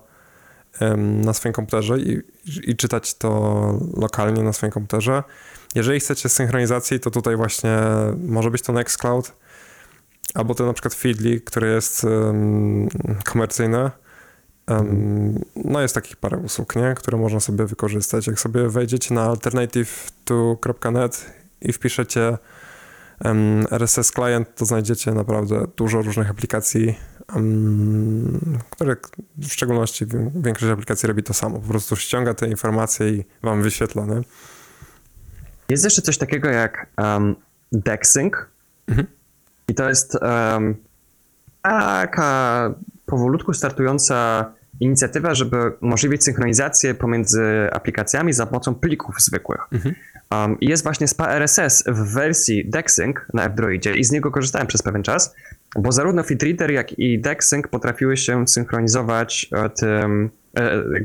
em, 0.80 1.20
na 1.20 1.32
swoim 1.32 1.52
komputerze 1.52 1.98
i, 1.98 2.22
i 2.62 2.76
czytać 2.76 3.14
to 3.14 3.30
lokalnie 3.96 4.42
na 4.42 4.52
swoim 4.52 4.72
komputerze. 4.72 5.22
Jeżeli 5.74 6.00
chcecie 6.00 6.28
synchronizacji, 6.28 7.00
to 7.00 7.10
tutaj 7.10 7.36
właśnie 7.36 7.78
może 8.18 8.50
być 8.50 8.62
to 8.62 8.72
Nextcloud, 8.72 9.32
albo 10.34 10.54
to 10.54 10.66
na 10.66 10.72
przykład 10.72 10.94
Feedly, 10.94 11.40
które 11.40 11.68
jest 11.68 12.04
em, 12.04 12.88
komercyjne. 13.24 14.03
No 15.64 15.80
jest 15.80 15.94
takich 15.94 16.16
parę 16.16 16.36
usług, 16.38 16.76
nie? 16.76 16.94
które 16.94 17.18
można 17.18 17.40
sobie 17.40 17.66
wykorzystać. 17.66 18.26
Jak 18.26 18.40
sobie 18.40 18.68
wejdziecie 18.68 19.14
na 19.14 19.28
alternative2.net 19.30 21.26
i 21.60 21.72
wpiszecie 21.72 22.38
RSS 23.70 24.10
Client, 24.10 24.54
to 24.54 24.64
znajdziecie 24.64 25.12
naprawdę 25.12 25.66
dużo 25.76 26.02
różnych 26.02 26.30
aplikacji, 26.30 26.98
które 28.70 28.96
w 29.38 29.46
szczególności 29.46 30.06
wi- 30.06 30.30
większość 30.34 30.72
aplikacji 30.72 31.06
robi 31.06 31.22
to 31.22 31.34
samo. 31.34 31.60
Po 31.60 31.68
prostu 31.68 31.96
ściąga 31.96 32.34
te 32.34 32.48
informacje 32.48 33.08
i 33.10 33.24
wam 33.42 33.62
wyświetla. 33.62 34.06
Nie? 34.06 34.20
Jest 35.68 35.84
jeszcze 35.84 36.02
coś 36.02 36.18
takiego 36.18 36.48
jak 36.48 36.86
um, 36.98 37.36
DexSync. 37.72 38.32
I 39.68 39.74
to 39.74 39.88
jest 39.88 40.18
um, 40.22 40.76
taka 41.62 42.74
powolutku 43.06 43.52
startująca 43.52 44.46
inicjatywa, 44.80 45.34
żeby 45.34 45.56
umożliwić 45.80 46.24
synchronizację 46.24 46.94
pomiędzy 46.94 47.42
aplikacjami 47.72 48.32
za 48.32 48.46
pomocą 48.46 48.74
plików 48.74 49.14
zwykłych. 49.20 49.60
Um, 50.30 50.60
i 50.60 50.66
jest 50.68 50.82
właśnie 50.82 51.08
SPA 51.08 51.28
RSS 51.28 51.84
w 51.86 52.14
wersji 52.14 52.70
DexSync 52.70 53.16
na 53.34 53.42
Androidzie 53.42 53.94
i 53.94 54.04
z 54.04 54.12
niego 54.12 54.30
korzystałem 54.30 54.66
przez 54.66 54.82
pewien 54.82 55.02
czas, 55.02 55.34
bo 55.78 55.92
zarówno 55.92 56.22
FeedReader, 56.22 56.70
jak 56.70 56.98
i 56.98 57.20
DexSync 57.20 57.66
potrafiły 57.68 58.16
się 58.16 58.48
synchronizować 58.48 59.50
e, 59.52 59.70
tym 59.70 60.30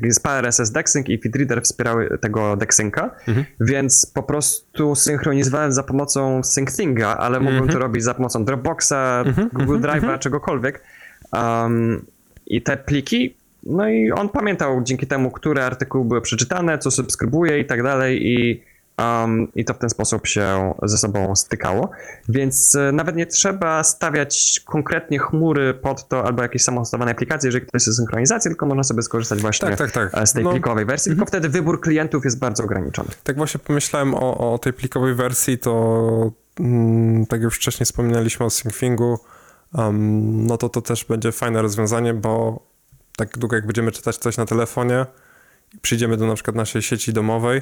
e, 0.05 0.11
SPA 0.11 0.37
RSS 0.37 0.71
DexSync 0.71 1.09
i 1.09 1.21
FeedReader 1.21 1.61
wspierały 1.61 2.17
tego 2.21 2.55
DexSynca, 2.57 3.11
więc 3.59 4.11
po 4.13 4.23
prostu 4.23 4.95
synchronizowałem 4.95 5.71
za 5.71 5.83
pomocą 5.83 6.43
SyncThinga, 6.43 7.17
ale 7.17 7.39
mogłem 7.39 7.67
to 7.67 7.79
robić 7.79 8.03
za 8.03 8.13
pomocą 8.13 8.45
Dropboxa, 8.45 9.23
Google 9.53 9.79
Drive'a, 9.79 10.19
czegokolwiek. 10.19 10.83
Um, 11.33 12.05
I 12.47 12.61
te 12.61 12.77
pliki, 12.77 13.35
no 13.63 13.89
i 13.89 14.11
on 14.11 14.29
pamiętał 14.29 14.83
dzięki 14.83 15.07
temu, 15.07 15.31
które 15.31 15.65
artykuły 15.65 16.05
były 16.05 16.21
przeczytane, 16.21 16.77
co 16.77 16.91
subskrybuje 16.91 17.59
i 17.59 17.65
tak 17.65 17.83
dalej 17.83 18.27
i, 18.27 18.63
um, 18.97 19.47
i 19.55 19.65
to 19.65 19.73
w 19.73 19.77
ten 19.77 19.89
sposób 19.89 20.27
się 20.27 20.73
ze 20.83 20.97
sobą 20.97 21.35
stykało. 21.35 21.89
Więc 22.29 22.75
e, 22.75 22.91
nawet 22.91 23.15
nie 23.15 23.25
trzeba 23.25 23.83
stawiać 23.83 24.61
konkretnie 24.65 25.19
chmury 25.19 25.73
pod 25.73 26.07
to 26.07 26.25
albo 26.25 26.41
jakieś 26.41 26.63
samohostowane 26.63 27.11
aplikacje, 27.11 27.47
jeżeli 27.47 27.65
ktoś 27.65 27.81
chce 27.81 27.93
synchronizację, 27.93 28.51
tylko 28.51 28.65
można 28.65 28.83
sobie 28.83 29.01
skorzystać 29.01 29.41
właśnie 29.41 29.69
Tak, 29.69 29.77
tak, 29.77 29.91
tak. 29.91 30.09
e, 30.23 30.27
z 30.27 30.33
tej 30.33 30.43
No. 30.43 30.51
plikowej 30.51 30.85
wersji, 30.85 31.09
tylko 31.11 31.25
wtedy 31.25 31.49
wybór 31.49 31.81
klientów 31.81 32.25
jest 32.25 32.39
bardzo 32.39 32.63
ograniczony. 32.63 33.09
Tak 33.23 33.37
właśnie 33.37 33.59
pomyślałem 33.59 34.13
o, 34.13 34.53
o 34.53 34.57
tej 34.57 34.73
plikowej 34.73 35.15
wersji, 35.15 35.57
to 35.57 36.31
mm, 36.59 37.25
tak 37.25 37.39
jak 37.39 37.43
już 37.43 37.55
wcześniej 37.55 37.85
wspominaliśmy 37.85 38.45
o 38.45 38.49
syncthingu, 38.49 39.19
um, 39.73 40.45
no 40.47 40.57
to 40.57 40.69
to 40.69 40.81
też 40.81 41.05
będzie 41.05 41.31
fajne 41.31 41.61
rozwiązanie, 41.61 42.13
bo 42.13 42.59
tak 43.17 43.37
długo 43.37 43.55
jak 43.55 43.65
będziemy 43.65 43.91
czytać 43.91 44.17
coś 44.17 44.37
na 44.37 44.45
telefonie 44.45 45.05
i 45.73 45.77
przyjdziemy 45.77 46.17
do 46.17 46.27
na 46.27 46.35
przykład 46.35 46.55
naszej 46.55 46.81
sieci 46.81 47.13
domowej, 47.13 47.61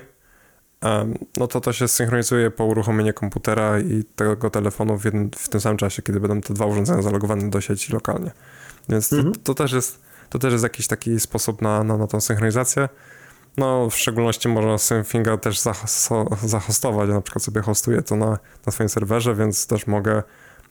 em, 0.82 1.18
no 1.38 1.48
to 1.48 1.62
to 1.62 1.74
się 1.74 1.88
synchronizuje 1.88 2.52
po 2.52 2.66
uruchomieniu 2.66 3.14
komputera 3.14 3.80
i 3.80 4.04
tego 4.16 4.50
telefonu 4.50 4.98
w, 4.98 5.06
jednym, 5.06 5.32
w 5.36 5.50
tym 5.50 5.62
samym 5.62 5.78
czasie, 5.78 6.02
kiedy 6.02 6.20
będą 6.20 6.42
te 6.42 6.54
dwa 6.54 6.66
urządzenia 6.66 7.02
zalogowane 7.02 7.50
do 7.50 7.62
sieci 7.62 7.94
lokalnie. 7.94 8.32
Więc 8.90 9.10
to, 9.10 9.16
to, 9.44 9.54
też, 9.54 9.72
jest, 9.72 10.02
to 10.30 10.40
też 10.40 10.52
jest 10.52 10.64
jakiś 10.64 10.88
taki 10.88 11.20
sposób 11.20 11.62
na, 11.62 11.84
na, 11.84 11.98
na 11.98 12.08
tą 12.08 12.22
synchronizację. 12.22 12.90
No, 13.58 13.90
w 13.90 13.96
szczególności 13.96 14.48
można 14.48 14.78
Synthinga 14.78 15.38
też 15.38 15.60
zaho- 15.60 16.48
zahostować. 16.48 17.10
Ja 17.10 17.16
na 17.16 17.22
przykład 17.22 17.44
sobie 17.44 17.62
hostuję 17.62 18.02
to 18.02 18.16
na, 18.16 18.40
na 18.66 18.72
swoim 18.72 18.90
serwerze, 18.90 19.36
więc 19.36 19.68
też 19.68 19.88
mogę 19.88 20.24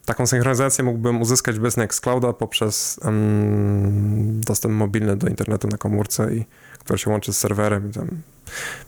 taką 0.06 0.26
synchronizację 0.26 0.84
mógłbym 0.84 1.22
uzyskać 1.22 1.58
bez 1.58 1.76
Nextclouda 1.76 2.32
poprzez 2.32 3.00
em, 3.04 4.40
dostęp 4.40 4.74
mobilny 4.74 5.16
do 5.16 5.28
internetu 5.28 5.68
na 5.68 5.78
komórce, 5.78 6.34
i, 6.34 6.44
który 6.78 6.98
się 6.98 7.10
łączy 7.10 7.32
z 7.32 7.38
serwerem. 7.38 7.90
I 7.90 7.92
tam, 7.92 8.08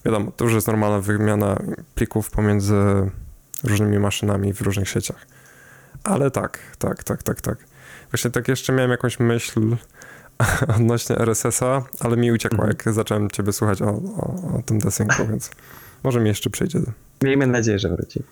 wiadomo, 0.05 0.33
to 0.37 0.45
już 0.45 0.55
jest 0.55 0.67
normalna 0.67 1.01
wymiana 1.01 1.63
plików 1.95 2.31
pomiędzy 2.31 2.75
różnymi 3.65 3.99
maszynami 3.99 4.53
w 4.55 4.61
różnych 4.61 4.89
sieciach. 4.89 5.27
Ale 6.05 6.31
tak, 6.31 6.59
tak, 6.79 7.05
tak, 7.05 7.23
tak, 7.23 7.41
tak. 7.41 7.59
Właśnie 8.11 8.31
tak 8.31 8.49
jeszcze 8.49 8.73
miałem 8.73 8.91
jakąś 8.91 9.21
myśl 9.21 9.77
odnośnie 10.77 11.19
RSS-a, 11.19 11.83
ale 12.01 12.17
mi 12.17 12.33
uciekła, 12.33 12.59
Mhm. 12.65 12.77
jak 12.87 12.95
zacząłem 12.95 13.31
ciebie 13.31 13.53
słuchać 13.53 13.83
o, 13.83 13.89
o, 13.91 14.57
o 14.59 14.63
tym 14.67 14.79
desynku, 14.79 15.27
więc 15.27 15.51
może 16.05 16.21
mi 16.21 16.29
jeszcze 16.29 16.51
przyjdzie. 16.51 16.79
Miejmy 17.23 17.47
nadzieję, 17.47 17.79
że 17.79 17.89
wróci. 17.89 18.23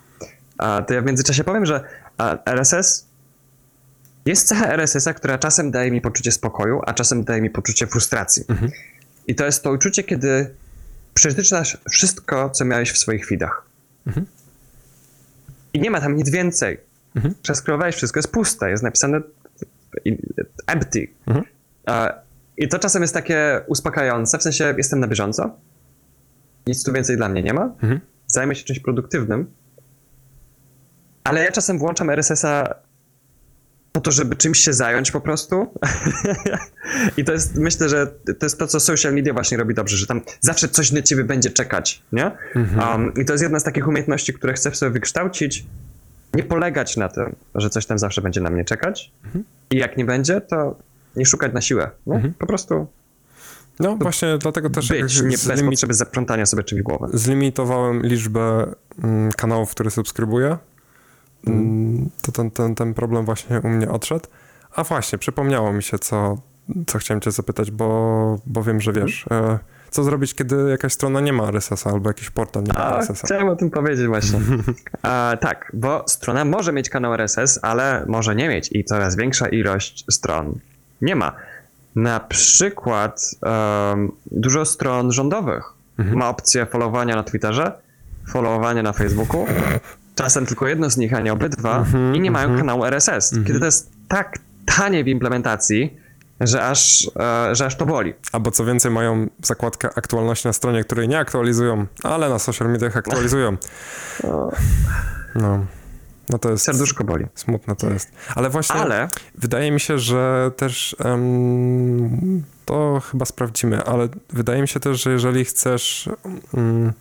A, 0.58 0.82
to 0.82 0.94
ja 0.94 1.02
w 1.02 1.04
międzyczasie 1.04 1.44
powiem, 1.44 1.66
że 1.66 1.84
a, 2.18 2.38
RSS 2.46 3.06
jest 4.26 4.48
cecha 4.48 4.66
RSS-a, 4.72 5.14
która 5.14 5.38
czasem 5.38 5.70
daje 5.70 5.90
mi 5.90 6.00
poczucie 6.00 6.32
spokoju, 6.32 6.80
a 6.86 6.94
czasem 6.94 7.24
daje 7.24 7.42
mi 7.42 7.50
poczucie 7.50 7.86
frustracji. 7.86 8.44
Mhm. 8.48 8.70
I 9.26 9.34
to 9.34 9.44
jest 9.44 9.62
to 9.62 9.72
uczucie, 9.72 10.02
kiedy 10.02 10.54
przeczytasz 11.14 11.78
wszystko, 11.90 12.50
co 12.50 12.64
miałeś 12.64 12.92
w 12.92 12.98
swoich 12.98 13.26
feedach. 13.26 13.62
Mhm. 14.06 14.26
I 15.72 15.80
nie 15.80 15.90
ma 15.90 16.00
tam 16.00 16.16
nic 16.16 16.30
więcej. 16.30 16.80
Mhm. 17.16 17.34
Przeskrolowałeś 17.42 17.96
wszystko, 17.96 18.18
jest 18.18 18.32
puste, 18.32 18.70
jest 18.70 18.82
napisane 18.82 19.20
empty. 20.66 21.08
Mhm. 21.26 21.44
I 22.56 22.68
to 22.68 22.78
czasem 22.78 23.02
jest 23.02 23.14
takie 23.14 23.60
uspokajające, 23.66 24.38
w 24.38 24.42
sensie 24.42 24.74
jestem 24.76 25.00
na 25.00 25.08
bieżąco. 25.08 25.56
Nic 26.66 26.84
tu 26.84 26.92
więcej 26.92 27.16
dla 27.16 27.28
mnie 27.28 27.42
nie 27.42 27.54
ma 27.54 27.64
Mhm. 27.64 28.00
zajmę 28.26 28.54
się 28.54 28.64
czymś 28.64 28.80
produktywnym, 28.80 29.50
ale 31.26 31.44
ja 31.44 31.52
czasem 31.52 31.78
włączam 31.78 32.10
RSS-a 32.10 32.74
po 33.92 34.00
to, 34.00 34.10
żeby 34.10 34.36
czymś 34.36 34.58
się 34.58 34.72
zająć 34.72 35.10
po 35.10 35.20
prostu. 35.20 35.66
I 37.18 37.24
to 37.24 37.32
jest, 37.32 37.54
myślę, 37.54 37.88
że 37.88 38.06
to 38.06 38.46
jest 38.46 38.58
to, 38.58 38.66
co 38.66 38.80
social 38.80 39.14
media 39.14 39.32
właśnie 39.32 39.58
robi 39.58 39.74
dobrze, 39.74 39.96
że 39.96 40.06
tam 40.06 40.20
zawsze 40.40 40.68
coś 40.68 40.92
na 40.92 41.02
ciebie 41.02 41.24
będzie 41.24 41.50
czekać, 41.50 42.02
nie? 42.12 42.30
Um, 42.54 43.12
I 43.16 43.24
to 43.24 43.32
jest 43.32 43.42
jedna 43.42 43.60
z 43.60 43.64
takich 43.64 43.88
umiejętności, 43.88 44.34
które 44.34 44.52
chcę 44.52 44.74
sobie 44.74 44.92
wykształcić. 44.92 45.64
Nie 46.34 46.42
polegać 46.42 46.96
na 46.96 47.08
tym, 47.08 47.36
że 47.54 47.70
coś 47.70 47.86
tam 47.86 47.98
zawsze 47.98 48.22
będzie 48.22 48.40
na 48.40 48.50
mnie 48.50 48.64
czekać. 48.64 49.12
I 49.70 49.76
jak 49.76 49.96
nie 49.96 50.04
będzie, 50.04 50.40
to 50.40 50.76
nie 51.16 51.26
szukać 51.26 51.52
na 51.52 51.60
siłę. 51.60 51.90
Nie? 52.06 52.32
Po 52.38 52.46
prostu 52.46 52.86
No 53.80 53.96
właśnie 53.96 54.38
dlatego 54.38 54.70
też 54.70 54.88
być, 54.88 55.22
nie 55.22 55.28
bez 55.28 55.62
potrzeby 55.62 55.94
zaprzątania 55.94 56.46
sobie 56.46 56.62
czymś 56.62 56.82
głowy. 56.82 57.18
zlimitowałem 57.18 58.02
liczbę 58.02 58.74
mm, 59.04 59.32
kanałów, 59.32 59.70
które 59.70 59.90
subskrybuję. 59.90 60.58
Mm, 61.46 62.10
To 62.22 62.32
ten, 62.32 62.50
ten, 62.50 62.74
ten 62.74 62.94
problem 62.94 63.24
właśnie 63.24 63.60
u 63.64 63.68
mnie 63.68 63.88
odszedł. 63.90 64.26
A 64.74 64.84
właśnie, 64.84 65.18
przypomniało 65.18 65.72
mi 65.72 65.82
się, 65.82 65.98
co, 65.98 66.38
co 66.86 66.98
chciałem 66.98 67.20
cię 67.20 67.30
zapytać, 67.30 67.70
bo, 67.70 68.38
bo 68.46 68.62
wiem, 68.62 68.80
że 68.80 68.92
wiesz, 68.92 69.24
e, 69.30 69.58
co 69.90 70.04
zrobić, 70.04 70.34
kiedy 70.34 70.70
jakaś 70.70 70.92
strona 70.92 71.20
nie 71.20 71.32
ma 71.32 71.48
RSS-a 71.48 71.90
albo 71.90 72.10
jakiś 72.10 72.30
portal 72.30 72.62
nie 72.62 72.72
ma 72.72 72.78
A, 72.84 72.96
RSS-a. 72.98 73.26
chciałem 73.26 73.48
o 73.48 73.56
tym 73.56 73.70
powiedzieć 73.70 74.06
właśnie. 74.06 74.40
A, 75.02 75.36
tak, 75.40 75.70
bo 75.74 76.04
strona 76.08 76.44
może 76.44 76.72
mieć 76.72 76.90
kanał 76.90 77.14
RSS, 77.14 77.58
ale 77.62 78.04
może 78.08 78.34
nie 78.36 78.48
mieć 78.48 78.68
i 78.72 78.84
coraz 78.84 79.16
większa 79.16 79.48
ilość 79.48 80.04
stron 80.10 80.58
nie 81.02 81.16
ma. 81.16 81.32
Na 81.94 82.20
przykład 82.20 83.20
em, 83.92 84.12
dużo 84.30 84.64
stron 84.64 85.12
rządowych 85.12 85.64
ma 85.98 86.28
opcję 86.28 86.66
followowania 86.66 87.16
na 87.16 87.22
Twitterze, 87.22 87.72
followowania 88.28 88.82
na 88.82 88.92
Facebooku, 88.92 89.46
czasem 90.16 90.46
tylko 90.46 90.68
jedno 90.68 90.90
z 90.90 90.96
nich, 90.96 91.14
a 91.14 91.20
nie 91.20 91.32
obydwa 91.32 91.84
i 92.14 92.20
nie 92.20 92.30
mają 92.30 92.56
kanału 92.56 92.84
RSS, 92.84 93.34
kiedy 93.46 93.58
to 93.58 93.64
jest 93.66 93.90
tak 94.08 94.38
tanie 94.76 95.04
w 95.04 95.08
implementacji, 95.08 95.96
że 96.40 96.66
aż, 96.66 97.10
e, 97.16 97.54
że 97.54 97.66
aż 97.66 97.76
to 97.76 97.86
boli. 97.86 98.14
Albo 98.32 98.50
co 98.50 98.64
więcej, 98.64 98.90
mają 98.90 99.26
zakładkę 99.42 99.88
aktualności 99.96 100.48
na 100.48 100.52
stronie, 100.52 100.84
której 100.84 101.08
nie 101.08 101.18
aktualizują, 101.18 101.86
ale 102.02 102.28
na 102.28 102.38
social 102.38 102.68
mediach 102.68 102.96
aktualizują. 102.96 103.56
No, 105.34 105.66
no 106.28 106.38
to 106.38 106.50
jest 106.50 106.64
Serduszko 106.64 107.04
boli. 107.04 107.26
smutne 107.34 107.76
to 107.76 107.90
jest. 107.90 108.12
Ale 108.34 108.50
właśnie 108.50 108.76
Ale 108.76 109.08
wydaje 109.34 109.70
mi 109.70 109.80
się, 109.80 109.98
że 109.98 110.50
też 110.56 110.96
em, 111.04 112.42
to 112.64 113.02
chyba 113.10 113.24
sprawdzimy, 113.24 113.84
ale 113.84 114.08
wydaje 114.32 114.62
mi 114.62 114.68
się 114.68 114.80
też, 114.80 115.02
że 115.02 115.12
jeżeli 115.12 115.44
chcesz 115.44 116.08
mm, 116.54 116.92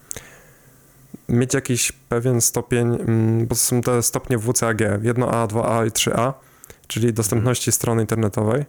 mieć 1.29 1.53
jakiś 1.53 1.91
pewien 1.91 2.41
stopień, 2.41 2.95
mm, 2.95 3.47
bo 3.47 3.55
są 3.55 3.81
te 3.81 4.03
stopnie 4.03 4.37
WCAG, 4.37 4.81
1A, 5.01 5.47
2A 5.47 5.87
i 5.87 5.91
3A, 5.91 6.33
czyli 6.87 7.13
dostępności 7.13 7.71
strony 7.71 8.01
internetowej, 8.01 8.65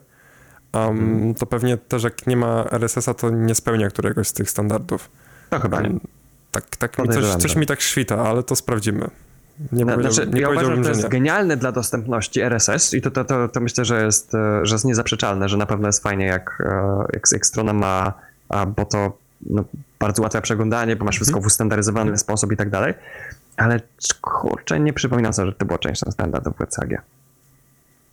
um, 0.75 1.35
to 1.35 1.47
pewnie 1.47 1.77
też 1.77 2.03
jak 2.03 2.27
nie 2.27 2.37
ma 2.37 2.65
RSS-a, 2.71 3.15
to 3.15 3.31
nie 3.31 3.55
spełnia 3.55 3.89
któregoś 3.89 4.29
z 4.29 4.33
tych 4.33 4.51
standardów. 4.51 5.11
to 5.51 5.61
chyba 5.61 5.81
nie. 5.81 5.91
Tak, 6.51 6.77
tak 6.77 6.99
mi 6.99 7.09
coś, 7.09 7.25
coś 7.25 7.57
mi 7.57 7.67
tak 7.67 7.81
świta, 7.81 8.17
ale 8.29 8.43
to 8.43 8.57
sprawdzimy. 8.57 9.11
Nie, 9.73 9.87
powiedziałbym, 9.87 10.13
Znaczy, 10.13 10.31
nie 10.31 10.41
ja 10.41 10.51
uważam, 10.51 10.77
że 10.77 10.83
to 10.83 10.89
jest 10.89 11.03
nie. 11.03 11.09
genialne 11.09 11.57
dla 11.57 11.73
dostępności 11.73 12.41
RSS 12.41 12.95
i 12.95 13.03
to, 13.03 13.11
to, 13.11 13.25
to, 13.25 13.49
to 13.49 13.61
myślę, 13.61 13.85
że 13.85 14.05
jest, 14.05 14.35
e, 14.35 14.67
że 14.67 14.75
jest 14.75 14.85
niezaprzeczalne, 14.85 15.49
że 15.49 15.57
na 15.57 15.67
pewno 15.67 15.89
jest 15.89 16.03
fajnie, 16.03 16.27
jak, 16.27 16.63
e, 16.67 17.05
jak, 17.13 17.23
jak 17.33 17.47
strona 17.47 17.73
ma, 17.73 18.13
bo 18.77 18.85
to 18.85 19.19
no, 19.51 19.65
bardzo 19.99 20.23
łatwe 20.23 20.43
przeglądanie, 20.43 20.97
bo 20.97 21.05
masz 21.05 21.15
Mhm. 21.15 21.17
wszystko 21.25 21.41
w 21.41 21.47
ustandaryzowany 21.47 22.19
sposób 22.19 22.53
i 22.53 22.57
tak 22.57 22.71
dalej, 22.71 22.95
ale 23.57 23.81
kurczę, 24.21 24.81
nie 24.81 24.93
przypominam 24.93 25.33
sobie, 25.33 25.47
że 25.49 25.55
to 25.55 25.67
było 25.67 25.79
częścią 25.79 26.11
standardów 26.11 26.55
WCAG. 26.57 27.03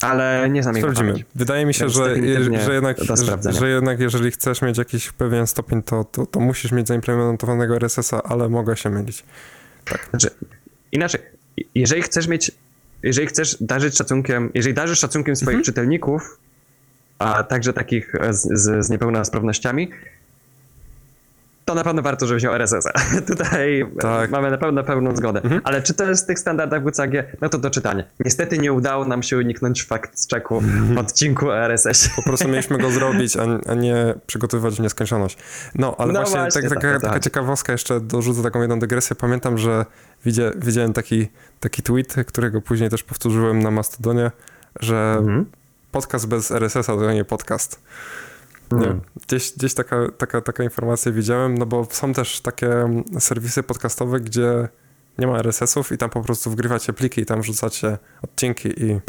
Ale 0.01 0.49
nie 0.49 0.63
znam 0.63 0.75
Sprawdzimy. 0.75 1.09
pamięć. 1.11 1.25
Wydaje 1.35 1.65
mi 1.65 1.73
się, 1.73 1.85
Więc 1.85 1.93
że, 1.93 2.15
że, 2.65 2.73
jednak, 2.73 2.97
że, 2.99 3.53
że 3.53 3.69
jednak 3.69 3.99
jeżeli 3.99 4.31
chcesz 4.31 4.61
mieć 4.61 4.77
jakiś 4.77 5.11
pewien 5.11 5.47
stopień, 5.47 5.83
to, 5.83 6.03
to, 6.03 6.25
to 6.25 6.39
musisz 6.39 6.71
mieć 6.71 6.87
zaimplementowanego 6.87 7.75
RSS-a, 7.75 8.23
ale 8.23 8.49
mogę 8.49 8.77
się 8.77 8.89
mylić. 8.89 9.23
Znaczy, 10.09 10.29
inaczej, 10.91 11.21
jeżeli 11.75 12.01
chcesz 12.01 12.27
mieć, 12.27 12.51
jeżeli 13.03 13.27
chcesz 13.27 13.57
darzyć 13.61 13.97
szacunkiem, 13.97 14.51
jeżeli 14.53 14.73
darzysz 14.73 14.99
szacunkiem 14.99 15.35
swoich 15.35 15.49
Mhm. 15.55 15.63
czytelników, 15.63 16.37
a 17.19 17.43
także 17.43 17.73
takich 17.73 18.13
z, 18.29 18.59
z, 18.59 18.85
z 18.85 18.89
niepełnosprawnościami, 18.89 19.91
to 21.65 21.75
na 21.75 21.83
pewno 21.83 22.01
warto, 22.01 22.27
żebyś 22.27 22.43
miał 22.43 22.53
RSS-a. 22.55 22.91
Tutaj 23.33 23.85
Tak. 23.99 24.31
mamy 24.31 24.51
na 24.51 24.57
pewno 24.57 24.83
pełną 24.83 25.15
zgodę. 25.15 25.41
Mhm. 25.43 25.61
Ale 25.63 25.81
czy 25.81 25.93
to 25.93 26.09
jest 26.09 26.23
w 26.23 26.27
tych 26.27 26.39
standardach 26.39 26.83
WCAG? 26.83 27.11
No 27.41 27.49
to 27.49 27.57
do 27.57 27.69
czytania. 27.69 28.03
Niestety 28.25 28.57
nie 28.57 28.73
udało 28.73 29.05
nam 29.05 29.23
się 29.23 29.37
uniknąć 29.37 29.83
fakt 29.83 30.29
checku 30.33 30.57
Mhm. 30.57 30.95
w 30.95 30.97
odcinku 30.97 31.47
o 31.49 31.57
RSS. 31.57 32.09
Po 32.15 32.23
prostu 32.23 32.47
mieliśmy 32.47 32.77
go 32.77 32.91
zrobić, 32.91 33.37
a, 33.37 33.71
a 33.71 33.73
nie 33.75 34.13
przygotowywać 34.27 34.75
w 34.75 34.79
nieskończoność. 34.79 35.37
No, 35.75 35.95
ale 35.97 36.13
No 36.13 36.19
właśnie, 36.19 36.39
właśnie, 36.39 36.61
tak, 36.61 36.69
tak, 36.69 36.79
taka, 36.81 36.93
tak. 36.93 37.01
taka 37.01 37.19
ciekawostka, 37.19 37.71
jeszcze 37.71 37.99
dorzucę 37.99 38.43
taką 38.43 38.61
jedną 38.61 38.79
dygresję. 38.79 39.15
Pamiętam, 39.15 39.57
że 39.57 39.85
widzia, 40.25 40.43
widziałem 40.55 40.93
taki, 40.93 41.27
taki 41.59 41.81
tweet, 41.83 42.15
którego 42.27 42.61
później 42.61 42.89
też 42.89 43.03
powtórzyłem 43.03 43.59
na 43.59 43.71
Mastodonie, 43.71 44.31
że 44.79 45.15
Mhm. 45.19 45.45
podcast 45.91 46.27
bez 46.27 46.51
RSS-a 46.51 46.93
to 46.95 47.11
nie 47.13 47.25
podcast. 47.25 47.79
Nie. 48.79 48.85
Mm. 48.85 49.01
Gdzieś, 49.27 49.53
gdzieś 49.57 49.73
taka, 49.73 50.11
taka, 50.17 50.41
taka 50.41 50.63
informacja 50.63 51.11
widziałem, 51.11 51.57
no 51.57 51.65
bo 51.65 51.87
są 51.91 52.13
też 52.13 52.41
takie 52.41 52.69
serwisy 53.19 53.63
podcastowe, 53.63 54.19
gdzie 54.19 54.67
nie 55.17 55.27
ma 55.27 55.39
RSS-ów 55.39 55.91
i 55.91 55.97
tam 55.97 56.09
po 56.09 56.21
prostu 56.21 56.51
wgrywacie 56.51 56.93
pliki 56.93 57.21
i 57.21 57.25
tam 57.25 57.41
wrzucacie 57.41 57.97
odcinki 58.21 58.83
i 58.83 58.99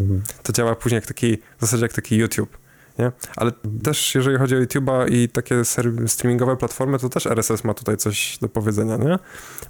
to 0.43 0.53
działa 0.53 0.75
później 0.75 0.97
jak 0.97 1.07
taki, 1.07 1.37
w 1.37 1.61
zasadzie 1.61 1.85
jak 1.85 1.93
taki 1.93 2.17
YouTube, 2.17 2.59
nie? 2.99 3.13
Ale 3.37 3.53
też 3.83 4.15
jeżeli 4.15 4.39
chodzi 4.39 4.57
o 4.57 4.59
YouTube'a 4.59 5.11
i 5.11 5.29
takie 5.29 5.63
streamingowe 6.07 6.57
platformy, 6.57 6.99
to 6.99 7.09
też 7.09 7.27
RSS 7.27 7.65
ma 7.65 7.75
tutaj 7.75 7.97
coś 7.97 8.39
do 8.39 8.49
powiedzenia, 8.49 8.97
nie? 8.97 9.19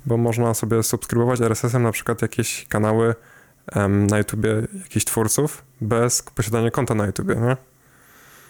Bo 0.07 0.16
można 0.16 0.55
sobie 0.55 0.82
subskrybować 0.82 1.40
RSS-em 1.40 1.82
na 1.82 1.92
przykład 1.92 2.22
jakieś 2.22 2.66
kanały 2.68 3.14
na 3.88 4.18
YouTubie 4.18 4.62
jakichś 4.82 5.05
twórców 5.05 5.64
bez 5.80 6.22
posiadania 6.22 6.70
konta 6.70 6.95
na 6.95 7.07
YouTubie, 7.07 7.34
nie? 7.34 7.57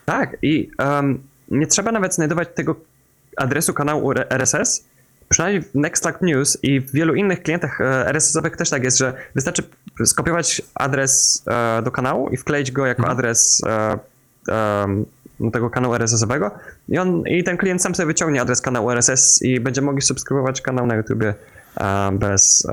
Tak, 0.05 0.36
i 0.42 0.70
em, 0.78 1.22
nie 1.59 1.66
trzeba 1.66 1.92
nawet 1.92 2.14
znajdować 2.14 2.48
tego 2.55 2.76
adresu 3.36 3.74
kanału 3.74 4.12
RSS. 4.30 4.84
Przynajmniej 5.28 5.62
w 5.62 5.74
Nextcloud 5.74 6.22
News 6.22 6.59
i 6.62 6.80
w 6.80 6.92
wielu 6.92 7.14
innych 7.14 7.42
klientach 7.42 7.80
e, 7.80 8.09
RSS-owych 8.09 8.57
też 8.57 8.70
tak 8.70 8.84
jest, 8.84 8.98
że 8.98 9.14
wystarczy 9.34 9.62
skopiować 10.05 10.62
adres 10.74 11.44
e, 11.46 11.82
do 11.82 11.90
kanału 11.90 12.28
i 12.28 12.36
wkleić 12.36 12.72
go 12.72 12.86
jako 12.86 13.09
adres 13.09 13.62
e, 13.66 13.98
no, 15.40 15.50
tego 15.50 15.70
kanału 15.70 15.94
RSS-owego 15.94 16.50
i, 16.88 16.98
on, 16.98 17.22
i 17.26 17.44
ten 17.44 17.57
klient 17.57 17.82
sam 17.82 17.94
sobie 17.94 18.07
wyciągnie 18.07 18.40
adres 18.40 18.61
kanału 18.61 18.90
RSS 18.90 19.42
i 19.42 19.61
będzie 19.61 19.82
mogli 19.82 20.02
subskrybować 20.02 20.62
kanał 20.62 20.86
na 20.86 20.94
YouTubie 20.94 21.34
bez... 22.12 22.66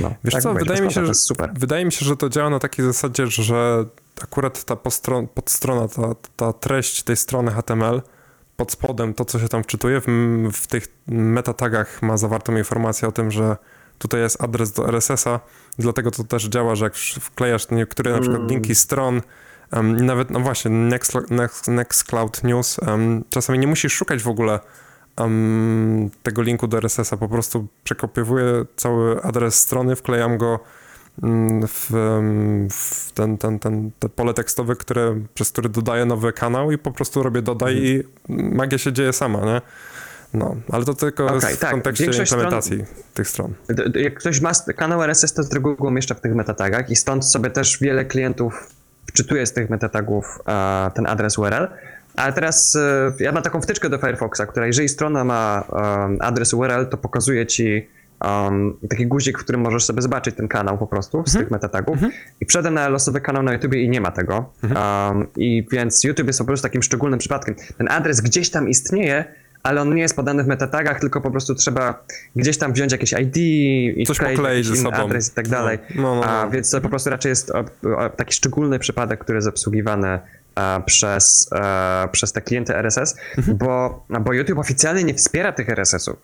No, 0.00 0.14
Wiesz 0.24 0.34
tak 0.34 0.42
co, 0.42 0.48
mówię, 0.48 0.60
wydaje 0.60 0.82
mi, 0.82 0.92
się, 0.92 1.06
że, 1.06 1.12
wydaje 1.52 1.84
mi 1.84 1.92
się, 1.92 2.06
że 2.06 2.16
to 2.16 2.28
działa 2.28 2.50
na 2.50 2.58
takiej 2.58 2.84
zasadzie, 2.84 3.26
że 3.26 3.84
akurat 4.22 4.64
ta 4.64 4.76
postron, 4.76 5.28
podstrona, 5.28 5.88
ta, 5.88 6.14
ta 6.36 6.52
treść 6.52 7.02
tej 7.02 7.16
strony 7.16 7.50
HTML, 7.50 8.02
pod 8.56 8.72
spodem 8.72 9.14
to, 9.14 9.24
co 9.24 9.38
się 9.38 9.48
tam 9.48 9.62
wczytuje, 9.62 10.00
w, 10.00 10.06
w 10.52 10.66
tych 10.66 10.88
metatagach 11.06 12.02
ma 12.02 12.16
zawartą 12.16 12.56
informację 12.56 13.08
o 13.08 13.12
tym, 13.12 13.30
że 13.30 13.56
tutaj 13.98 14.20
jest 14.20 14.42
adres 14.42 14.72
do 14.72 14.88
RSS-a, 14.88 15.40
dlatego 15.78 16.10
to 16.10 16.24
też 16.24 16.44
działa, 16.44 16.74
że 16.74 16.84
jak 16.84 16.96
wklejasz 16.96 17.70
niektóre 17.70 18.12
na 18.12 18.20
przykład 18.20 18.40
Mm. 18.40 18.50
linki 18.50 18.74
stron, 18.74 19.22
um, 19.72 20.06
nawet, 20.06 20.30
no 20.30 20.40
właśnie, 20.40 20.70
Next, 20.70 21.14
Next, 21.30 21.68
Nextcloud 21.68 22.44
News, 22.44 22.78
um, 22.78 23.24
czasami 23.30 23.58
nie 23.58 23.66
musisz 23.66 23.92
szukać 23.92 24.22
w 24.22 24.28
ogóle 24.28 24.60
um, 25.20 26.10
tego 26.22 26.42
linku 26.42 26.66
do 26.66 26.78
RSS-a, 26.78 27.16
po 27.16 27.28
prostu 27.28 27.66
przekopiowuję 27.84 28.64
cały 28.76 29.22
adres 29.22 29.54
strony, 29.54 29.96
wklejam 29.96 30.38
go 30.38 30.60
mm, 31.22 31.66
w, 31.68 31.90
w 32.70 33.12
ten, 33.12 33.38
ten, 33.38 33.58
ten, 33.58 33.90
te 33.98 34.08
pole 34.08 34.34
tekstowe, 34.34 34.76
które, 34.76 35.20
przez 35.34 35.52
które 35.52 35.68
dodaję 35.68 36.04
nowy 36.04 36.32
kanał 36.32 36.72
i 36.72 36.78
po 36.78 36.90
prostu 36.92 37.22
robię 37.22 37.42
dodaj 37.42 37.76
i 37.76 38.02
magia 38.28 38.78
się 38.78 38.92
dzieje 38.92 39.12
sama, 39.12 39.44
nie? 39.44 39.60
No, 40.34 40.56
ale 40.72 40.84
to 40.84 40.94
tylko 40.94 41.34
jest 41.34 41.46
w 41.46 41.58
tak, 41.58 41.70
kontekście 41.70 42.04
większość 42.04 42.32
stron- 42.32 42.34
implementacji 42.34 42.84
tych 43.14 43.28
stron. 43.28 43.54
D- 43.68 43.88
d- 43.88 44.00
Jak 44.00 44.14
ktoś 44.14 44.40
ma 44.40 44.52
kanał 44.76 45.02
RSS, 45.02 45.32
to 45.32 45.42
z 45.42 45.52
reguły 45.52 45.76
go 45.76 45.88
umieszcza 45.88 46.14
w 46.14 46.20
tych 46.20 46.34
metatagach 46.34 46.90
i 46.90 46.96
stąd 46.96 47.26
sobie 47.26 47.50
też 47.50 47.78
wiele 47.80 48.04
klientów 48.04 48.68
wczytuje 49.06 49.46
z 49.46 49.52
tych 49.52 49.70
metatagów 49.70 50.38
ten 50.94 51.06
adres 51.06 51.38
URL. 51.38 51.68
Ale 52.18 52.32
teraz 52.32 52.76
e, 52.76 53.12
ja 53.20 53.32
mam 53.32 53.42
taką 53.42 53.60
wtyczkę 53.60 53.88
do 53.88 53.98
Firefoxa, 53.98 54.40
która 54.48 54.66
jeżeli 54.66 54.88
strona 54.88 55.24
ma 55.24 55.64
adres 56.20 56.54
URL, 56.54 56.86
to 56.90 56.96
pokazuje 56.96 57.46
ci 57.46 57.88
em, 58.24 58.76
taki 58.90 59.06
guzik, 59.06 59.38
w 59.38 59.40
którym 59.44 59.60
możesz 59.60 59.84
sobie 59.84 60.02
zobaczyć 60.02 60.34
ten 60.36 60.48
kanał 60.48 60.78
po 60.78 60.86
prostu 60.86 61.22
z 61.26 61.32
tych 61.32 61.50
metatagów. 61.50 61.98
I 62.40 62.46
wszedłem 62.46 62.74
na 62.74 62.88
losowy 62.88 63.20
kanał 63.20 63.42
na 63.42 63.52
YouTube 63.52 63.74
i 63.74 63.88
nie 63.88 64.00
ma 64.00 64.10
tego. 64.10 64.52
Em, 64.62 65.26
I 65.36 65.66
więc 65.72 66.04
YouTube 66.04 66.26
jest 66.26 66.38
po 66.38 66.44
prostu 66.44 66.62
takim 66.62 66.82
szczególnym 66.82 67.18
przypadkiem. 67.18 67.54
Ten 67.78 67.88
adres 67.90 68.20
gdzieś 68.20 68.50
tam 68.50 68.68
istnieje, 68.68 69.24
ale 69.62 69.80
on 69.80 69.94
nie 69.94 70.02
jest 70.02 70.16
podany 70.16 70.44
w 70.44 70.46
metatagach, 70.46 71.00
tylko 71.00 71.20
po 71.20 71.30
prostu 71.30 71.54
trzeba 71.54 72.04
gdzieś 72.36 72.58
tam 72.58 72.72
wziąć 72.72 72.92
jakieś 72.92 73.12
ID 73.12 73.36
i 73.36 74.04
Coś 74.06 74.18
pokleić 74.18 74.66
ze 74.66 74.76
sobą. 74.76 74.96
adres 74.96 75.28
i 75.32 75.34
tak 75.34 75.48
dalej. 75.48 75.78
No, 75.94 76.02
no, 76.02 76.14
no, 76.14 76.24
A, 76.24 76.44
no. 76.44 76.50
więc 76.50 76.70
to 76.70 76.80
po 76.80 76.88
prostu 76.88 77.10
raczej 77.10 77.30
jest 77.30 77.50
o, 77.50 77.64
o, 77.96 78.08
taki 78.16 78.34
szczególny 78.34 78.78
przypadek, 78.78 79.20
który 79.20 79.36
jest 79.36 79.48
obsługiwany 79.48 80.18
przez, 80.86 81.48
e, 81.54 82.08
przez 82.12 82.32
te 82.32 82.40
klienty 82.40 82.76
RSS, 82.76 83.14
Mhm. 83.38 83.58
bo, 83.58 84.04
bo 84.20 84.32
YouTube 84.32 84.58
oficjalnie 84.58 85.04
nie 85.04 85.14
wspiera 85.14 85.52
tych 85.52 85.68
RSS-ów. 85.68 86.16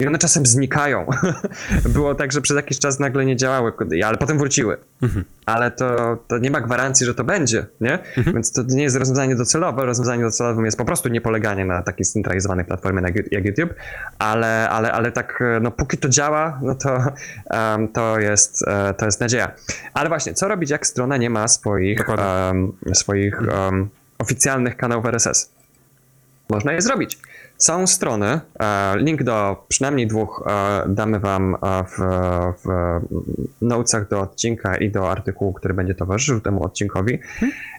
I 0.00 0.06
one 0.06 0.18
czasem 0.18 0.46
znikają. 0.46 1.06
Było 1.94 2.14
tak, 2.14 2.32
że 2.32 2.40
przez 2.40 2.56
jakiś 2.56 2.78
czas 2.78 2.98
nagle 2.98 3.24
nie 3.24 3.36
działały, 3.36 3.72
ale 4.06 4.16
potem 4.16 4.38
wróciły. 4.38 4.76
Mhm. 5.02 5.24
Ale 5.46 5.70
to, 5.70 6.18
to 6.28 6.38
nie 6.38 6.50
ma 6.50 6.60
gwarancji, 6.60 7.06
że 7.06 7.14
to 7.14 7.24
będzie, 7.24 7.66
nie? 7.80 7.92
Mhm. 8.16 8.34
Więc 8.34 8.52
to 8.52 8.62
nie 8.68 8.82
jest 8.82 8.96
rozwiązanie 8.96 9.36
docelowe. 9.36 9.86
Rozwiązaniem 9.86 10.22
docelowym 10.22 10.64
jest 10.64 10.78
po 10.78 10.84
prostu 10.84 11.08
niepoleganie 11.08 11.64
na 11.64 11.82
takiej 11.82 12.04
scentralizowanej 12.04 12.64
platformie 12.64 13.02
jak- 13.30 13.44
YouTube, 13.44 13.74
ale, 14.18 14.68
ale, 14.68 14.92
ale 14.92 15.12
tak, 15.12 15.42
no 15.60 15.70
póki 15.70 15.98
to 15.98 16.08
działa, 16.08 16.60
no 16.62 16.74
to, 16.74 17.04
em, 17.50 17.88
to, 17.88 18.20
jest, 18.20 18.68
e, 18.68 18.94
to 18.94 19.04
jest 19.06 19.20
nadzieja. 19.20 19.52
Ale 19.94 20.08
właśnie, 20.08 20.34
co 20.34 20.48
robić, 20.48 20.70
jak 20.70 20.86
strona 20.86 21.16
nie 21.16 21.30
ma 21.30 21.48
swoich, 21.48 22.08
em, 22.08 22.72
swoich 22.94 23.42
em, 23.42 23.88
oficjalnych 24.18 24.76
kanałów 24.76 25.06
RSS? 25.06 25.50
Można 26.48 26.72
je 26.72 26.82
zrobić. 26.82 27.18
Są 27.60 27.86
strony, 27.86 28.40
e, 28.60 28.98
link 28.98 29.22
do 29.22 29.64
przynajmniej 29.68 30.06
dwóch 30.06 30.44
e, 30.46 30.84
damy 30.88 31.20
wam 31.20 31.54
e, 31.54 31.84
w, 31.84 31.98
w 32.64 32.70
notesach 33.62 34.08
do 34.08 34.20
odcinka 34.20 34.76
i 34.76 34.90
do 34.90 35.10
artykułu, 35.10 35.52
który 35.52 35.74
będzie 35.74 35.94
towarzyszył 35.94 36.40
temu 36.40 36.64
odcinkowi, 36.64 37.18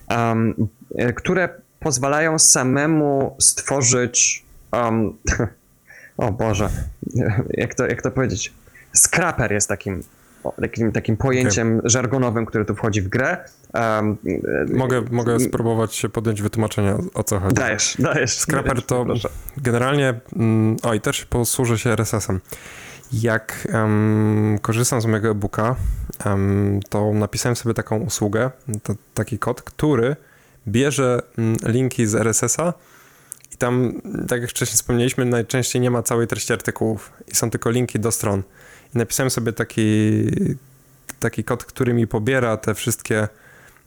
e, 0.09 1.13
które 1.13 1.49
pozwalają 1.79 2.39
samemu 2.39 3.35
stworzyć 3.39 4.45
um, 4.71 5.17
o 6.17 6.31
Boże, 6.31 6.69
jak 7.53 7.75
to, 7.75 7.87
jak 7.87 8.01
to 8.01 8.11
powiedzieć? 8.11 8.53
Scrapper 8.93 9.51
jest 9.51 9.69
takim, 9.69 10.03
takim, 10.61 10.91
takim 10.91 11.17
pojęciem 11.17 11.81
żargonowym, 11.83 12.45
które 12.45 12.65
tu 12.65 12.75
wchodzi 12.75 13.01
w 13.01 13.07
grę. 13.07 13.37
Um, 13.73 14.17
Mogę, 14.73 15.01
mogę 15.11 15.39
spróbować 15.39 15.95
się 15.95 16.09
podjąć 16.09 16.41
wytłumaczenia, 16.41 16.97
o 17.13 17.23
co 17.23 17.39
chodzi. 17.39 17.55
Dajesz, 17.55 17.95
dajesz. 17.99 18.37
Scrapper 18.39 18.81
to 18.81 19.05
Proszę. 19.05 19.29
generalnie, 19.57 20.13
mm, 20.35 20.75
o 20.83 20.93
i 20.93 21.01
też 21.01 21.25
posłużę 21.25 21.77
się 21.77 21.89
RSS-em. 21.89 22.39
Jak 23.13 23.67
em, 23.71 24.59
korzystam 24.61 25.01
z 25.01 25.05
mojego 25.05 25.29
e-booka, 25.29 25.75
em, 26.25 26.79
to 26.89 27.13
napisałem 27.13 27.55
sobie 27.55 27.73
taką 27.73 27.99
usługę, 27.99 28.51
to, 28.83 28.93
taki 29.13 29.39
kod, 29.39 29.61
który 29.61 30.15
bierze 30.67 31.21
mm, 31.37 31.55
linki 31.63 32.07
z 32.07 32.15
RSS-a 32.15 32.73
i 33.53 33.57
tam, 33.57 34.01
tak 34.27 34.41
jak 34.41 34.49
wcześniej 34.49 34.75
wspomnieliśmy, 34.75 35.25
najczęściej 35.25 35.81
nie 35.81 35.91
ma 35.91 36.03
całej 36.03 36.27
treści 36.27 36.53
artykułów 36.53 37.11
i 37.27 37.35
są 37.35 37.49
tylko 37.49 37.69
linki 37.69 37.99
do 37.99 38.11
stron. 38.11 38.43
Napisałem 38.93 39.29
sobie 39.29 39.53
taki, 39.53 40.23
taki 41.19 41.43
kod, 41.43 41.65
który 41.65 41.93
mi 41.93 42.07
pobiera 42.07 42.57
te 42.57 42.75
wszystkie 42.75 43.27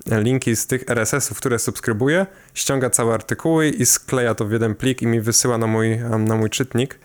linki 0.06 0.56
z 0.56 0.66
tych 0.66 0.84
RSS-ów, 0.88 1.38
które 1.38 1.58
subskrybuję, 1.58 2.26
ściąga 2.54 2.90
całe 2.90 3.14
artykuły 3.14 3.68
i 3.68 3.86
skleja 3.86 4.34
to 4.34 4.44
w 4.44 4.52
jeden 4.52 4.74
plik 4.74 5.02
i 5.02 5.06
mi 5.06 5.20
wysyła 5.20 5.58
na 5.58 5.66
mój, 5.66 5.98
na 6.18 6.36
mój 6.36 6.50
czytnik 6.50 6.98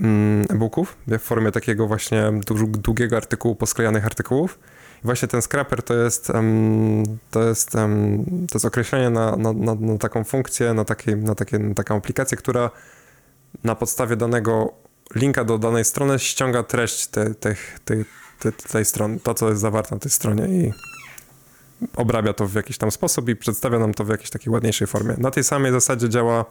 mm, 0.00 0.46
e-booków 0.50 0.96
w 1.06 1.18
formie 1.18 1.52
takiego 1.52 1.86
właśnie 1.86 2.22
dłu- 2.22 2.76
długiego 2.76 3.16
artykułu, 3.16 3.56
posklejanych 3.56 4.06
artykułów. 4.06 4.58
I 5.04 5.06
właśnie 5.06 5.28
ten 5.28 5.42
scrapper 5.42 5.82
to 5.82 5.94
jest, 5.94 6.32
to 7.30 7.48
jest, 7.48 7.70
to 7.70 8.54
jest 8.54 8.64
określenie 8.64 9.10
na, 9.10 9.36
na, 9.36 9.52
na, 9.52 9.74
na 9.74 9.98
taką 9.98 10.24
funkcję, 10.24 10.74
na, 10.74 10.84
taki, 10.84 11.16
na, 11.16 11.34
takie, 11.34 11.58
na 11.58 11.74
taką 11.74 11.96
aplikację, 11.96 12.36
która 12.36 12.70
na 13.64 13.74
podstawie 13.74 14.16
danego 14.16 14.72
linka 15.14 15.44
do 15.44 15.58
danej 15.58 15.84
strony 15.84 16.18
ściąga 16.18 16.62
treść 16.62 17.06
te, 17.06 17.34
tych- 17.34 17.80
tej, 17.84 18.04
tej, 18.72 18.84
strony, 18.84 19.20
to 19.20 19.34
co 19.34 19.48
jest 19.48 19.60
zawarte 19.60 19.94
na 19.94 20.00
tej 20.00 20.10
stronie 20.10 20.46
i 20.48 20.72
obrabia 21.96 22.32
to 22.32 22.46
w 22.46 22.54
jakiś 22.54 22.78
tam 22.78 22.90
sposób 22.90 23.28
i 23.28 23.36
przedstawia 23.36 23.78
nam 23.78 23.94
to 23.94 24.04
w 24.04 24.08
jakiejś 24.08 24.30
takiej 24.30 24.52
ładniejszej 24.52 24.86
formie. 24.86 25.14
Na 25.18 25.30
tej 25.30 25.44
samej 25.44 25.72
zasadzie 25.72 26.08
działa 26.08 26.44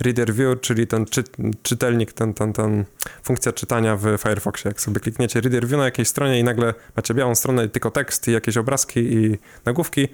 Reader 0.00 0.34
View, 0.34 0.60
czyli 0.60 0.86
ten 0.86 1.04
czy, 1.06 1.24
czytelnik, 1.62 2.12
ten, 2.12 2.34
ten, 2.34 2.52
ten 2.52 2.84
funkcja 3.22 3.52
czytania 3.52 3.96
w 3.96 4.02
Firefoxie. 4.18 4.68
Jak 4.68 4.80
sobie 4.80 5.00
klikniecie 5.00 5.40
Reader 5.40 5.66
View 5.66 5.78
na 5.78 5.84
jakiejś 5.84 6.08
stronie 6.08 6.40
i 6.40 6.44
nagle 6.44 6.74
macie 6.96 7.14
białą 7.14 7.34
stronę 7.34 7.64
i 7.64 7.70
tylko 7.70 7.90
tekst 7.90 8.28
i 8.28 8.32
jakieś 8.32 8.56
obrazki 8.56 9.00
i 9.00 9.38
nagłówki, 9.64 10.08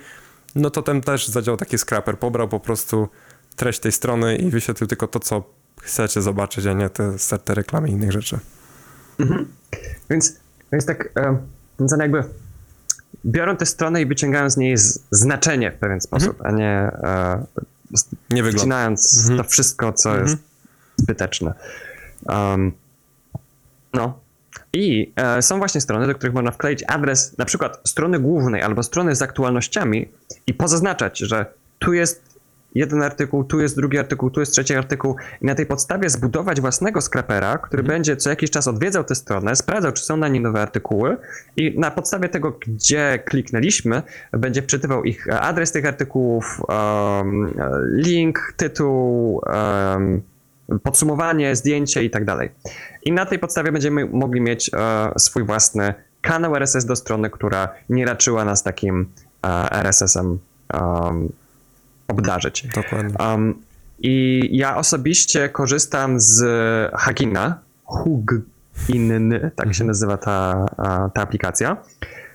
no 0.55 0.71
to 0.71 0.83
ten 0.83 1.01
też 1.01 1.29
zadziałał 1.29 1.57
taki 1.57 1.79
scrapper. 1.79 2.19
Pobrał 2.19 2.49
po 2.49 2.61
prostu 2.61 3.09
treść 3.57 3.81
tej 3.81 3.93
strony 3.93 4.37
i 4.37 4.51
wyświetlił 4.51 4.89
tylko 4.89 5.07
to, 5.07 5.21
co 5.21 5.62
chcecie 5.83 6.23
zobaczyć, 6.23 6.67
a 6.67 6.73
nie 6.73 6.91
te 6.91 7.19
serte 7.19 7.55
reklamy 7.55 7.89
i 7.89 7.93
innych 7.93 8.13
rzeczy. 8.13 8.39
Więc, 10.11 10.37
więc 10.73 10.87
tak, 10.87 11.13
one 11.79 12.05
jakby 12.05 12.25
biorą 13.27 13.57
tę 13.57 13.67
stronę 13.67 14.03
i 14.03 14.07
wyciągają 14.07 14.51
z 14.51 14.57
niej 14.57 14.77
z, 14.77 15.01
znaczenie 15.11 15.71
w 15.73 15.75
pewien 15.75 16.01
sposób, 16.01 16.41
a 16.45 16.51
nie 16.51 16.71
e, 16.71 17.47
Nie 18.31 18.43
wygląda. 18.43 18.59
wcinając 18.59 19.19
Mhm. 19.19 19.39
to 19.39 19.45
wszystko, 19.51 19.93
co 19.93 20.17
jest 20.17 20.37
zbyteczne. 20.97 21.55
Um, 22.29 22.73
no. 23.95 24.21
I 24.73 25.13
e, 25.17 25.43
są 25.43 25.59
właśnie 25.59 25.81
strony, 25.81 26.07
do 26.07 26.15
których 26.15 26.35
można 26.35 26.51
wkleić 26.51 26.85
adres 26.89 27.39
na 27.39 27.45
przykład 27.45 27.81
strony 27.85 28.19
głównej 28.19 28.63
albo 28.63 28.83
strony 28.83 29.17
z 29.17 29.23
aktualnościami 29.23 30.09
i 30.47 30.55
pozaznaczać, 30.55 31.19
że 31.19 31.47
tu 31.79 31.93
jest 31.93 32.32
jeden 32.75 33.03
artykuł, 33.03 33.45
tu 33.45 33.61
jest 33.61 33.77
drugi 33.77 33.99
artykuł, 33.99 34.31
tu 34.31 34.41
jest 34.41 34.53
trzeci 34.53 34.75
artykuł. 34.75 35.17
I 35.43 35.47
na 35.47 35.55
tej 35.55 35.67
podstawie 35.67 36.11
zbudować 36.11 36.61
własnego 36.61 37.01
skrapera, 37.01 37.59
który 37.59 37.83
będzie 37.83 38.17
co 38.17 38.31
jakiś 38.31 38.51
czas 38.51 38.69
odwiedzał 38.69 39.05
tę 39.05 39.15
stronę, 39.15 39.57
sprawdzał, 39.57 39.93
czy 39.93 40.05
są 40.05 40.17
na 40.17 40.29
niej 40.29 40.41
nowe 40.41 40.61
artykuły. 40.61 41.17
I 41.57 41.79
na 41.79 41.91
podstawie 41.91 42.29
tego, 42.29 42.59
gdzie 42.67 43.23
kliknęliśmy, 43.25 44.03
będzie 44.33 44.63
wczytywał 44.63 45.05
ich 45.05 45.29
e, 45.29 45.41
adres 45.41 45.73
tych 45.73 45.87
artykułów, 45.87 46.61
um, 46.69 47.55
link, 47.93 48.55
tytuł, 48.57 49.41
um, 49.47 50.23
podsumowanie, 50.83 51.57
zdjęcie 51.57 52.05
i 52.05 52.11
tak 52.11 52.25
dalej. 52.25 52.51
I 53.03 53.13
na 53.13 53.27
tej 53.27 53.39
podstawie 53.39 53.73
będziemy 53.73 54.07
mogli 54.07 54.41
mieć 54.41 54.71
e, 54.75 55.13
swój 55.19 55.45
własny 55.45 55.95
kanał 56.21 56.57
RSS 56.57 56.85
do 56.85 56.97
strony, 56.97 57.31
która 57.31 57.69
nie 57.89 58.07
raczyła 58.07 58.45
nas 58.45 58.63
takim 58.63 59.07
e, 59.47 59.73
RSS-em 59.73 60.39
um, 60.75 61.33
obdarzyć. 62.13 62.67
Dokładnie. 62.75 63.15
Um, 63.27 63.55
I 63.99 64.49
ja 64.53 64.77
osobiście 64.77 65.49
korzystam 65.49 66.21
z 66.21 66.45
Hagina, 66.95 67.59
Hugin, 67.85 69.35
tak 69.57 69.75
się 69.75 69.85
nazywa 69.85 70.17
ta, 70.17 70.67
ta 71.15 71.23
aplikacja. 71.23 71.77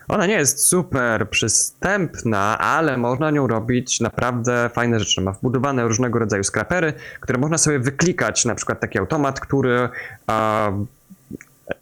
Ona 0.07 0.25
nie 0.25 0.33
jest 0.33 0.65
super 0.65 1.29
przystępna, 1.29 2.57
ale 2.57 2.97
można 2.97 3.31
nią 3.31 3.47
robić 3.47 3.99
naprawdę 3.99 4.69
fajne 4.73 4.99
rzeczy. 4.99 5.21
Ma 5.21 5.31
wbudowane 5.31 5.87
różnego 5.87 6.19
rodzaju 6.19 6.43
skrapery, 6.43 6.93
które 7.19 7.39
można 7.39 7.57
sobie 7.57 7.79
wyklikać, 7.79 8.45
na 8.45 8.55
przykład 8.55 8.79
taki 8.79 8.99
automat, 8.99 9.39
który 9.39 9.89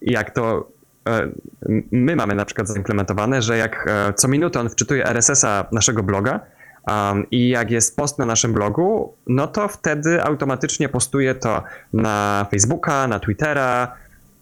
jak 0.01 0.31
to 0.31 0.67
e, 1.09 1.27
my 1.91 2.15
mamy 2.15 2.35
na 2.35 2.45
przykład 2.45 2.67
zaimplementowane, 2.67 3.41
że 3.41 3.57
jak 3.57 3.85
e, 3.87 4.13
co 4.13 4.27
minutę 4.27 4.59
on 4.59 4.69
wczytuje 4.69 5.05
RSS-a 5.05 5.65
naszego 5.71 6.03
bloga 6.03 6.39
um, 6.87 7.29
i 7.31 7.49
jak 7.49 7.71
jest 7.71 7.97
post 7.97 8.19
na 8.19 8.25
naszym 8.25 8.53
blogu, 8.53 9.13
no 9.27 9.47
to 9.47 9.67
wtedy 9.67 10.23
automatycznie 10.23 10.89
postuje 10.89 11.35
to 11.35 11.63
na 11.93 12.45
Facebooka, 12.51 13.07
na 13.07 13.19
Twittera, 13.19 13.95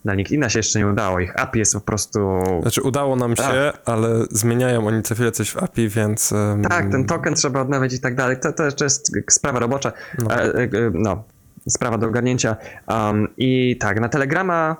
na 0.05 0.13
LinkedIna 0.13 0.49
się 0.49 0.59
jeszcze 0.59 0.79
nie 0.79 0.87
udało. 0.87 1.19
Ich 1.19 1.39
API 1.39 1.59
jest 1.59 1.73
po 1.73 1.81
prostu. 1.81 2.19
Znaczy 2.61 2.81
udało 2.81 3.15
nam 3.15 3.35
się, 3.35 3.43
Tak. 3.43 3.81
ale 3.85 4.09
zmieniają 4.31 4.87
oni 4.87 5.03
co 5.03 5.15
chwilę 5.15 5.31
coś 5.31 5.51
w 5.51 5.57
API, 5.57 5.89
więc... 5.89 6.31
em, 6.31 6.61
Tak, 6.61 6.91
ten 6.91 7.05
token 7.05 7.35
trzeba 7.35 7.61
odnawiać 7.61 7.93
i 7.93 7.99
tak 7.99 8.15
dalej. 8.15 8.37
To, 8.39 8.53
to 8.53 8.65
jeszcze 8.65 8.85
jest 8.85 9.11
sprawa 9.29 9.59
robocza. 9.59 9.91
No. 10.19 10.35
E, 10.35 10.43
e, 10.53 10.69
no, 10.93 11.23
sprawa 11.69 11.97
do 11.97 12.07
ogarnięcia. 12.07 12.55
Um, 12.87 13.27
I 13.37 13.77
tak, 13.79 13.99
na 13.99 14.09
Telegrama 14.09 14.75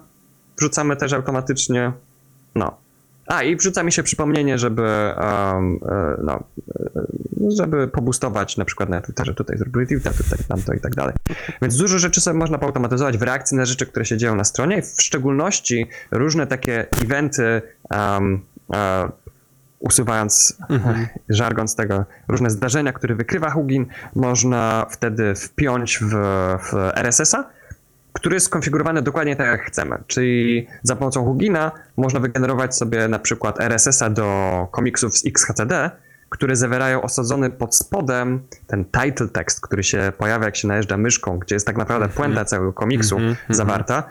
wrzucamy 0.57 0.95
też 0.95 1.13
automatycznie. 1.13 1.91
No. 2.55 2.82
A, 3.33 3.43
i 3.43 3.55
wrzuca 3.55 3.83
mi 3.83 3.91
się 3.91 4.03
przypomnienie, 4.03 4.57
żeby, 4.57 4.81
um, 4.81 5.79
no, 6.23 6.43
e, 6.85 7.51
żeby 7.57 7.87
pobustować 7.87 8.57
na 8.57 8.65
przykład 8.65 8.89
na 8.89 9.01
Twitterze, 9.01 9.33
tutaj 9.33 9.57
zrobię 9.57 9.85
tweeta, 9.87 10.11
tutaj 10.11 10.39
tamto 10.47 10.73
i 10.73 10.79
tak 10.79 10.95
dalej. 10.95 11.15
Więc 11.61 11.77
dużo 11.77 11.99
rzeczy 11.99 12.21
sobie 12.21 12.39
można 12.39 12.57
poautomatyzować 12.57 13.17
w 13.17 13.21
reakcji 13.21 13.57
na 13.57 13.65
rzeczy, 13.65 13.85
które 13.85 14.05
się 14.05 14.17
dzieją 14.17 14.35
na 14.35 14.43
stronie, 14.43 14.81
w 14.81 15.01
szczególności 15.01 15.87
różne 16.11 16.47
takie 16.47 16.85
eventy, 17.03 17.61
um, 17.91 18.41
usuwając 19.79 20.57
żargon 21.29 21.67
z 21.67 21.75
tego, 21.75 22.05
różne 22.27 22.49
zdarzenia, 22.49 22.93
które 22.93 23.15
wykrywa 23.15 23.49
Hugin, 23.49 23.85
można 24.15 24.85
wtedy 24.89 25.35
wpiąć 25.35 25.99
w, 25.99 26.09
w 26.59 26.73
RSS-a, 26.95 27.49
który 28.13 28.35
jest 28.35 28.45
skonfigurowany 28.45 29.01
dokładnie 29.01 29.35
tak, 29.35 29.47
jak 29.47 29.65
chcemy. 29.65 30.03
Czyli 30.07 30.67
za 30.83 30.95
pomocą 30.95 31.25
Hugina 31.25 31.71
można 31.97 32.19
wygenerować 32.19 32.75
sobie 32.75 33.07
na 33.07 33.19
przykład 33.19 33.61
RSS-a 33.61 34.09
do 34.09 34.67
komiksów 34.71 35.17
z 35.17 35.25
XHCD, 35.25 35.91
które 36.29 36.55
zawierają 36.55 37.01
osadzony 37.01 37.49
pod 37.49 37.75
spodem 37.75 38.41
ten 38.67 38.85
title 38.85 39.27
text, 39.27 39.61
który 39.61 39.83
się 39.83 40.13
pojawia, 40.17 40.45
jak 40.45 40.55
się 40.55 40.67
najeżdża 40.67 40.97
myszką, 40.97 41.39
gdzie 41.39 41.55
jest 41.55 41.67
tak 41.67 41.77
naprawdę 41.77 42.09
puenta 42.09 42.45
całego 42.45 42.73
komiksu 42.73 43.17
zawarta. 43.49 44.03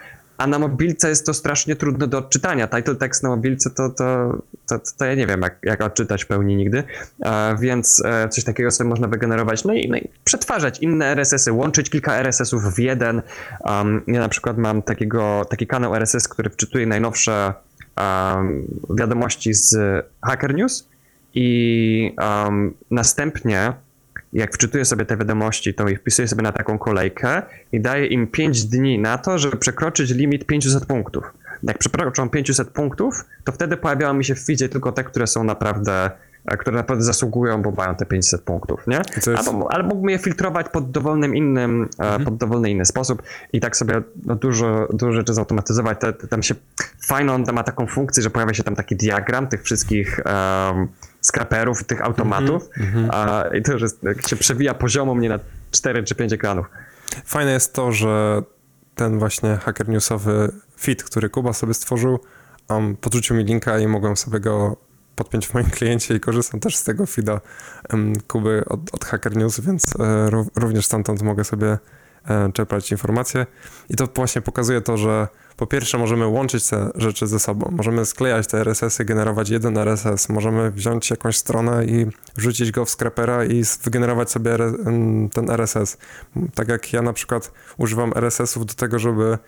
A 0.43 0.47
na 0.47 0.59
mobilce 0.59 1.09
jest 1.09 1.27
to 1.27 1.35
strasznie 1.35 1.77
trudne 1.77 2.07
do 2.07 2.19
odczytania. 2.19 2.69
Title 2.69 2.95
text 2.95 3.23
na 3.23 3.29
mobilce 3.29 3.71
to, 3.71 3.91
to, 3.91 4.39
to, 4.69 4.79
to 4.99 5.05
ja 5.05 5.15
nie 5.15 5.27
wiem, 5.27 5.43
jak, 5.43 5.59
jak 5.63 5.83
odczytać 5.83 6.25
w 6.25 6.27
pełni 6.27 6.57
nigdy. 6.57 6.83
E, 7.25 7.57
więc 7.61 8.03
e, 8.05 8.29
coś 8.29 8.45
takiego 8.45 8.71
sobie 8.71 8.91
można 8.91 9.09
wygenerować. 9.09 9.65
No 9.65 9.75
i, 9.75 9.89
no 9.89 9.97
i 9.97 10.09
przetwarzać 10.25 10.79
inne 10.79 11.07
RSS-y, 11.07 11.53
łączyć 11.53 11.91
kilka 11.91 12.17
RSS-ów 12.17 12.75
w 12.75 12.79
jeden. 12.79 13.23
Um, 13.61 14.03
ja 14.07 14.21
na 14.21 14.29
przykład 14.29 14.59
mam 14.59 14.83
takiego, 14.83 15.45
taki 15.51 15.67
kanał 15.67 15.95
RSS, 15.95 16.29
który 16.29 16.51
wczytuje 16.51 16.87
najnowsze 16.87 17.55
um, 17.97 18.67
wiadomości 18.91 19.55
z 19.55 19.77
Hacker 20.23 20.55
News 20.55 20.89
i 21.35 22.17
um, 22.19 22.75
następnie 22.91 23.73
jak 24.33 24.55
wczytuję 24.55 24.85
sobie 24.85 25.05
te 25.05 25.17
wiadomości, 25.17 25.75
to 25.75 25.89
ich 25.89 25.99
wpisuję 25.99 26.29
sobie 26.29 26.43
na 26.43 26.53
taką 26.53 26.79
kolejkę 26.79 27.43
i 27.73 27.81
daję 27.81 28.07
im 28.07 28.27
5 28.27 28.65
dni 28.65 28.99
na 28.99 29.19
to, 29.19 29.39
żeby 29.39 29.57
przekroczyć 29.57 30.11
limit 30.11 30.47
500 30.47 30.87
punktów. 30.87 31.25
Jak 31.63 31.79
przekroczą 31.79 32.31
500 32.31 32.69
punktów, 32.69 33.25
to 33.45 33.53
wtedy 33.53 33.77
pojawiają 33.77 34.15
mi 34.15 34.25
się 34.25 34.35
w 34.35 34.45
feedzie 34.45 34.69
tylko 34.69 34.93
te, 34.93 35.05
które 35.05 35.27
są 35.27 35.45
naprawdę, 35.45 36.11
e, 36.45 36.57
które 36.57 36.77
naprawdę 36.77 37.05
zasługują, 37.05 37.63
bo 37.63 37.71
mają 37.71 37.95
te 37.95 38.07
500 38.07 38.43
punktów, 38.43 38.87
nie? 38.87 39.01
Jest- 39.17 39.29
Albo, 39.29 39.73
albo 39.73 39.89
mógłbym 39.89 40.11
je 40.11 40.19
filtrować 40.19 40.69
pod 40.69 40.91
dowolnym 40.91 41.37
innym, 41.37 41.89
e, 41.99 42.21
pod 42.21 42.37
dowolny 42.37 42.71
inny 42.71 42.85
sposób 42.85 43.23
i 43.53 43.61
tak 43.61 43.77
sobie 43.77 44.03
no, 44.27 44.35
dużo, 44.35 44.89
dużo 44.93 45.13
rzeczy 45.13 45.35
zautomatyzować. 45.35 46.01
Te, 46.01 46.13
te, 46.13 46.29
tam 46.29 46.43
się 46.43 46.55
fajną, 47.07 47.35
on 47.35 47.45
ma 47.53 47.63
taką 47.63 47.87
funkcję, 47.87 48.23
że 48.23 48.31
pojawia 48.31 48.55
się 48.55 48.63
tam 48.63 48.77
taki 48.77 48.97
diagram 48.97 49.47
tych 49.47 49.63
wszystkich 49.63 50.21
um, 50.27 50.89
skraperów 51.23 51.83
i 51.83 51.85
tych 51.85 52.03
automatów 52.05 52.69
a, 53.11 53.45
i 53.55 53.63
to 53.63 53.73
już 53.73 53.83
jest, 53.83 54.01
się 54.27 54.37
przewija 54.37 54.75
poziomo 54.75 55.15
mnie 55.15 55.29
na 55.29 55.39
4 55.71 56.05
czy 56.05 56.15
5 56.15 56.33
ekranów. 56.33 56.67
Fajne 57.25 57.53
jest 57.53 57.73
to, 57.73 57.93
że 57.93 58.43
ten 58.95 59.19
właśnie 59.19 59.57
hacker 59.57 59.89
newsowy 59.89 60.53
feed, 60.81 61.05
który 61.05 61.31
Kuba 61.31 61.53
sobie 61.53 61.75
stworzył, 61.75 62.19
um, 62.69 62.97
podrzucił 62.97 63.37
mi 63.37 63.45
linka 63.45 63.79
i 63.79 63.87
mogłem 63.87 64.17
sobie 64.17 64.41
go 64.41 64.77
podpiąć 65.17 65.47
w 65.47 65.55
moim 65.55 65.71
kliencie 65.77 66.15
i 66.15 66.21
korzystam 66.21 66.61
też 66.61 66.77
z 66.77 66.85
tego 66.85 67.07
feeda 67.07 67.41
um, 67.93 68.13
Kuby 68.21 68.65
od, 68.67 68.81
od 68.95 69.05
Hacker 69.05 69.37
News, 69.37 69.61
więc 69.61 69.97
e, 69.97 69.99
ró- 70.31 70.49
również 70.57 70.87
stamtąd 70.87 71.23
mogę 71.23 71.45
sobie 71.45 71.79
e, 72.29 72.53
czerpać 72.53 72.91
informacje. 72.91 73.47
I 73.89 73.97
to 73.97 74.09
właśnie 74.15 74.43
pokazuje 74.43 74.81
to, 74.81 74.97
że 74.97 75.29
po 75.57 75.67
pierwsze 75.67 75.99
możemy 75.99 76.27
łączyć 76.27 76.69
te 76.69 76.91
rzeczy 76.95 77.27
ze 77.27 77.39
sobą, 77.39 77.71
możemy 77.71 78.07
sklejać 78.07 78.47
te 78.47 78.61
RSS-y, 78.61 79.05
generować 79.05 79.51
jeden 79.51 79.79
RSS, 79.79 80.29
możemy 80.29 80.71
wziąć 80.71 81.11
jakąś 81.11 81.37
stronę 81.37 81.85
i 81.85 82.07
wrzucić 82.37 82.71
go 82.71 82.85
w 82.85 82.91
scrapera 82.91 83.45
i 83.45 83.63
wygenerować 83.85 84.31
sobie 84.31 84.57
ten 85.33 85.51
RSS. 85.51 85.97
Tak 86.55 86.69
jak 86.69 86.93
ja 86.93 87.03
na 87.03 87.13
przykład 87.13 87.53
używam 87.77 88.13
RSS-ów 88.17 88.67
do 88.67 88.75
tego, 88.75 88.99
żeby 88.99 89.39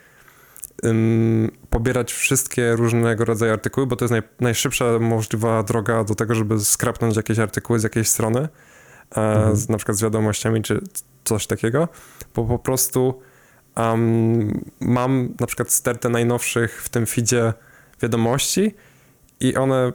pobierać 1.70 2.12
wszystkie 2.12 2.76
różnego 2.76 3.24
rodzaju 3.24 3.52
artykuły, 3.52 3.86
bo 3.86 3.96
to 3.96 4.04
jest 4.04 4.10
naj, 4.10 4.22
najszybsza 4.40 4.98
możliwa 4.98 5.62
droga 5.62 6.04
do 6.04 6.14
tego, 6.14 6.34
żeby 6.34 6.60
skrapnąć 6.60 7.16
jakieś 7.16 7.38
artykuły 7.38 7.80
z 7.80 7.82
jakiejś 7.82 8.08
strony, 8.08 8.48
e, 9.16 9.50
z, 9.56 9.68
na 9.68 9.76
przykład 9.76 9.98
z 9.98 10.02
wiadomościami 10.02 10.62
czy 10.62 10.80
coś 11.24 11.46
takiego, 11.46 11.88
bo 12.34 12.44
po 12.44 12.58
prostu 12.58 13.20
um, 13.76 14.64
mam 14.80 15.34
na 15.40 15.46
przykład 15.46 15.70
stertę 15.70 16.08
najnowszych 16.08 16.82
w 16.82 16.88
tym 16.88 17.06
feedzie 17.06 17.52
wiadomości 18.02 18.74
i 19.40 19.56
one 19.56 19.92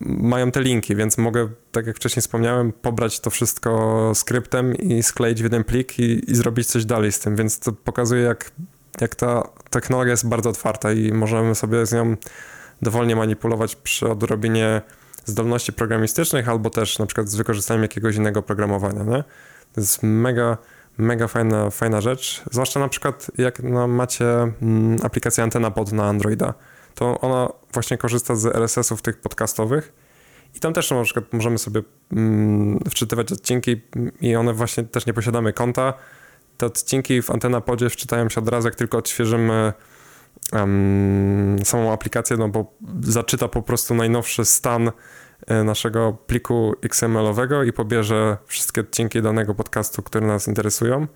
mają 0.00 0.50
te 0.50 0.62
linki, 0.62 0.96
więc 0.96 1.18
mogę, 1.18 1.48
tak 1.72 1.86
jak 1.86 1.96
wcześniej 1.96 2.20
wspomniałem, 2.20 2.72
pobrać 2.72 3.20
to 3.20 3.30
wszystko 3.30 4.12
skryptem 4.14 4.74
i 4.74 5.02
skleić 5.02 5.40
w 5.40 5.44
jeden 5.44 5.64
plik 5.64 5.98
i, 5.98 6.30
i 6.30 6.34
zrobić 6.34 6.66
coś 6.66 6.84
dalej 6.84 7.12
z 7.12 7.18
tym, 7.18 7.36
więc 7.36 7.58
to 7.58 7.72
pokazuje, 7.72 8.22
jak, 8.22 8.50
jak 9.00 9.14
ta 9.14 9.48
technologia 9.70 10.10
jest 10.10 10.28
bardzo 10.28 10.50
otwarta 10.50 10.92
i 10.92 11.12
możemy 11.12 11.54
sobie 11.54 11.86
z 11.86 11.92
nią 11.92 12.16
dowolnie 12.82 13.16
manipulować 13.16 13.76
przy 13.76 14.08
odrobinie 14.08 14.82
zdolności 15.24 15.72
programistycznych 15.72 16.48
albo 16.48 16.70
też 16.70 16.98
na 16.98 17.06
przykład 17.06 17.28
z 17.28 17.36
wykorzystaniem 17.36 17.82
jakiegoś 17.82 18.16
innego 18.16 18.42
programowania, 18.42 19.02
nie? 19.02 19.24
To 19.72 19.80
jest 19.80 20.02
mega, 20.02 20.58
mega 21.00 21.28
fajna, 21.28 21.70
fajna 21.70 22.00
rzecz, 22.00 22.42
zwłaszcza 22.50 22.80
na 22.80 22.88
przykład 22.88 23.30
jak 23.38 23.62
no, 23.62 23.88
macie 23.88 24.26
mm, 24.26 24.96
aplikację 25.02 25.44
Antena 25.44 25.70
Pod 25.70 25.92
na 25.92 26.04
Androida, 26.04 26.54
to 26.94 27.20
ona 27.20 27.48
właśnie 27.72 27.98
korzysta 27.98 28.36
z 28.36 28.46
RSS-ów 28.46 29.02
tych 29.02 29.20
podcastowych 29.20 29.92
i 30.54 30.60
tam 30.60 30.72
też 30.72 30.90
na 30.90 31.02
przykład 31.02 31.32
możemy 31.32 31.58
sobie 31.58 31.82
mm, 32.12 32.78
wczytywać 32.90 33.32
odcinki 33.32 33.80
i 34.20 34.36
one 34.36 34.52
właśnie 34.52 34.84
też 34.84 35.06
nie 35.06 35.12
posiadamy 35.14 35.52
konta. 35.52 35.94
Te 36.58 36.66
odcinki 36.66 37.22
w 37.22 37.30
Antena 37.30 37.60
Podzie 37.60 37.90
wczytają 37.90 38.28
się 38.28 38.40
od 38.40 38.48
razu, 38.48 38.68
jak 38.68 38.74
tylko 38.74 38.98
odświeżymy 38.98 39.72
em, 40.52 41.58
samą 41.64 41.92
aplikację, 41.92 42.36
no 42.36 42.48
bo 42.48 42.72
zaczyta 43.00 43.48
po 43.48 43.62
prostu 43.62 43.94
najnowszy 43.94 44.44
stan 44.44 44.90
naszego 45.64 46.12
pliku 46.26 46.74
XML-owego 46.82 47.62
i 47.62 47.72
pobierze 47.72 48.36
wszystkie 48.46 48.80
odcinki 48.80 49.22
danego 49.22 49.54
podcastu, 49.54 50.02
które 50.02 50.26
nas 50.26 50.48
interesują. 50.48 51.06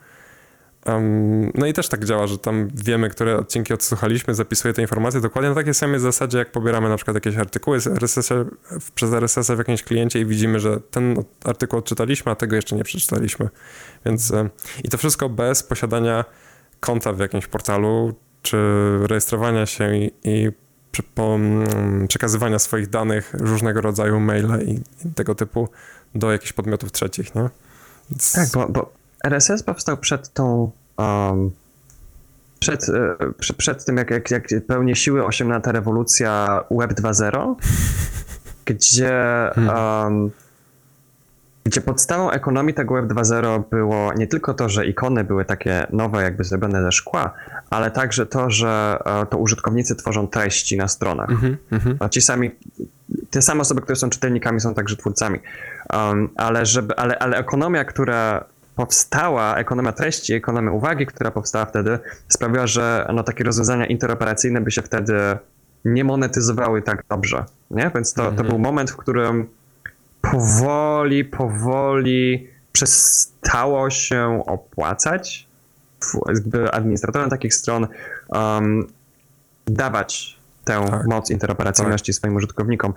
Um, 0.86 1.50
no 1.54 1.66
i 1.66 1.72
też 1.72 1.88
tak 1.88 2.04
działa, 2.04 2.26
że 2.26 2.38
tam 2.38 2.68
wiemy, 2.74 3.10
które 3.10 3.36
odcinki 3.36 3.74
odsłuchaliśmy, 3.74 4.34
zapisuje 4.34 4.74
te 4.74 4.82
informacje 4.82 5.20
dokładnie 5.20 5.48
na 5.48 5.54
takiej 5.54 5.74
samej 5.74 6.00
zasadzie, 6.00 6.38
jak 6.38 6.52
pobieramy 6.52 6.88
na 6.88 6.96
przykład 6.96 7.14
jakieś 7.14 7.36
artykuły 7.36 7.80
z 7.80 7.86
RSS 7.86 8.28
przez 8.94 9.12
RSS 9.12 9.50
w 9.50 9.58
jakimś 9.58 9.82
kliencie 9.82 10.20
i 10.20 10.26
widzimy, 10.26 10.60
że 10.60 10.80
ten 10.80 11.24
artykuł 11.44 11.78
odczytaliśmy, 11.78 12.32
a 12.32 12.34
tego 12.34 12.56
jeszcze 12.56 12.76
nie 12.76 12.84
przeczytaliśmy. 12.84 13.48
Więc 14.06 14.32
e, 14.32 14.48
i 14.84 14.88
to 14.88 14.98
wszystko 14.98 15.28
bez 15.28 15.62
posiadania 15.62 16.24
konta 16.80 17.12
w 17.12 17.18
jakimś 17.18 17.46
portalu, 17.46 18.14
czy 18.42 18.58
rejestrowania 19.02 19.66
się 19.66 19.96
i, 19.96 20.12
i 20.24 20.50
przekazywania 22.08 22.58
swoich 22.58 22.90
danych, 22.90 23.34
różnego 23.34 23.80
rodzaju 23.80 24.20
maile 24.20 24.62
i, 24.66 24.80
tego 25.14 25.34
typu 25.34 25.68
do 26.14 26.32
jakichś 26.32 26.52
podmiotów 26.52 26.92
trzecich, 26.92 27.34
nie? 27.34 27.48
Więc, 28.10 28.32
Tak, 28.32 28.48
bo, 28.54 28.68
bo 28.68 28.92
RSS 29.24 29.62
powstał 29.62 29.96
przed 29.96 30.32
tą. 30.32 30.70
Um, 30.98 31.50
przed, 32.60 32.88
e, 32.88 33.16
przed, 33.38 33.56
przed 33.56 33.84
tym, 33.84 33.96
jak, 33.96 34.10
jak, 34.10 34.30
jak 34.30 34.48
pełnie 34.66 34.96
siły 34.96 35.26
osiągnęła 35.26 35.60
ta 35.60 35.72
rewolucja 35.72 36.60
Web 36.70 36.92
2.0, 36.92 37.54
gdzie, 38.64 39.14
um, 39.56 40.30
gdzie 41.64 41.80
podstawą 41.80 42.30
ekonomii 42.30 42.74
tego 42.74 42.94
Web 42.94 43.06
2.0 43.06 43.62
było 43.70 44.12
nie 44.12 44.26
tylko 44.26 44.54
to, 44.54 44.68
że 44.68 44.86
ikony 44.86 45.24
były 45.24 45.44
takie 45.44 45.86
nowe, 45.92 46.22
jakby 46.22 46.44
zrobione 46.44 46.82
ze 46.82 46.92
szkła, 46.92 47.34
ale 47.70 47.90
także 47.90 48.26
to, 48.26 48.50
że 48.50 48.98
e, 49.04 49.26
to 49.26 49.38
użytkownicy 49.38 49.96
tworzą 49.96 50.28
treści 50.28 50.76
na 50.76 50.88
stronach. 50.88 51.30
Mhm. 51.72 51.96
A 52.00 52.08
ci 52.08 52.20
sami 52.20 52.50
te 53.30 53.42
same 53.42 53.60
osoby, 53.60 53.80
które 53.80 53.96
są 53.96 54.10
czytelnikami, 54.10 54.60
są 54.60 54.74
także 54.74 54.96
twórcami. 54.96 55.38
Um, 55.92 56.28
ale, 56.36 56.66
żeby, 56.66 56.96
ale, 56.96 57.18
ale 57.18 57.36
ekonomia, 57.36 57.84
która 57.84 58.44
powstała, 58.76 59.56
ekonomia 59.56 59.92
treści, 59.92 60.32
ekonomia 60.34 60.70
uwagi, 60.70 61.06
która 61.06 61.30
powstała 61.30 61.64
wtedy, 61.64 61.98
sprawiła, 62.28 62.66
że 62.66 63.10
no, 63.14 63.22
takie 63.22 63.44
rozwiązania 63.44 63.86
interoperacyjne 63.86 64.60
by 64.60 64.70
się 64.70 64.82
wtedy 64.82 65.14
nie 65.84 66.04
monetyzowały 66.04 66.82
tak 66.82 67.04
dobrze. 67.10 67.44
Nie? 67.70 67.90
Więc 67.94 68.14
to, 68.14 68.22
to 68.22 68.28
Mhm. 68.28 68.48
był 68.48 68.58
moment, 68.58 68.90
w 68.90 68.96
którym 68.96 69.46
powoli, 70.32 71.24
powoli 71.24 72.48
przestało 72.72 73.90
się 73.90 74.42
opłacać 74.46 75.48
jakby 76.28 76.72
administratorem 76.72 77.30
takich 77.30 77.54
stron 77.54 77.86
um, 78.28 78.86
dawać 79.66 80.38
tę 80.64 80.86
Tak. 80.90 81.06
moc 81.06 81.30
interoperacyjności 81.30 82.12
swoim 82.12 82.36
użytkownikom. 82.36 82.94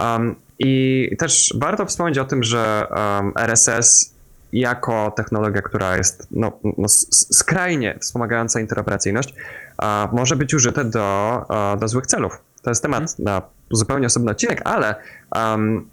Um, 0.00 0.34
I 0.58 1.16
też 1.18 1.54
warto 1.60 1.86
wspomnieć 1.86 2.18
o 2.18 2.24
tym, 2.24 2.42
że 2.42 2.86
um, 2.90 3.32
RSS 3.36 4.14
jako 4.52 5.12
technologia, 5.16 5.62
która 5.62 5.96
jest 5.96 6.26
no, 6.30 6.52
no, 6.78 6.88
skrajnie 6.88 7.98
wspomagająca 8.00 8.60
interoperacyjność, 8.60 9.34
może 10.12 10.36
być 10.36 10.54
użyte 10.54 10.84
do, 10.84 11.46
do 11.80 11.88
złych 11.88 12.06
celów. 12.06 12.42
To 12.62 12.70
jest 12.70 12.82
temat 12.82 13.18
na 13.18 13.42
zupełnie 13.70 14.06
osobny 14.06 14.30
odcinek, 14.30 14.62
ale 14.64 14.94
um, 15.36 15.88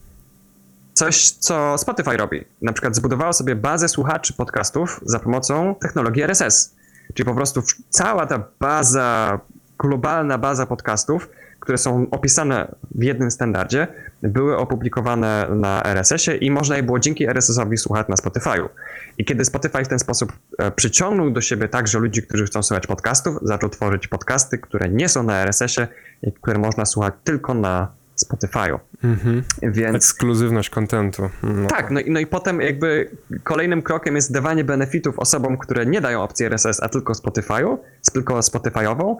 coś, 0.95 1.29
co 1.31 1.77
Spotify 1.77 2.17
robi. 2.17 2.45
Na 2.61 2.73
przykład 2.73 2.95
zbudowało 2.95 3.33
sobie 3.33 3.55
bazę 3.55 3.87
słuchaczy 3.89 4.33
podcastów 4.33 5.01
za 5.05 5.19
pomocą 5.19 5.75
technologii 5.81 6.23
RSS. 6.23 6.75
Czyli 7.13 7.25
po 7.25 7.35
prostu 7.35 7.61
cała 7.89 8.25
ta 8.25 8.43
baza, 8.59 9.39
globalna 9.79 10.37
baza 10.37 10.65
podcastów, 10.65 11.29
które 11.59 11.77
są 11.77 12.07
opisane 12.11 12.75
w 12.95 13.03
jednym 13.03 13.31
standardzie, 13.31 13.87
były 14.23 14.57
opublikowane 14.57 15.47
na 15.55 15.83
RSS-ie 15.83 16.37
i 16.37 16.51
można 16.51 16.77
je 16.77 16.83
było 16.83 16.99
dzięki 16.99 17.25
RSS-owi 17.25 17.77
słuchać 17.77 18.07
na 18.07 18.15
Spotify'u. 18.15 18.69
I 19.17 19.25
kiedy 19.25 19.45
Spotify 19.45 19.85
w 19.85 19.87
ten 19.87 19.99
sposób 19.99 20.33
e, 20.57 20.71
przyciągnął 20.71 21.31
do 21.31 21.41
siebie 21.41 21.67
także 21.67 21.99
ludzi, 21.99 22.23
którzy 22.23 22.45
chcą 22.45 22.63
słuchać 22.63 22.87
podcastów, 22.87 23.37
zaczął 23.41 23.69
tworzyć 23.69 24.07
podcasty, 24.07 24.57
które 24.57 24.89
nie 24.89 25.09
są 25.09 25.23
na 25.23 25.37
RSS-ie 25.41 25.87
i 26.23 26.31
które 26.31 26.59
można 26.59 26.85
słuchać 26.85 27.13
tylko 27.23 27.53
na 27.53 27.87
Spotify'u. 28.27 28.79
Mhm. 29.03 29.43
Więc 29.61 29.95
Ekskluzywność 29.95 30.69
kontentu. 30.69 31.29
No, 31.43 31.67
tak, 31.67 31.91
no 31.91 31.99
i, 31.99 32.11
no 32.11 32.19
i 32.19 32.27
potem 32.27 32.61
jakby 32.61 33.11
kolejnym 33.43 33.81
krokiem 33.81 34.15
jest 34.15 34.33
dawanie 34.33 34.63
benefitów 34.63 35.19
osobom, 35.19 35.57
które 35.57 35.85
nie 35.85 36.01
dają 36.01 36.23
opcji 36.23 36.45
RSS, 36.45 36.83
a 36.83 36.89
tylko 36.89 37.13
Spotify'u, 37.13 37.77
tylko 38.13 38.39
Spotify'ową, 38.39 39.15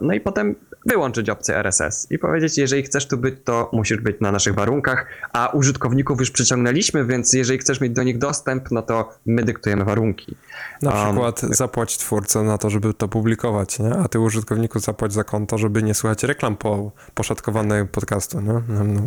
no 0.00 0.14
i 0.14 0.20
potem 0.20 0.54
wyłączyć 0.86 1.30
opcję 1.30 1.56
RSS 1.56 2.06
i 2.10 2.18
powiedzieć, 2.18 2.58
jeżeli 2.58 2.82
chcesz 2.82 3.08
tu 3.08 3.16
być, 3.16 3.34
to 3.44 3.70
musisz 3.72 4.00
być 4.00 4.16
na 4.20 4.32
naszych 4.32 4.54
warunkach, 4.54 5.06
a 5.32 5.48
użytkowników 5.48 6.20
już 6.20 6.30
przyciągnęliśmy, 6.30 7.04
więc 7.04 7.32
jeżeli 7.32 7.58
chcesz 7.58 7.80
mieć 7.80 7.92
do 7.92 8.02
nich 8.02 8.18
dostęp, 8.18 8.70
no 8.70 8.82
to 8.82 9.12
my 9.26 9.44
dyktujemy 9.44 9.84
warunki. 9.84 10.36
Na 10.82 10.90
Um, 10.90 11.06
przykład 11.06 11.40
zapłać 11.40 11.98
twórcę 11.98 12.42
na 12.42 12.58
to, 12.58 12.70
żeby 12.70 12.94
to 12.94 13.08
publikować, 13.08 13.78
nie? 13.78 13.94
a 13.94 14.08
ty 14.08 14.20
użytkowniku 14.20 14.78
zapłać 14.78 15.12
za 15.12 15.24
konto, 15.24 15.58
żeby 15.58 15.82
nie 15.82 15.94
słuchać 15.94 16.22
reklam 16.22 16.56
po 16.56 16.92
poszatkowanej 17.14 17.86
podcastu. 17.86 18.17
Nie? 18.40 18.52
No, 18.68 18.84
no. 18.84 19.02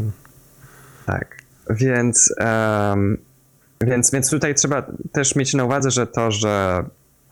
Tak, 1.06 1.38
więc, 1.70 2.34
em, 2.38 3.18
więc, 3.82 4.12
więc 4.12 4.30
tutaj 4.30 4.56
trzeba 4.56 4.84
też 5.12 5.36
mieć 5.36 5.54
na 5.54 5.64
uwadze, 5.64 5.92
że 5.92 6.08
to, 6.08 6.32
że 6.32 6.84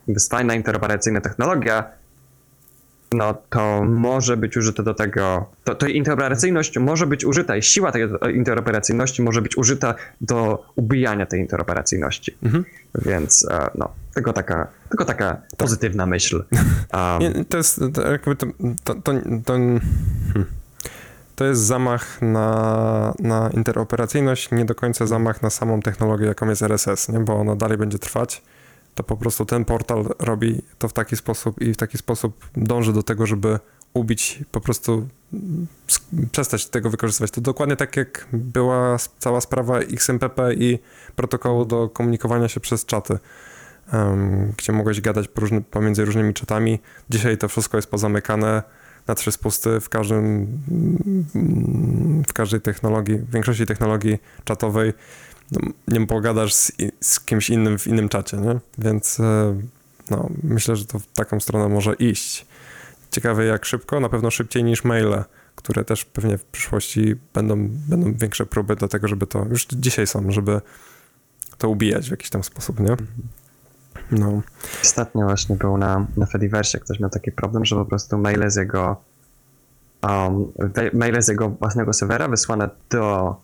jest 0.08 0.32
fajna 0.32 0.54
interoperacyjna 0.54 1.22
technologia, 1.22 2.00
no 3.12 3.34
to 3.50 3.84
może 3.84 4.38
być 4.38 4.58
użyte 4.58 4.84
do 4.84 4.94
tego, 4.94 5.50
to, 5.64 5.76
to 5.76 5.88
interoperacyjność 5.88 6.78
może 6.80 7.08
być 7.08 7.26
użyta 7.26 7.58
i 7.58 7.62
siła 7.62 7.92
tej 7.92 8.04
interoperacyjności 8.34 9.22
może 9.22 9.42
być 9.42 9.58
użyta 9.58 9.96
do 10.22 10.66
ubijania 10.76 11.26
tej 11.26 11.40
interoperacyjności. 11.40 12.38
Mhm. 12.44 12.66
Więc 12.96 13.48
e, 13.52 13.70
no, 13.76 13.92
tylko 14.14 14.34
taka, 14.34 14.68
tylko 14.90 15.06
taka 15.06 15.42
pozytywna 15.58 16.06
myśl. 16.06 16.44
Um, 16.94 17.20
Nie, 17.20 17.46
to 17.46 17.58
jest 17.58 17.82
to, 17.94 18.12
jakby 18.12 18.36
to, 18.36 18.46
to, 18.84 18.96
to, 18.96 19.14
to, 19.46 19.54
hmm. 19.54 19.80
To 21.40 21.46
jest 21.46 21.62
zamach 21.62 22.22
na, 22.22 23.14
na 23.20 23.50
interoperacyjność, 23.54 24.52
nie 24.52 24.66
do 24.66 24.76
końca 24.76 25.08
zamach 25.08 25.42
na 25.42 25.50
samą 25.50 25.82
technologię, 25.82 26.26
jaką 26.26 26.50
jest 26.50 26.62
RSS, 26.62 27.10
nie? 27.10 27.20
bo 27.20 27.36
ona 27.36 27.56
dalej 27.56 27.78
będzie 27.78 28.00
trwać. 28.00 28.42
To 28.96 29.04
po 29.04 29.18
prostu 29.18 29.46
ten 29.46 29.66
portal 29.66 30.06
robi 30.20 30.62
to 30.78 30.88
w 30.88 30.94
taki 30.94 31.16
sposób 31.16 31.62
i 31.62 31.74
w 31.74 31.78
taki 31.78 31.98
sposób 31.98 32.50
dąży 32.58 32.94
do 32.94 33.04
tego, 33.04 33.26
żeby 33.26 33.60
ubić, 33.94 34.44
po 34.52 34.62
prostu 34.62 35.08
przestać 36.32 36.66
tego 36.66 36.90
wykorzystywać. 36.90 37.32
To 37.32 37.42
dokładnie 37.42 37.76
tak 37.76 37.98
jak 37.98 38.28
była 38.34 38.98
cała 39.20 39.42
sprawa 39.42 39.80
XMPP 39.80 40.54
i 40.54 40.80
protokołu 41.16 41.66
do 41.66 41.90
komunikowania 41.90 42.48
się 42.48 42.60
przez 42.60 42.86
czaty, 42.86 43.20
em, 43.94 44.54
gdzie 44.58 44.74
mogłeś 44.74 45.02
gadać 45.02 45.30
różny, 45.36 45.62
pomiędzy 45.62 46.06
różnymi 46.06 46.34
czatami. 46.34 46.80
Dzisiaj 47.10 47.38
to 47.38 47.48
wszystko 47.48 47.78
jest 47.78 47.92
pozamykane 47.92 48.64
na 49.10 49.16
trzy 49.16 49.32
spusty 49.32 49.80
w 49.80 49.90
każdym, 49.90 50.48
w 52.28 52.34
każdej 52.34 52.62
technologii, 52.62 53.18
w 53.18 53.32
większości 53.32 53.66
technologii 53.66 54.18
czatowej 54.44 54.94
no, 55.52 55.60
nie 55.88 56.08
pogadasz 56.08 56.54
z, 56.54 56.72
z 57.02 57.20
kimś 57.20 57.50
innym 57.50 57.80
w 57.80 57.88
innym 57.88 58.10
czacie, 58.10 58.38
nie? 58.38 58.60
Więc 58.78 59.20
e, 59.20 59.62
no, 60.10 60.30
myślę, 60.44 60.76
że 60.76 60.86
to 60.86 61.00
w 61.00 61.08
taką 61.08 61.40
stronę 61.40 61.70
może 61.70 61.94
iść. 61.94 62.46
Ciekawe 63.12 63.46
jak 63.46 63.66
szybko, 63.66 64.00
na 64.00 64.10
pewno 64.10 64.32
szybciej 64.32 64.64
niż 64.64 64.84
maile, 64.84 65.24
które 65.56 65.86
też 65.86 66.06
pewnie 66.06 66.38
w 66.38 66.46
przyszłości 66.46 67.16
będą, 67.34 67.68
będą 67.70 68.14
większe 68.14 68.46
próby 68.46 68.76
do 68.76 68.88
tego, 68.88 69.08
żeby 69.08 69.28
to, 69.28 69.46
już 69.50 69.66
dzisiaj 69.66 70.08
są, 70.08 70.32
żeby 70.32 70.62
to 71.58 71.70
ubijać 71.70 72.08
w 72.08 72.12
jakiś 72.12 72.30
tam 72.30 72.44
sposób, 72.44 72.80
nie? 72.80 72.96
No, 74.12 74.42
Ostatnio 74.84 75.26
właśnie 75.26 75.56
był 75.56 75.78
na, 75.78 76.06
na 76.18 76.26
Fediversie, 76.26 76.80
ktoś 76.80 77.00
miał 77.00 77.10
taki 77.10 77.32
problem, 77.32 77.66
że 77.66 77.76
po 77.76 77.86
prostu 77.86 78.18
maile 78.18 78.52
z 78.52 78.56
jego 78.56 78.96
um, 80.04 80.52
maile 80.94 81.22
z 81.22 81.28
jego 81.28 81.50
własnego 81.50 81.94
serwera 81.94 82.28
wysłane 82.28 82.70
do 82.90 83.36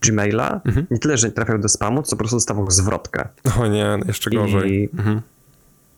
Gmaila, 0.00 0.60
Mhm. 0.64 0.86
nie 0.90 0.98
tyle, 0.98 1.16
że 1.16 1.30
trafiał 1.30 1.58
do 1.58 1.68
spamu, 1.68 2.02
co 2.02 2.10
po 2.10 2.18
prostu 2.18 2.36
dostawał 2.36 2.70
zwrotkę. 2.70 3.28
o 3.60 3.66
nie, 3.66 3.98
jeszcze 4.06 4.30
gorzej. 4.30 4.72
I, 4.72 4.88
Mhm. 4.98 5.22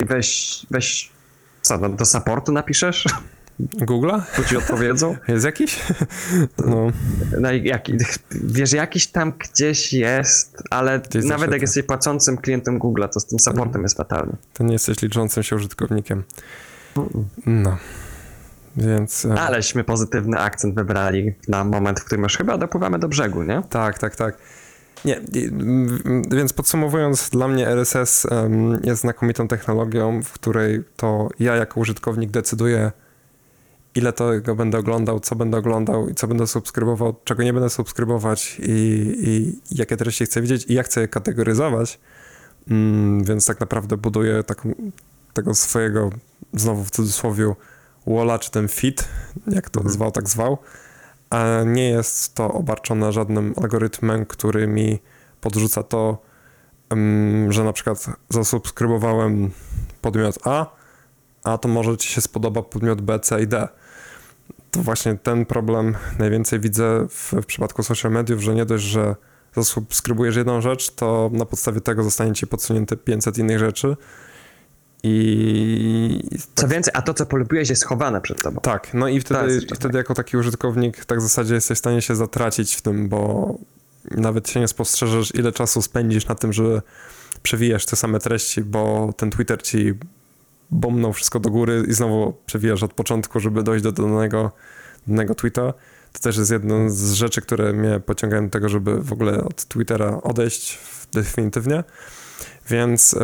i 0.03 0.05
weź, 0.05 0.67
weź, 0.71 1.11
co, 1.63 1.79
do 1.89 2.05
supportu 2.05 2.53
napiszesz? 2.53 3.05
Google'a? 3.79 4.21
Tu 4.37 4.45
ci 4.45 4.57
odpowiedzą? 4.57 5.17
Jest 5.29 5.45
jakiś? 5.45 5.81
No, 6.67 6.87
No 7.41 7.53
i 7.53 7.65
jaki, 7.65 7.95
wiesz, 8.31 8.73
jakiś 8.73 9.07
tam 9.07 9.33
gdzieś 9.39 9.93
jest, 9.93 10.63
ale 10.71 11.01
Gdzieś 11.01 11.25
nawet 11.25 11.51
jak 11.51 11.59
to. 11.61 11.63
jesteś 11.65 11.83
płacącym 11.85 12.37
klientem 12.39 12.79
Google'a, 12.79 13.09
to 13.09 13.21
z 13.21 13.27
tym 13.27 13.39
supportem 13.39 13.83
jest 13.83 13.97
fatalny. 13.97 14.33
to 14.55 14.65
nie 14.65 14.73
jesteś 14.73 15.03
liczącym 15.03 15.43
się 15.43 15.57
użytkownikiem. 15.57 16.23
No. 17.47 17.77
Więc... 18.77 19.25
e, 19.25 19.41
Aleśmy 19.41 19.85
pozytywny 19.85 20.39
akcent 20.39 20.75
wybrali 20.75 21.35
na 21.49 21.65
moment, 21.65 22.01
w 22.01 22.05
którym 22.05 22.23
już 22.23 22.37
chyba 22.37 22.59
dopływamy 22.59 22.99
do 22.99 23.09
brzegu, 23.09 23.43
nie? 23.43 23.63
Tak, 23.71 23.99
tak, 23.99 24.17
tak. 24.17 24.37
Nie, 25.05 25.21
i- 25.33 25.45
m, 25.49 26.23
więc 26.31 26.53
podsumowując, 26.53 27.31
dla 27.31 27.49
mnie 27.49 27.69
RSS 27.69 28.27
jest 28.85 29.01
znakomitą 29.01 29.49
technologią, 29.49 30.23
w 30.23 30.33
której 30.33 30.85
to 30.97 31.29
ja 31.39 31.57
jako 31.57 31.81
użytkownik 31.81 32.31
decyduję, 32.31 32.93
ile 33.95 34.13
tego 34.13 34.55
będę 34.55 34.79
oglądał, 34.79 35.21
co 35.21 35.37
będę 35.37 35.59
oglądał 35.59 36.09
i 36.09 36.15
co 36.15 36.27
będę 36.29 36.47
subskrybował, 36.47 37.15
czego 37.25 37.43
nie 37.43 37.53
będę 37.53 37.71
subskrybować 37.71 38.61
i, 38.63 39.15
i 39.27 39.59
jakie 39.71 39.97
treści 39.97 40.25
chcę 40.25 40.43
widzieć 40.43 40.67
i 40.67 40.75
jak 40.75 40.87
chcę 40.87 41.01
je 41.01 41.09
kategoryzować. 41.09 42.01
Mm, 42.71 43.25
więc 43.25 43.47
tak 43.47 43.61
naprawdę 43.61 43.97
buduję 43.97 44.43
taką, 44.43 44.75
tego 45.33 45.55
swojego, 45.55 46.11
znowu 46.53 46.85
w 46.85 46.91
cudzysłowie, 46.91 47.55
walla 48.07 48.39
czy 48.39 48.51
ten 48.51 48.69
feed, 48.69 49.09
jak 49.47 49.71
to 49.71 49.81
Mhm. 49.81 49.95
zwał, 49.95 50.13
tak 50.13 50.29
zwał, 50.29 50.59
a 51.31 51.63
nie 51.67 51.91
jest 51.91 52.35
to 52.35 52.53
obarczone 52.53 53.13
żadnym 53.13 53.55
algorytmem, 53.57 54.27
który 54.27 54.67
mi 54.67 54.99
podrzuca 55.41 55.83
to, 55.83 56.23
em, 56.91 57.53
że 57.53 57.65
na 57.65 57.73
przykład 57.73 58.07
zasubskrybowałem 58.29 59.51
podmiot 60.01 60.39
A, 60.45 60.67
a 61.45 61.59
to 61.59 61.69
może 61.69 61.97
ci 61.97 62.09
się 62.09 62.21
spodoba 62.21 62.63
podmiot 62.63 63.01
B, 63.01 63.21
C 63.21 63.43
i 63.43 63.47
D. 63.47 63.69
To 64.71 64.83
właśnie 64.83 65.15
ten 65.15 65.47
problem 65.47 65.97
najwięcej 66.19 66.61
widzę 66.61 67.07
w, 67.09 67.33
w 67.43 67.47
przypadku 67.47 67.83
social 67.83 68.13
mediów, 68.13 68.43
że 68.43 68.55
nie 68.55 68.65
dość, 68.65 68.85
że 68.85 69.17
zasubskrybujesz 69.57 70.37
jedną 70.37 70.61
rzecz, 70.61 70.91
to 70.91 71.31
na 71.33 71.45
podstawie 71.45 71.81
tego 71.81 72.03
zostanie 72.03 72.33
ci 72.33 72.47
podsunięte 72.47 72.97
500 72.97 73.39
innych 73.39 73.59
rzeczy. 73.59 73.97
I 75.03 76.29
Co 76.55 76.69
więcej, 76.69 76.93
a 76.97 77.03
to, 77.03 77.15
co 77.15 77.27
polubiłeś, 77.27 77.71
jest 77.71 77.83
schowane 77.83 78.21
przed 78.21 78.43
tobą. 78.43 78.61
tak, 78.61 78.95
no 78.95 79.09
i 79.09 79.21
wtedy, 79.21 79.61
wtedy 79.75 79.99
jako 79.99 80.15
taki 80.15 80.37
użytkownik 80.37 81.05
tak 81.05 81.19
w 81.19 81.23
zasadzie 81.23 81.55
jesteś 81.55 81.77
w 81.77 81.79
stanie 81.79 82.03
się 82.03 82.17
zatracić 82.17 82.75
w 82.75 82.83
tym, 82.83 83.09
bo 83.09 83.55
nawet 84.11 84.49
się 84.49 84.61
nie 84.61 84.69
spostrzeżesz, 84.69 85.35
ile 85.35 85.53
czasu 85.53 85.83
spędzisz 85.83 86.27
na 86.27 86.35
tym, 86.35 86.53
że 86.53 86.83
przewijasz 87.43 87.87
te 87.87 87.97
same 87.97 88.19
treści, 88.19 88.63
bo 88.63 89.13
ten 89.17 89.31
Twitter 89.31 89.63
ci 89.63 89.95
bombnął 90.71 91.13
wszystko 91.13 91.41
do 91.41 91.51
góry 91.51 91.85
i 91.89 91.93
znowu 91.93 92.35
przewijasz 92.47 92.83
od 92.83 92.93
początku, 92.93 93.41
żeby 93.41 93.63
dojść 93.63 93.85
do 93.85 93.93
danego, 93.93 94.53
danego 95.07 95.35
tweeta. 95.35 95.73
To 96.13 96.21
też 96.21 96.37
jest 96.37 96.51
jedną 96.51 96.91
z 96.91 97.13
rzeczy, 97.13 97.41
które 97.41 97.73
mnie 97.73 98.01
pociągają 98.01 98.45
do 98.45 98.51
tego, 98.51 98.69
żeby 98.69 99.03
w 99.03 99.13
ogóle 99.13 99.45
od 99.45 99.65
Twittera 99.65 100.21
odejść 100.23 100.79
definitywnie. 101.13 101.85
Więc 102.69 103.17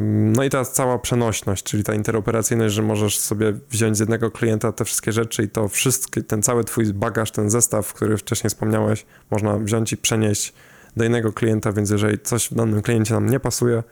no 0.00 0.44
i 0.44 0.50
ta 0.50 0.64
cała 0.64 0.98
przenośność, 0.98 1.64
czyli 1.64 1.84
ta 1.84 1.94
interoperacyjność, 1.94 2.74
że 2.74 2.82
możesz 2.82 3.18
sobie 3.18 3.52
wziąć 3.70 3.96
z 3.96 4.00
jednego 4.00 4.30
klienta 4.30 4.72
te 4.72 4.84
wszystkie 4.84 5.12
rzeczy 5.12 5.42
i 5.42 5.48
to 5.48 5.68
wszystkie, 5.68 6.22
ten 6.22 6.42
cały 6.42 6.64
twój 6.64 6.94
bagaż, 6.94 7.30
ten 7.30 7.50
zestaw, 7.50 7.92
który 7.92 8.16
wcześniej 8.16 8.48
wspomniałeś, 8.48 9.06
można 9.30 9.58
wziąć 9.58 9.92
i 9.92 9.96
przenieść 9.96 10.52
do 10.96 11.04
innego 11.04 11.32
klienta, 11.32 11.72
więc 11.72 11.90
jeżeli 11.90 12.18
coś 12.18 12.48
w 12.48 12.54
danym 12.54 12.82
kliencie 12.82 13.14
nam 13.14 13.28
nie 13.28 13.40
pasuje, 13.40 13.82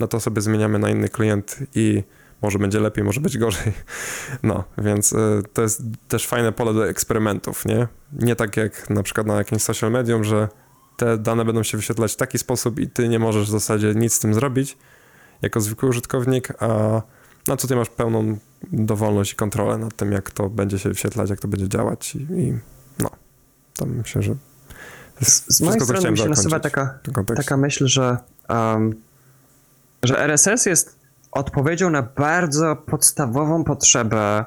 no 0.00 0.08
to 0.08 0.20
sobie 0.20 0.42
zmieniamy 0.42 0.78
na 0.78 0.90
inny 0.90 1.08
klient 1.08 1.58
i 1.74 2.02
może 2.42 2.58
będzie 2.58 2.80
lepiej, 2.80 3.04
może 3.04 3.20
być 3.20 3.38
gorzej. 3.38 3.72
No, 4.42 4.64
więc 4.78 5.12
y, 5.12 5.42
to 5.52 5.62
jest 5.62 5.82
też 6.08 6.26
fajne 6.26 6.52
pole 6.52 6.74
do 6.74 6.88
eksperymentów, 6.88 7.66
nie? 7.66 7.88
Nie 8.12 8.36
tak 8.36 8.56
jak 8.56 8.90
na 8.90 9.02
przykład 9.02 9.26
na 9.26 9.34
jakimś 9.34 9.62
social 9.62 9.90
medium, 9.90 10.24
że 10.24 10.48
te 10.96 11.18
dane 11.18 11.44
będą 11.44 11.62
się 11.62 11.76
wyświetlać 11.76 12.12
w 12.12 12.16
taki 12.16 12.38
sposób 12.38 12.80
i 12.80 12.90
ty 12.90 13.08
nie 13.08 13.18
możesz 13.18 13.48
w 13.48 13.50
zasadzie 13.50 13.94
nic 13.94 14.14
z 14.14 14.18
tym 14.18 14.34
zrobić 14.34 14.76
jako 15.42 15.60
zwykły 15.60 15.88
użytkownik, 15.88 16.62
a 16.62 17.02
no 17.48 17.56
tutaj 17.56 17.76
masz 17.76 17.90
pełną 17.90 18.38
dowolność 18.72 19.32
i 19.32 19.36
kontrolę 19.36 19.78
nad 19.78 19.96
tym, 19.96 20.12
jak 20.12 20.30
to 20.30 20.48
będzie 20.48 20.78
się 20.78 20.88
wyświetlać, 20.88 21.30
jak 21.30 21.40
to 21.40 21.48
będzie 21.48 21.68
działać 21.68 22.14
i, 22.14 22.18
i 22.18 22.58
no, 22.98 23.10
to 23.76 23.86
myślę, 23.86 24.22
że 24.22 24.34
z, 25.20 25.56
z 25.56 25.60
mojej 25.60 25.80
strony 25.80 26.10
mi 26.10 26.18
się 26.18 26.28
nasuwa 26.28 26.60
taka, 26.60 26.98
taka 27.36 27.56
myśl, 27.56 27.86
że, 27.86 28.16
um, 28.48 28.94
że 30.02 30.18
RSS 30.18 30.66
jest 30.66 31.01
odpowiedzią 31.32 31.90
na 31.90 32.02
bardzo 32.02 32.76
podstawową 32.76 33.64
potrzebę 33.64 34.44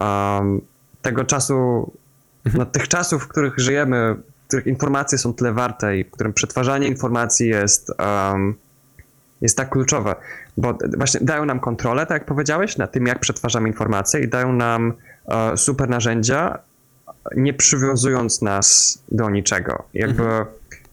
um, 0.00 0.60
tego 1.02 1.24
czasu, 1.24 1.90
mhm. 2.46 2.64
no, 2.64 2.66
tych 2.66 2.88
czasów, 2.88 3.24
w 3.24 3.28
których 3.28 3.58
żyjemy, 3.58 4.16
w 4.44 4.46
których 4.48 4.66
informacje 4.66 5.18
są 5.18 5.34
tyle 5.34 5.52
warte 5.52 5.98
i 5.98 6.04
w 6.04 6.10
którym 6.10 6.32
przetwarzanie 6.32 6.88
informacji 6.88 7.48
jest, 7.48 7.92
um, 7.98 8.54
jest 9.40 9.56
tak 9.56 9.70
kluczowe, 9.70 10.14
bo 10.56 10.78
właśnie 10.96 11.20
dają 11.20 11.44
nam 11.44 11.60
kontrolę, 11.60 12.06
tak 12.06 12.14
jak 12.20 12.24
powiedziałeś, 12.24 12.76
na 12.76 12.86
tym, 12.86 13.06
jak 13.06 13.20
przetwarzamy 13.20 13.68
informacje 13.68 14.20
i 14.20 14.28
dają 14.28 14.52
nam 14.52 14.92
uh, 15.24 15.34
super 15.56 15.88
narzędzia, 15.88 16.58
nie 17.36 17.54
przywiązując 17.54 18.42
nas 18.42 18.98
do 19.12 19.30
niczego. 19.30 19.84
Jakby, 19.94 20.22
mhm. 20.22 20.46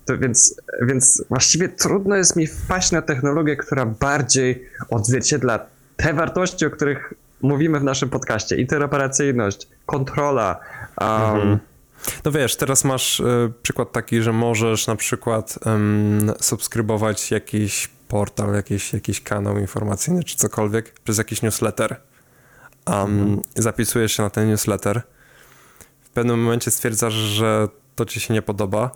To 0.06 0.18
więc, 0.18 0.62
więc 0.82 1.24
właściwie 1.30 1.70
trudno 1.70 2.16
jest 2.16 2.36
mi 2.36 2.48
wpaść 2.48 2.92
na 2.92 3.02
technologię, 3.02 3.56
która 3.56 3.86
bardziej 3.86 4.70
odzwierciedla 4.90 5.66
te 5.96 6.14
wartości, 6.14 6.66
o 6.66 6.70
których 6.70 7.14
mówimy 7.42 7.80
w 7.80 7.84
naszym 7.84 8.10
podcaście. 8.10 8.56
Interoperacyjność, 8.56 9.68
kontrola. 9.86 10.60
Um, 11.02 11.10
mhm. 11.10 11.60
No 12.26 12.32
wiesz, 12.32 12.56
teraz 12.56 12.84
masz 12.84 13.20
y, 13.20 13.54
przykład 13.62 13.92
taki, 13.92 14.22
że 14.22 14.34
możesz 14.34 14.88
na 14.88 14.96
przykład 14.96 15.60
subskrybować 16.40 17.32
jakiś 17.32 17.90
portal, 18.08 18.54
jakiś, 18.54 18.94
jakiś 18.94 19.22
kanał 19.22 19.58
informacyjny 19.58 20.24
czy 20.24 20.38
cokolwiek 20.38 21.00
przez 21.04 21.18
jakiś 21.18 21.42
newsletter. 21.42 21.96
Um, 22.88 22.98
mhm. 22.98 23.42
Zapisujesz 23.56 24.12
się 24.12 24.24
na 24.24 24.30
ten 24.30 24.50
newsletter 24.50 25.02
pewnym 26.14 26.44
momencie 26.44 26.72
stwierdzasz, 26.72 27.14
że 27.14 27.68
to 27.96 28.06
ci 28.06 28.20
się 28.20 28.34
nie 28.34 28.42
podoba 28.42 28.92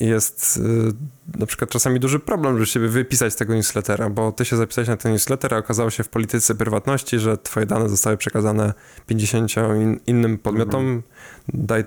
jest 0.00 0.56
y, 0.56 1.38
na 1.38 1.46
przykład 1.46 1.70
czasami 1.70 2.00
duży 2.00 2.18
problem, 2.18 2.54
żeby 2.54 2.66
siebie 2.66 2.88
wypisać 2.88 3.32
z 3.32 3.36
tego 3.36 3.54
newslettera, 3.54 4.10
bo 4.10 4.32
ty 4.32 4.44
się 4.44 4.56
zapisałeś 4.56 4.88
na 4.88 4.96
ten 4.96 5.12
newsletter, 5.12 5.54
a 5.54 5.56
okazało 5.56 5.90
się 5.90 6.04
w 6.04 6.08
polityce 6.08 6.54
prywatności, 6.54 7.18
że 7.18 7.38
twoje 7.38 7.66
dane 7.66 7.88
zostały 7.88 8.16
przekazane 8.16 8.74
50 9.06 9.56
in, 9.56 10.00
innym 10.06 10.38
podmiotom. 10.38 10.80
Mhm. 10.80 11.02
Daj, 11.48 11.84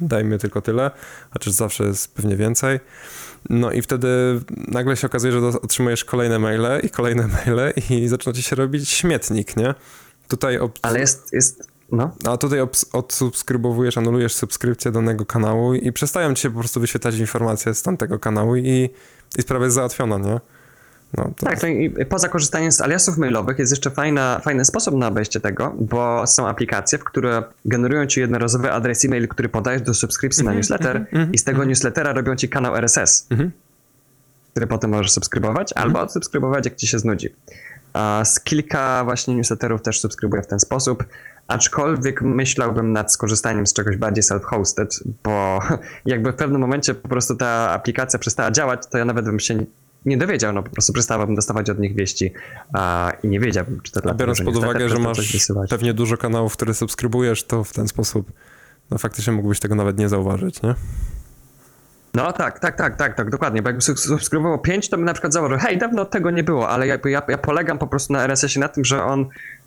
daj 0.00 0.24
mi 0.24 0.38
tylko 0.38 0.62
tyle, 0.62 0.90
chociaż 1.30 1.52
zawsze 1.52 1.84
jest 1.84 2.14
pewnie 2.14 2.36
więcej. 2.36 2.80
No 3.50 3.72
i 3.72 3.82
wtedy 3.82 4.08
nagle 4.68 4.96
się 4.96 5.06
okazuje, 5.06 5.32
że 5.32 5.46
otrzymujesz 5.46 6.04
kolejne 6.04 6.38
maile 6.38 6.80
i 6.82 6.90
kolejne 6.90 7.28
maile 7.46 7.72
i 7.90 8.08
zaczyna 8.08 8.32
ci 8.32 8.42
się 8.42 8.56
robić 8.56 8.88
śmietnik, 8.88 9.56
nie? 9.56 9.74
Tutaj 10.28 10.58
Ale 10.82 11.00
jest, 11.00 11.32
jest 11.32 11.77
no. 11.92 12.10
A 12.24 12.36
tutaj 12.36 12.60
odsubskrybowujesz, 12.92 13.98
anulujesz 13.98 14.34
subskrypcję 14.34 14.92
danego 14.92 15.26
kanału 15.26 15.74
i 15.74 15.92
przestają 15.92 16.34
ci 16.34 16.42
się 16.42 16.50
po 16.50 16.58
prostu 16.58 16.80
wyświetlać 16.80 17.18
informacje 17.18 17.74
z 17.74 17.82
tamtego 17.82 18.18
kanału 18.18 18.56
i, 18.56 18.90
i 19.38 19.42
sprawa 19.42 19.64
jest 19.64 19.74
załatwiona, 19.74 20.18
nie? 20.18 20.40
No, 21.16 21.30
tak, 21.36 21.62
no 21.62 21.68
i 21.68 21.90
poza 22.08 22.28
korzystaniem 22.28 22.72
z 22.72 22.80
aliasów 22.80 23.18
mailowych 23.18 23.58
jest 23.58 23.72
jeszcze 23.72 23.90
fajna, 23.90 24.40
fajny 24.44 24.64
sposób 24.64 24.94
na 24.94 25.08
obejście 25.08 25.40
tego, 25.40 25.74
bo 25.80 26.26
są 26.26 26.48
aplikacje, 26.48 26.98
w 26.98 27.04
które 27.04 27.42
generują 27.64 28.06
ci 28.06 28.20
jednorazowy 28.20 28.72
adres 28.72 29.04
e-mail, 29.04 29.28
który 29.28 29.48
podajesz 29.48 29.82
do 29.82 29.94
subskrypcji 29.94 30.42
mm 30.42 30.54
-hmm, 30.54 30.56
na 30.56 30.60
mhm, 30.60 30.80
newsletter 30.80 30.96
mm 31.12 31.28
-hmm, 31.28 31.34
i 31.34 31.38
z 31.38 31.44
tego 31.44 31.56
mm 31.56 31.66
-hmm. 31.66 31.68
newslettera 31.68 32.12
robią 32.12 32.36
ci 32.36 32.48
kanał 32.48 32.76
RSS, 32.76 33.26
mhm. 33.30 33.50
który 34.50 34.66
potem 34.66 34.90
możesz 34.90 35.12
subskrybować 35.12 35.72
mhm. 35.72 35.86
albo 35.86 36.00
odsubskrybować, 36.00 36.64
jak 36.64 36.76
ci 36.76 36.86
się 36.86 36.98
znudzi. 36.98 37.28
A 37.92 38.22
z 38.24 38.40
kilka 38.40 39.04
właśnie 39.04 39.34
newsletterów 39.34 39.82
też 39.82 40.00
subskrybuję 40.00 40.42
w 40.42 40.46
ten 40.46 40.60
sposób. 40.60 41.04
Aczkolwiek 41.48 42.22
myślałbym 42.22 42.92
nad 42.92 43.12
skorzystaniem 43.12 43.66
z 43.66 43.72
czegoś 43.72 43.96
bardziej 43.96 44.24
self-hosted, 44.24 45.02
bo 45.24 45.60
jakby 46.06 46.32
w 46.32 46.34
pewnym 46.34 46.60
momencie 46.60 46.94
po 46.94 47.08
prostu 47.08 47.36
ta 47.36 47.70
aplikacja 47.70 48.18
przestała 48.18 48.50
działać, 48.50 48.80
to 48.90 48.98
ja 48.98 49.04
nawet 49.04 49.24
bym 49.24 49.40
się 49.40 49.64
nie 50.04 50.16
dowiedział, 50.16 50.52
no 50.52 50.62
po 50.62 50.70
prostu 50.70 50.92
przestałbym 50.92 51.34
dostawać 51.34 51.70
od 51.70 51.78
nich 51.78 51.94
wieści 51.94 52.32
a, 52.72 53.12
i 53.22 53.28
nie 53.28 53.40
wiedziałbym, 53.40 53.80
czy 53.82 53.92
to 53.92 54.00
dlatego, 54.00 54.18
Biorąc 54.18 54.42
pod 54.42 54.56
uwagę, 54.56 54.88
że 54.88 54.98
masz 54.98 55.48
pewnie 55.70 55.94
dużo 55.94 56.16
kanałów, 56.16 56.52
które 56.52 56.74
subskrybujesz, 56.74 57.44
to 57.44 57.64
w 57.64 57.72
ten 57.72 57.88
sposób 57.88 58.32
no 58.90 58.98
faktycznie 58.98 59.32
mógłbyś 59.32 59.60
tego 59.60 59.74
nawet 59.74 59.98
nie 59.98 60.08
zauważyć, 60.08 60.62
nie? 60.62 60.74
No 62.14 62.32
tak, 62.32 62.58
tak, 62.58 62.76
tak, 62.76 62.96
tak, 62.96 63.14
tak, 63.14 63.30
dokładnie, 63.30 63.62
bo 63.62 63.68
jakby 63.68 63.82
subskrybowało 63.82 64.58
5, 64.58 64.88
to 64.88 64.96
bym 64.96 65.06
na 65.06 65.12
przykład 65.12 65.32
zauważył, 65.32 65.58
hej, 65.58 65.78
dawno 65.78 66.04
tego 66.04 66.30
nie 66.30 66.44
było, 66.44 66.68
ale 66.68 66.86
jakby 66.86 67.10
ja, 67.10 67.22
ja 67.28 67.38
polegam 67.38 67.78
po 67.78 67.86
prostu 67.86 68.12
na 68.12 68.24
RSS-ie 68.24 68.60
na 68.60 68.68
tym, 68.68 68.84
że 68.84 69.04
on 69.04 69.26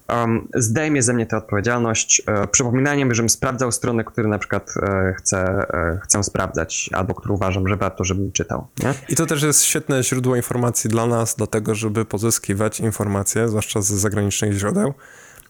um, 0.10 0.48
zdejmie 0.56 1.02
ze 1.02 1.14
mnie 1.14 1.26
tę 1.26 1.38
odpowiedzialność 1.38 2.22
e, 2.26 2.48
przypominaniem, 2.48 3.14
żebym 3.14 3.30
sprawdzał 3.30 3.72
strony, 3.72 4.04
które 4.04 4.28
na 4.28 4.40
przykład 4.40 4.74
e, 4.84 5.14
chcę, 5.18 5.38
e, 5.74 6.00
chcę 6.04 6.24
sprawdzać, 6.24 6.90
albo 6.94 7.14
które 7.14 7.34
uważam, 7.34 7.68
że 7.68 7.78
warto, 7.78 8.04
żebym 8.04 8.32
czytał. 8.32 8.68
Nie? 8.84 8.94
I 9.10 9.16
to 9.16 9.26
też 9.26 9.44
jest 9.44 9.64
świetne 9.64 10.04
źródło 10.04 10.36
informacji 10.36 10.90
dla 10.90 11.08
nas, 11.08 11.36
do 11.36 11.48
tego, 11.48 11.76
żeby 11.76 12.06
pozyskiwać 12.06 12.80
informacje, 12.80 13.48
zwłaszcza 13.48 13.82
z 13.82 13.88
zagranicznych 13.88 14.54
źródeł, 14.54 14.94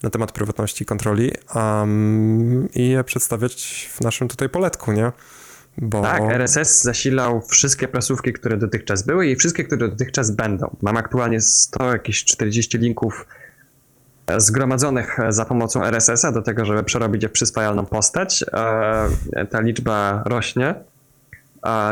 na 0.03 0.09
temat 0.09 0.31
prywatności 0.31 0.83
i 0.83 0.85
kontroli 0.85 1.31
um, 1.55 2.69
i 2.73 2.89
je 2.89 3.03
przedstawiać 3.03 3.89
w 3.93 4.01
naszym 4.01 4.27
tutaj 4.27 4.49
poletku, 4.49 4.91
nie? 4.91 5.11
Bo... 5.77 6.01
Tak, 6.01 6.21
RSS 6.23 6.81
zasilał 6.81 7.41
wszystkie 7.41 7.87
prasówki, 7.87 8.33
które 8.33 8.57
dotychczas 8.57 9.03
były 9.03 9.27
i 9.27 9.35
wszystkie, 9.35 9.63
które 9.63 9.89
dotychczas 9.89 10.31
będą. 10.31 10.75
Mam 10.81 10.97
aktualnie 10.97 11.41
100, 11.41 11.91
jakieś 11.91 12.23
40 12.25 12.77
linków 12.77 13.25
zgromadzonych 14.37 15.17
za 15.29 15.45
pomocą 15.45 15.83
RSS-a 15.83 16.31
do 16.31 16.41
tego, 16.41 16.65
żeby 16.65 16.83
przerobić 16.83 17.23
je 17.23 17.29
w 17.29 17.31
przyswajalną 17.31 17.85
postać. 17.85 18.45
E, 19.33 19.45
ta 19.45 19.61
liczba 19.61 20.23
rośnie 20.25 20.75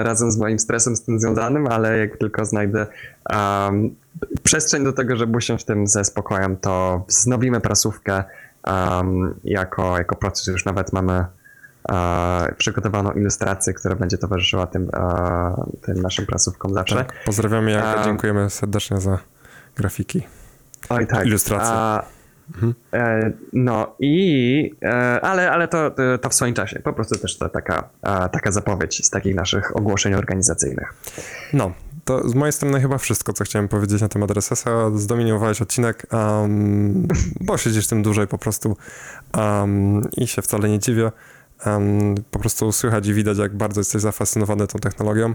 razem 0.03 0.31
z 0.31 0.37
moim 0.37 0.59
stresem 0.59 0.95
z 0.95 1.03
tym 1.03 1.19
związanym, 1.19 1.67
ale 1.67 1.97
jak 1.97 2.17
tylko 2.17 2.45
znajdę 2.45 2.87
um, 3.29 3.95
przestrzeń 4.43 4.83
do 4.83 4.93
tego, 4.93 5.15
żeby 5.15 5.37
usiąść 5.37 5.63
w 5.63 5.67
tym 5.67 5.87
ze 5.87 6.03
spokojem, 6.03 6.57
to 6.57 7.05
wznowimy 7.07 7.61
prasówkę 7.61 8.23
um, 8.67 9.35
jako, 9.43 9.97
jako 9.97 10.15
proces. 10.15 10.47
Już 10.47 10.65
nawet 10.65 10.93
mamy 10.93 11.25
e, 11.91 12.55
przygotowaną 12.57 13.11
ilustrację, 13.11 13.73
która 13.73 13.95
będzie 13.95 14.17
towarzyszyła 14.17 14.67
tym, 14.67 14.89
e, 14.93 15.69
tym 15.81 16.01
naszym 16.01 16.25
prasówkom 16.25 16.73
zawsze. 16.73 16.95
Tak, 16.95 17.13
pozdrawiamy 17.25 17.71
Janka, 17.71 18.03
dziękujemy 18.03 18.49
serdecznie 18.49 19.01
za 19.01 19.17
grafiki. 19.75 20.27
Oj 20.89 21.07
tak. 21.07 21.25
Ilustracje. 21.25 22.18
Mhm. 22.55 22.73
No 23.53 23.95
i, 23.99 24.71
e, 24.81 25.21
ale, 25.21 25.51
ale 25.51 25.67
to, 25.67 25.91
to 26.21 26.29
w 26.29 26.33
swoim 26.33 26.53
czasie. 26.53 26.79
Po 26.79 26.93
prostu 26.93 27.19
też 27.19 27.37
to 27.37 27.49
taka, 27.49 27.89
taka 28.31 28.51
zapowiedź 28.51 29.05
z 29.05 29.09
takich 29.09 29.35
naszych 29.35 29.77
ogłoszeń 29.77 30.13
organizacyjnych. 30.13 30.93
No, 31.53 31.71
to 32.05 32.29
z 32.29 32.35
mojej 32.35 32.53
strony 32.53 32.81
chyba 32.81 32.97
wszystko, 32.97 33.33
co 33.33 33.43
chciałem 33.43 33.67
powiedzieć 33.67 34.01
na 34.01 34.07
temat 34.07 34.31
RSS-a. 34.31 34.97
Zdominiowałeś 34.97 35.61
odcinek, 35.61 36.07
um, 36.11 37.07
bo 37.41 37.57
siedzisz 37.57 37.87
tym 37.87 38.03
dłużej 38.03 38.27
po 38.27 38.37
prostu 38.37 38.77
um, 39.37 40.01
i 40.17 40.27
się 40.27 40.41
wcale 40.41 40.69
nie 40.69 40.79
dziwię. 40.79 41.11
Um, 41.65 42.15
po 42.31 42.39
prostu 42.39 42.71
słychać 42.71 43.07
i 43.07 43.13
widać, 43.13 43.37
jak 43.37 43.55
bardzo 43.55 43.81
jesteś 43.81 44.01
zafascynowany 44.01 44.67
tą 44.67 44.79
technologią. 44.79 45.33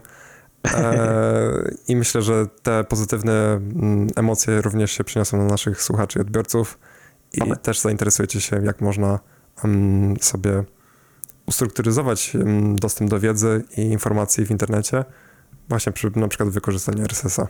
E, 0.74 1.70
I 1.88 1.96
myślę, 1.96 2.22
że 2.22 2.46
te 2.62 2.84
pozytywne 2.84 3.32
mm, 3.32 4.08
emocje 4.16 4.60
również 4.60 4.92
się 4.92 5.04
przyniosą 5.04 5.36
na 5.36 5.44
naszych 5.44 5.82
słuchaczy 5.82 6.18
i 6.18 6.22
odbiorców 6.22 6.78
i 7.36 7.56
też 7.62 7.80
zainteresujecie 7.80 8.40
się, 8.40 8.64
jak 8.64 8.80
można 8.80 9.18
um, 9.64 10.14
sobie 10.20 10.64
ustrukturyzować 11.46 12.34
um, 12.34 12.76
dostęp 12.76 13.10
do 13.10 13.20
wiedzy 13.20 13.64
i 13.76 13.80
informacji 13.80 14.46
w 14.46 14.50
internecie, 14.50 15.04
właśnie 15.68 15.92
przy 15.92 16.10
na 16.16 16.28
przykład 16.28 16.48
wykorzystaniu 16.48 17.04
RSS-a. 17.04 17.46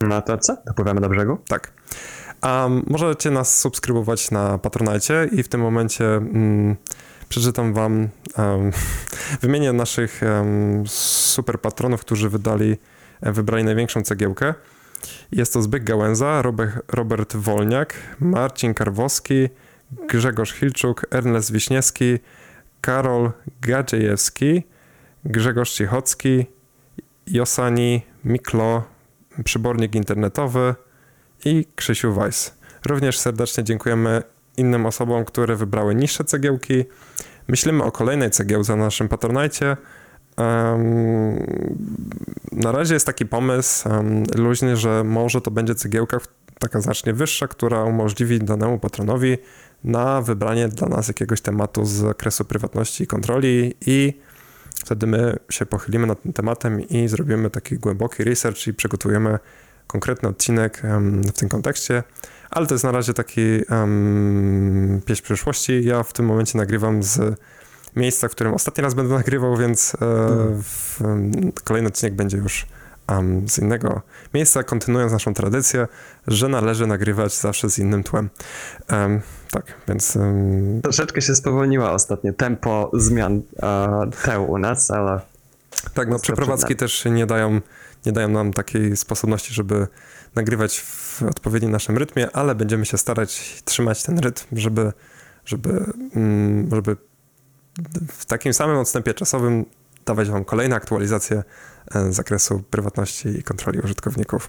No 0.00 0.22
to 0.22 0.38
co? 0.38 0.56
Dopływamy 0.66 1.00
do 1.00 1.08
brzegu? 1.08 1.38
Tak. 1.48 1.72
Um, 2.42 2.82
możecie 2.86 3.30
nas 3.30 3.58
subskrybować 3.58 4.30
na 4.30 4.58
Patronite 4.58 5.26
i 5.32 5.42
w 5.42 5.48
tym 5.48 5.60
momencie 5.60 6.04
um, 6.04 6.76
przeczytam 7.28 7.74
wam, 7.74 8.08
um, 8.38 8.70
wymienię 9.42 9.72
naszych 9.72 10.20
super 10.86 11.60
patronów, 11.60 12.00
którzy 12.00 12.28
wydali, 12.28 12.76
e, 13.20 13.32
wybrali 13.32 13.64
największą 13.64 14.02
cegiełkę. 14.02 14.54
Jest 15.32 15.52
to 15.52 15.62
Zbyk 15.62 15.84
Gałęza, 15.84 16.42
Robert, 16.88 17.36
Wolniak, 17.36 17.94
Marcin 18.20 18.74
Karwowski, 18.74 19.48
Grzegorz 20.08 20.52
Hilczuk, 20.52 21.06
Ernest 21.10 21.52
Wiśniewski, 21.52 22.18
Karol 22.80 23.32
Gadziejewski, 23.60 24.62
Grzegorz 25.24 25.72
Cichocki, 25.72 26.46
Josani, 27.26 28.02
Miklo, 28.24 28.84
Przybornik 29.44 29.94
Internetowy 29.94 30.74
i 31.44 31.66
Krzysiu 31.76 32.14
Weiss. 32.14 32.54
Również 32.86 33.18
serdecznie 33.18 33.64
dziękujemy 33.64 34.22
innym 34.56 34.86
osobom, 34.86 35.24
które 35.24 35.56
wybrały 35.56 35.94
niższe 35.94 36.24
cegiełki. 36.24 36.84
Myślimy 37.48 37.84
o 37.84 37.92
kolejnej 37.92 38.30
cegiełce 38.30 38.76
na 38.76 38.84
naszym 38.84 39.08
Patronajcie. 39.08 39.76
Na 42.52 42.72
razie 42.72 42.94
jest 42.94 43.06
taki 43.06 43.26
pomysł 43.26 43.88
luźny, 44.34 44.76
że 44.76 45.04
może 45.04 45.40
to 45.40 45.50
będzie 45.50 45.74
cegiełka 45.74 46.18
taka 46.58 46.80
znacznie 46.80 47.12
wyższa, 47.12 47.48
która 47.48 47.84
umożliwi 47.84 48.38
danemu 48.38 48.78
patronowi 48.78 49.38
na 49.84 50.22
wybranie 50.22 50.68
dla 50.68 50.88
nas 50.88 51.08
jakiegoś 51.08 51.40
tematu 51.40 51.84
z 51.84 51.90
zakresu 51.90 52.44
prywatności 52.44 53.04
i 53.04 53.06
kontroli 53.06 53.74
i 53.86 54.20
wtedy 54.74 55.06
my 55.06 55.36
się 55.50 55.66
pochylimy 55.66 56.06
nad 56.06 56.22
tym 56.22 56.32
tematem 56.32 56.80
i 56.80 57.08
zrobimy 57.08 57.50
taki 57.50 57.78
głęboki 57.78 58.24
research 58.24 58.66
i 58.66 58.74
przygotujemy 58.74 59.38
konkretny 59.86 60.28
odcinek 60.28 60.82
w 61.28 61.32
tym 61.32 61.48
kontekście, 61.48 62.02
ale 62.50 62.66
to 62.66 62.74
jest 62.74 62.84
na 62.84 62.92
razie 62.92 63.14
taki 63.14 63.40
um, 63.70 65.00
pieśń 65.06 65.22
przyszłości. 65.22 65.84
Ja 65.84 66.02
w 66.02 66.12
tym 66.12 66.26
momencie 66.26 66.58
nagrywam 66.58 67.02
z 67.02 67.40
miejsca, 67.96 68.28
w 68.28 68.30
którym 68.30 68.54
ostatni 68.54 68.82
raz 68.82 68.94
będę 68.94 69.14
nagrywał, 69.14 69.56
więc 69.56 69.94
e, 69.94 69.98
w, 70.62 71.00
kolejny 71.64 71.88
odcinek 71.88 72.14
będzie 72.14 72.36
już 72.36 72.66
um, 73.08 73.48
z 73.48 73.58
innego 73.58 74.02
miejsca, 74.34 74.62
kontynuując 74.62 75.12
naszą 75.12 75.34
tradycję, 75.34 75.88
że 76.26 76.48
należy 76.48 76.86
nagrywać 76.86 77.34
zawsze 77.34 77.70
z 77.70 77.78
innym 77.78 78.02
tłem. 78.02 78.30
Um, 78.92 79.20
tak, 79.50 79.64
więc... 79.88 80.16
Um... 80.16 80.82
Troszeczkę 80.82 81.22
się 81.22 81.34
spowolniło 81.34 81.90
ostatnio 81.90 82.32
tempo 82.32 82.90
zmian 82.94 83.42
teł 84.24 84.50
u 84.50 84.58
nas, 84.58 84.90
ale... 84.90 85.20
Tak, 85.94 86.08
no 86.08 86.18
przeprowadzki 86.18 86.76
też 86.76 87.04
nie 87.04 87.26
dają, 87.26 87.60
nie 88.06 88.12
dają 88.12 88.28
nam 88.28 88.52
takiej 88.52 88.96
sposobności, 88.96 89.54
żeby 89.54 89.86
nagrywać 90.34 90.80
w 90.80 91.22
odpowiednim 91.22 91.70
naszym 91.70 91.98
rytmie, 91.98 92.30
ale 92.32 92.54
będziemy 92.54 92.86
się 92.86 92.98
starać 92.98 93.62
trzymać 93.64 94.02
ten 94.02 94.18
rytm, 94.18 94.44
żeby, 94.52 94.92
żeby, 95.44 95.84
mm, 96.14 96.68
żeby 96.72 96.96
w 98.08 98.26
takim 98.26 98.54
samym 98.54 98.76
odstępie 98.76 99.14
czasowym 99.14 99.64
dawać 100.06 100.30
wam 100.30 100.44
kolejne 100.44 100.76
aktualizacje 100.76 101.42
e, 101.94 102.12
z 102.12 102.14
zakresu 102.14 102.62
prywatności 102.70 103.28
i 103.28 103.42
kontroli 103.42 103.80
użytkowników. 103.80 104.48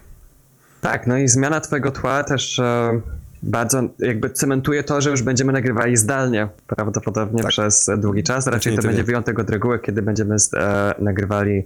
Tak, 0.81 1.07
no 1.07 1.17
i 1.17 1.27
zmiana 1.27 1.61
twojego 1.61 1.91
tła 1.91 2.23
też 2.23 2.59
e, 2.59 3.01
bardzo 3.43 3.81
jakby 3.99 4.29
cementuje 4.29 4.83
to, 4.83 5.01
że 5.01 5.09
już 5.09 5.21
będziemy 5.21 5.53
nagrywali 5.53 5.97
zdalnie 5.97 6.47
prawdopodobnie 6.67 7.41
tak. 7.41 7.51
przez 7.51 7.89
długi 7.97 8.23
czas. 8.23 8.47
Raczej 8.47 8.75
to 8.75 8.81
będzie 8.81 9.03
wyjątek 9.03 9.39
od 9.39 9.49
reguły, 9.49 9.79
kiedy 9.79 10.01
będziemy 10.01 10.35
e, 10.53 10.95
nagrywali 10.99 11.65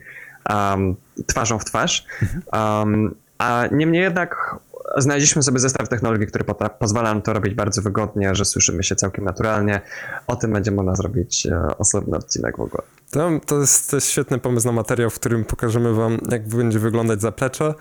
um, 0.50 0.96
twarzą 1.28 1.60
w 1.60 1.66
twarz. 1.66 2.06
Um, 2.54 3.16
a 3.38 3.64
niemniej 3.72 4.02
jednak 4.02 4.56
znaleźliśmy 4.98 5.44
sobie 5.44 5.60
zestaw 5.60 5.90
technologii, 5.90 6.28
który 6.28 6.46
pozwala 6.80 7.10
nam 7.10 7.22
to 7.22 7.34
robić 7.34 7.54
bardzo 7.54 7.82
wygodnie, 7.82 8.36
że 8.36 8.46
słyszymy 8.46 8.84
się 8.84 8.96
całkiem 8.96 9.26
naturalnie. 9.26 9.82
O 10.28 10.36
tym 10.36 10.54
będzie 10.54 10.72
można 10.72 10.96
zrobić 10.96 11.46
e, 11.46 11.78
osobny 11.78 12.18
odcinek 12.18 12.58
w 12.58 12.62
ogóle. 12.62 12.84
To, 13.12 13.30
to, 13.46 13.60
jest, 13.60 13.94
jest 13.94 14.08
świetny 14.08 14.40
pomysł 14.40 14.68
na 14.68 14.72
materiał, 14.72 15.10
w 15.10 15.16
którym 15.16 15.46
pokażemy 15.46 15.94
wam, 15.94 16.18
jak 16.32 16.48
będzie 16.48 16.80
wyglądać 16.80 17.22
zaplecze, 17.22 17.74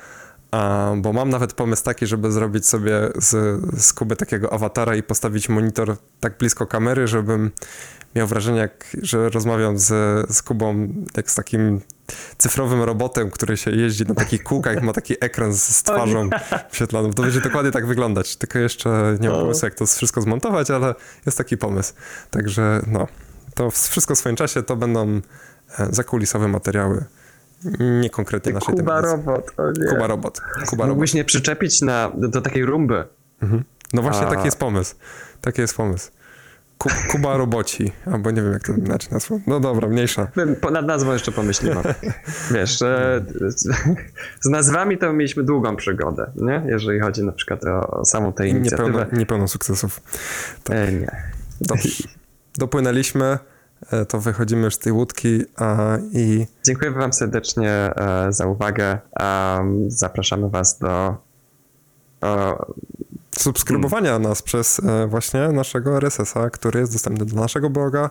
bo 0.96 1.12
mam 1.12 1.30
nawet 1.30 1.52
pomysł 1.52 1.84
taki, 1.84 2.06
żeby 2.06 2.32
zrobić 2.32 2.66
sobie 2.66 2.92
z, 3.16 3.60
z 3.82 3.92
Kuby 3.92 4.16
takiego 4.16 4.52
awatara 4.52 4.96
i 4.96 5.02
postawić 5.02 5.48
monitor 5.48 5.96
tak 6.20 6.38
blisko 6.38 6.66
kamery, 6.66 7.06
żebym 7.06 7.50
miał 8.14 8.26
wrażenie, 8.26 8.58
jak, 8.58 8.96
że 9.02 9.28
rozmawiam 9.28 9.78
z, 9.78 9.86
z 10.34 10.42
Kubą 10.42 10.88
jak 11.16 11.30
z 11.30 11.34
takim 11.34 11.80
cyfrowym 12.38 12.82
robotem, 12.82 13.30
który 13.30 13.56
się 13.56 13.70
jeździ 13.70 14.04
na 14.04 14.14
takich 14.14 14.42
kółkach, 14.42 14.82
ma 14.82 14.92
taki 14.92 15.14
ekran 15.20 15.52
z, 15.52 15.62
z 15.62 15.82
twarzą 15.82 16.30
wyświetloną. 16.70 17.12
To 17.12 17.22
będzie 17.22 17.40
dokładnie 17.40 17.72
tak 17.72 17.86
wyglądać, 17.86 18.36
tylko 18.36 18.58
jeszcze 18.58 19.16
nie 19.20 19.28
mam 19.28 19.40
pomysłu, 19.40 19.66
jak 19.66 19.74
to 19.74 19.86
wszystko 19.86 20.20
zmontować, 20.20 20.70
ale 20.70 20.94
jest 21.26 21.38
taki 21.38 21.56
pomysł. 21.56 21.94
Także 22.30 22.82
no, 22.86 23.08
to 23.54 23.70
wszystko 23.70 24.14
w 24.14 24.18
swoim 24.18 24.36
czasie 24.36 24.62
to 24.62 24.76
będą 24.76 25.20
e, 25.78 25.86
zakulisowe 25.90 26.48
materiały. 26.48 27.04
Nie 28.02 28.10
konkretnie 28.10 28.52
naszej 28.52 28.74
Kuba 28.74 29.00
robot. 29.00 29.50
Kuba 29.90 30.06
robot. 30.06 30.40
Kuba 30.66 30.86
Mógłbyś 30.86 31.14
nie 31.14 31.24
przyczepić 31.24 31.82
na, 31.82 32.12
do, 32.14 32.28
do 32.28 32.40
takiej 32.40 32.64
rumby. 32.64 33.04
Mhm. 33.42 33.64
No 33.92 34.02
właśnie 34.02 34.26
A... 34.26 34.30
taki 34.30 34.44
jest 34.44 34.58
pomysł. 34.58 34.94
Taki 35.40 35.60
jest 35.60 35.76
pomysł. 35.76 36.10
Kuba 37.10 37.36
Roboci, 37.36 37.92
albo 38.06 38.30
nie 38.30 38.42
wiem 38.42 38.52
jak 38.52 38.62
to 38.62 38.72
inaczej 38.72 39.12
nazwą. 39.12 39.40
No 39.46 39.60
dobra, 39.60 39.88
mniejsza. 39.88 40.28
Ponad 40.60 40.86
nazwą 40.86 41.12
jeszcze 41.12 41.32
pomyślimy. 41.32 41.76
Wiesz, 42.54 42.82
e, 42.82 43.24
z 44.40 44.48
nazwami 44.48 44.98
to 44.98 45.12
mieliśmy 45.12 45.42
długą 45.42 45.76
przygodę, 45.76 46.30
nie? 46.36 46.62
jeżeli 46.66 47.00
chodzi 47.00 47.24
na 47.24 47.32
przykład 47.32 47.64
o, 47.64 48.04
samą 48.04 48.32
tę 48.32 48.48
inicjatywę. 48.48 48.88
Niepełno, 48.88 49.18
niepełno 49.18 49.48
sukcesów. 49.48 50.00
Tak. 50.64 50.76
E, 50.76 50.92
nie. 50.92 51.22
Dopłynęliśmy, 52.58 53.38
to 54.08 54.20
wychodzimy 54.20 54.64
już 54.64 54.74
z 54.74 54.78
tej 54.78 54.92
łódki 54.92 55.42
i... 56.12 56.46
Dziękuję 56.64 56.90
wam 56.90 57.12
serdecznie 57.12 57.70
e, 57.70 58.32
za 58.32 58.46
uwagę. 58.46 58.98
zapraszamy 59.88 60.50
was 60.50 60.78
do 60.78 61.16
subskrybowania 63.38 64.10
hmm. 64.10 64.28
nas 64.28 64.42
przez 64.42 64.80
e, 64.80 65.06
właśnie 65.06 65.48
naszego 65.48 65.96
RSS-a, 65.96 66.50
który 66.50 66.80
jest 66.80 66.92
dostępny 66.92 67.26
do 67.26 67.36
naszego 67.36 67.70
bloga 67.70 68.10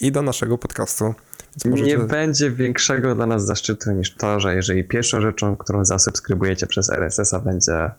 i 0.00 0.12
do 0.12 0.22
naszego 0.22 0.58
podcastu. 0.58 1.14
Możecie... 1.64 1.90
Nie 1.90 1.98
będzie 1.98 2.50
większego 2.50 3.14
dla 3.14 3.26
nas 3.26 3.46
zaszczytu 3.46 3.92
niż 3.92 4.14
to, 4.14 4.40
że 4.40 4.54
jeżeli 4.54 4.84
pierwszą 4.84 5.20
rzeczą, 5.20 5.56
którą 5.56 5.84
zasubskrybujecie 5.84 6.66
przez 6.66 6.90
RSS-a 6.90 7.40
będzie, 7.40 7.90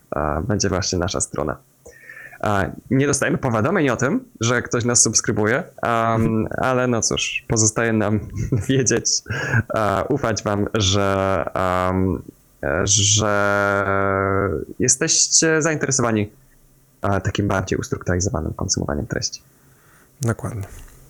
będzie 0.48 0.70
właśnie 0.70 1.00
nasza 1.00 1.22
strona. 1.22 1.58
Nie 2.92 3.08
dostajemy 3.08 3.38
powiadomień 3.38 3.90
o 3.90 3.96
tym, 3.96 4.26
że 4.42 4.62
ktoś 4.62 4.86
nas 4.86 5.02
subskrybuje, 5.02 5.64
um, 5.84 6.48
ale 6.58 6.88
no 6.88 7.02
cóż, 7.02 7.46
pozostaje 7.48 7.94
nam 7.94 8.20
wiedzieć, 8.70 9.06
ufać 10.10 10.44
wam, 10.44 10.68
że, 10.74 11.46
um, 11.56 12.22
że 12.84 13.86
jesteście 14.80 15.62
zainteresowani 15.62 16.30
takim 17.02 17.48
bardziej 17.48 17.80
ustrukturyzowanym 17.80 18.54
konsumowaniem 18.54 19.08
treści. 19.08 19.42
Dokładnie. 20.22 20.68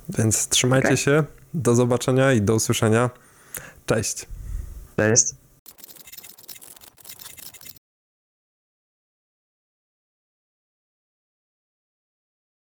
Więc 0.10 0.48
trzymajcie 0.48 0.88
okay. 0.88 0.98
się, 0.98 1.24
do 1.54 1.76
zobaczenia 1.76 2.34
i 2.34 2.42
do 2.42 2.56
usłyszenia. 2.56 3.10
Cześć. 3.86 4.26
Cześć. 4.98 5.39